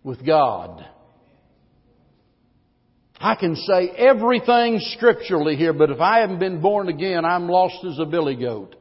with 0.02 0.26
God. 0.26 0.82
I 3.20 3.36
can 3.36 3.58
say 3.58 3.90
everything 3.90 4.80
scripturally 4.96 5.58
here, 5.58 5.74
but 5.74 5.90
if 5.90 6.00
I 6.00 6.20
haven't 6.20 6.40
been 6.40 6.62
born 6.62 6.88
again, 6.88 7.26
I'm 7.26 7.50
lost 7.50 7.84
as 7.84 8.00
a 8.00 8.06
billy 8.06 8.38
goat. 8.38 8.78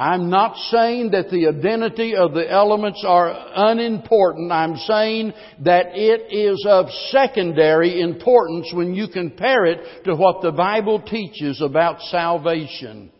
I'm 0.00 0.30
not 0.30 0.56
saying 0.70 1.10
that 1.10 1.28
the 1.28 1.46
identity 1.48 2.16
of 2.16 2.32
the 2.32 2.50
elements 2.50 3.04
are 3.06 3.36
unimportant. 3.54 4.50
I'm 4.50 4.76
saying 4.76 5.34
that 5.62 5.88
it 5.92 6.32
is 6.32 6.64
of 6.66 6.86
secondary 7.10 8.00
importance 8.00 8.72
when 8.72 8.94
you 8.94 9.08
compare 9.08 9.66
it 9.66 10.04
to 10.04 10.16
what 10.16 10.40
the 10.40 10.52
Bible 10.52 11.02
teaches 11.02 11.60
about 11.60 12.00
salvation. 12.00 13.12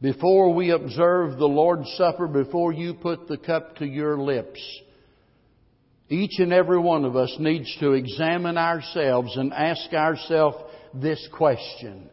Before 0.00 0.54
we 0.54 0.70
observe 0.70 1.36
the 1.36 1.48
Lord's 1.48 1.92
Supper, 1.96 2.28
before 2.28 2.72
you 2.72 2.94
put 2.94 3.26
the 3.26 3.36
cup 3.36 3.78
to 3.78 3.84
your 3.84 4.16
lips, 4.16 4.60
each 6.08 6.38
and 6.38 6.52
every 6.52 6.78
one 6.78 7.04
of 7.04 7.16
us 7.16 7.34
needs 7.40 7.76
to 7.80 7.94
examine 7.94 8.58
ourselves 8.58 9.36
and 9.36 9.52
ask 9.52 9.92
ourselves 9.92 10.58
this 10.94 11.28
question. 11.32 12.08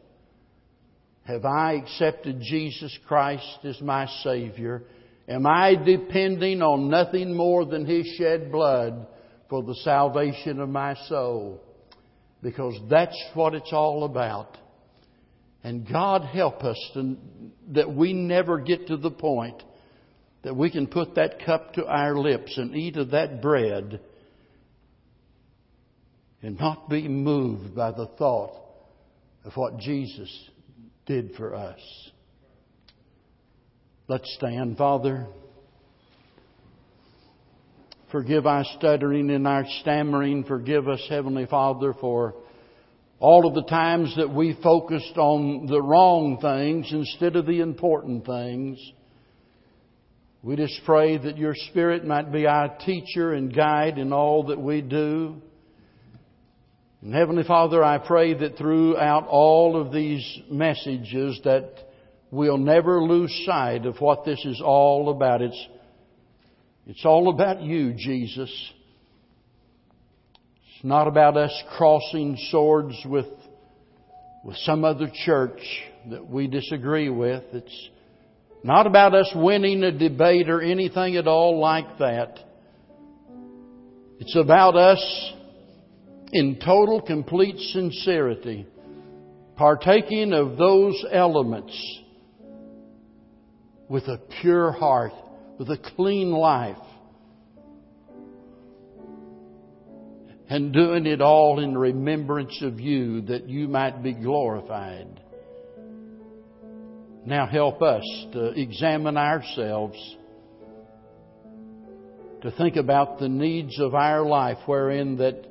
Have 1.30 1.46
I 1.46 1.74
accepted 1.74 2.42
Jesus 2.42 2.98
Christ 3.08 3.60
as 3.64 3.80
my 3.82 4.08
Savior? 4.24 4.82
Am 5.28 5.46
I 5.46 5.76
depending 5.76 6.64
on 6.64 6.90
nothing 6.90 7.36
more 7.36 7.66
than 7.66 7.86
His 7.86 8.08
shed 8.18 8.52
blood 8.52 9.06
for 9.48 9.62
the 9.62 9.76
salvation 9.84 10.60
of 10.60 10.70
my 10.70 10.96
soul? 11.08 11.62
Because 12.42 12.80
that's 12.90 13.16
what 13.36 13.54
it's 13.54 13.72
all 13.72 14.06
about. 14.06 14.58
And 15.64 15.88
God 15.88 16.24
help 16.24 16.64
us 16.64 16.80
to, 16.96 17.16
that 17.74 17.94
we 17.94 18.12
never 18.12 18.60
get 18.60 18.88
to 18.88 18.98
the 18.98 19.12
point 19.12 19.62
that 20.42 20.56
we 20.56 20.72
can 20.72 20.88
put 20.88 21.14
that 21.14 21.46
cup 21.46 21.74
to 21.74 21.86
our 21.86 22.18
lips 22.18 22.58
and 22.58 22.76
eat 22.76 22.98
of 22.98 23.12
that 23.12 23.40
bread 23.40 24.00
and 26.42 26.58
not 26.58 26.90
be 26.90 27.08
moved 27.08 27.76
by 27.76 27.92
the 27.92 28.08
thought 28.18 28.56
of 29.46 29.54
what 29.54 29.78
Jesus 29.78 30.50
did 31.10 31.34
for 31.36 31.56
us. 31.56 31.80
Let's 34.08 34.32
stand, 34.36 34.78
Father. 34.78 35.26
Forgive 38.12 38.46
our 38.46 38.64
stuttering 38.78 39.32
and 39.32 39.48
our 39.48 39.66
stammering. 39.82 40.44
Forgive 40.44 40.88
us, 40.88 41.04
Heavenly 41.10 41.48
Father, 41.48 41.96
for 42.00 42.36
all 43.20 43.48
of 43.48 43.56
the 43.56 43.68
times 43.68 44.14
that 44.18 44.30
we 44.32 44.56
focused 44.62 45.18
on 45.18 45.66
the 45.66 45.82
wrong 45.82 46.38
things 46.40 46.88
instead 46.92 47.36
of 47.36 47.48
the 47.48 47.62
important 47.62 48.28
things. 48.28 48.80
We 50.44 50.58
just 50.58 50.80
pray 50.86 51.18
that 51.18 51.40
your 51.40 51.56
Spirit 51.72 52.06
might 52.06 52.32
be 52.32 52.46
our 52.46 52.78
teacher 52.86 53.34
and 53.34 53.54
guide 53.54 53.98
in 53.98 54.14
all 54.14 54.44
that 54.48 54.62
we 54.62 54.82
do. 54.82 55.42
And 57.02 57.14
Heavenly 57.14 57.44
Father, 57.44 57.82
I 57.82 57.98
pray 57.98 58.34
that 58.34 58.58
throughout 58.58 59.26
all 59.28 59.80
of 59.80 59.94
these 59.94 60.40
messages 60.52 61.40
that 61.46 61.72
we'll 62.30 62.58
never 62.58 63.02
lose 63.02 63.34
sight 63.46 63.86
of 63.86 64.02
what 64.02 64.26
this 64.26 64.44
is 64.44 64.62
all 64.64 65.10
about. 65.10 65.42
It's, 65.42 65.68
it's 66.88 67.06
all 67.06 67.30
about 67.30 67.62
you, 67.62 67.94
Jesus. 67.94 68.52
It's 70.76 70.84
not 70.84 71.08
about 71.08 71.38
us 71.38 71.64
crossing 71.78 72.38
swords 72.52 72.96
with, 73.06 73.28
with 74.44 74.58
some 74.58 74.84
other 74.84 75.10
church 75.26 75.62
that 76.10 76.30
we 76.30 76.48
disagree 76.48 77.10
with. 77.10 77.44
It's 77.54 77.90
not 78.62 78.88
about 78.88 79.16
us 79.16 79.32
winning 79.34 79.84
a 79.84 79.92
debate 79.94 80.50
or 80.50 80.62
anything 80.62 81.16
at 81.16 81.28
all 81.28 81.62
like 81.62 81.98
that. 82.00 82.40
It's 84.20 84.36
about 84.36 84.76
us 84.76 85.34
in 86.32 86.60
total, 86.64 87.02
complete 87.02 87.58
sincerity, 87.58 88.68
partaking 89.56 90.34
of 90.34 90.58
those 90.58 91.04
elements 91.12 92.00
with 93.88 94.04
a 94.04 94.20
pure 94.42 94.72
heart, 94.72 95.12
with 95.58 95.70
a 95.70 95.78
clean 95.96 96.32
life, 96.32 96.78
and 100.50 100.74
doing 100.74 101.06
it 101.06 101.22
all 101.22 101.60
in 101.60 101.78
remembrance 101.78 102.60
of 102.62 102.80
you 102.80 103.22
that 103.22 103.48
you 103.48 103.68
might 103.68 104.02
be 104.02 104.14
glorified. 104.14 105.20
Now 107.26 107.46
help 107.46 107.82
us 107.82 108.04
to 108.34 108.50
examine 108.50 109.18
ourselves, 109.18 109.98
to 112.42 112.52
think 112.52 112.78
about 112.78 113.20
the 113.20 113.30
needs 113.30 113.80
of 113.80 113.94
our 113.94 114.26
life 114.26 114.58
wherein 114.66 115.18
that 115.18 115.46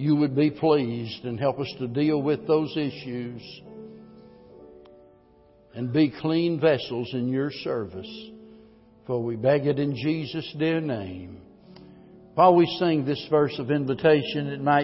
you 0.00 0.16
would 0.16 0.34
be 0.34 0.50
pleased 0.50 1.26
and 1.26 1.38
help 1.38 1.60
us 1.60 1.70
to 1.78 1.86
deal 1.86 2.22
with 2.22 2.46
those 2.46 2.74
issues 2.74 3.42
and 5.74 5.92
be 5.92 6.10
clean 6.22 6.58
vessels 6.58 7.10
in 7.12 7.28
your 7.28 7.50
service. 7.50 8.30
For 9.06 9.22
we 9.22 9.36
beg 9.36 9.66
it 9.66 9.78
in 9.78 9.94
Jesus' 9.94 10.56
dear 10.58 10.80
name. 10.80 11.42
While 12.32 12.54
we 12.54 12.64
sing 12.78 13.04
this 13.04 13.26
verse 13.28 13.54
of 13.58 13.70
invitation, 13.70 14.46
it 14.46 14.62
might 14.62 14.78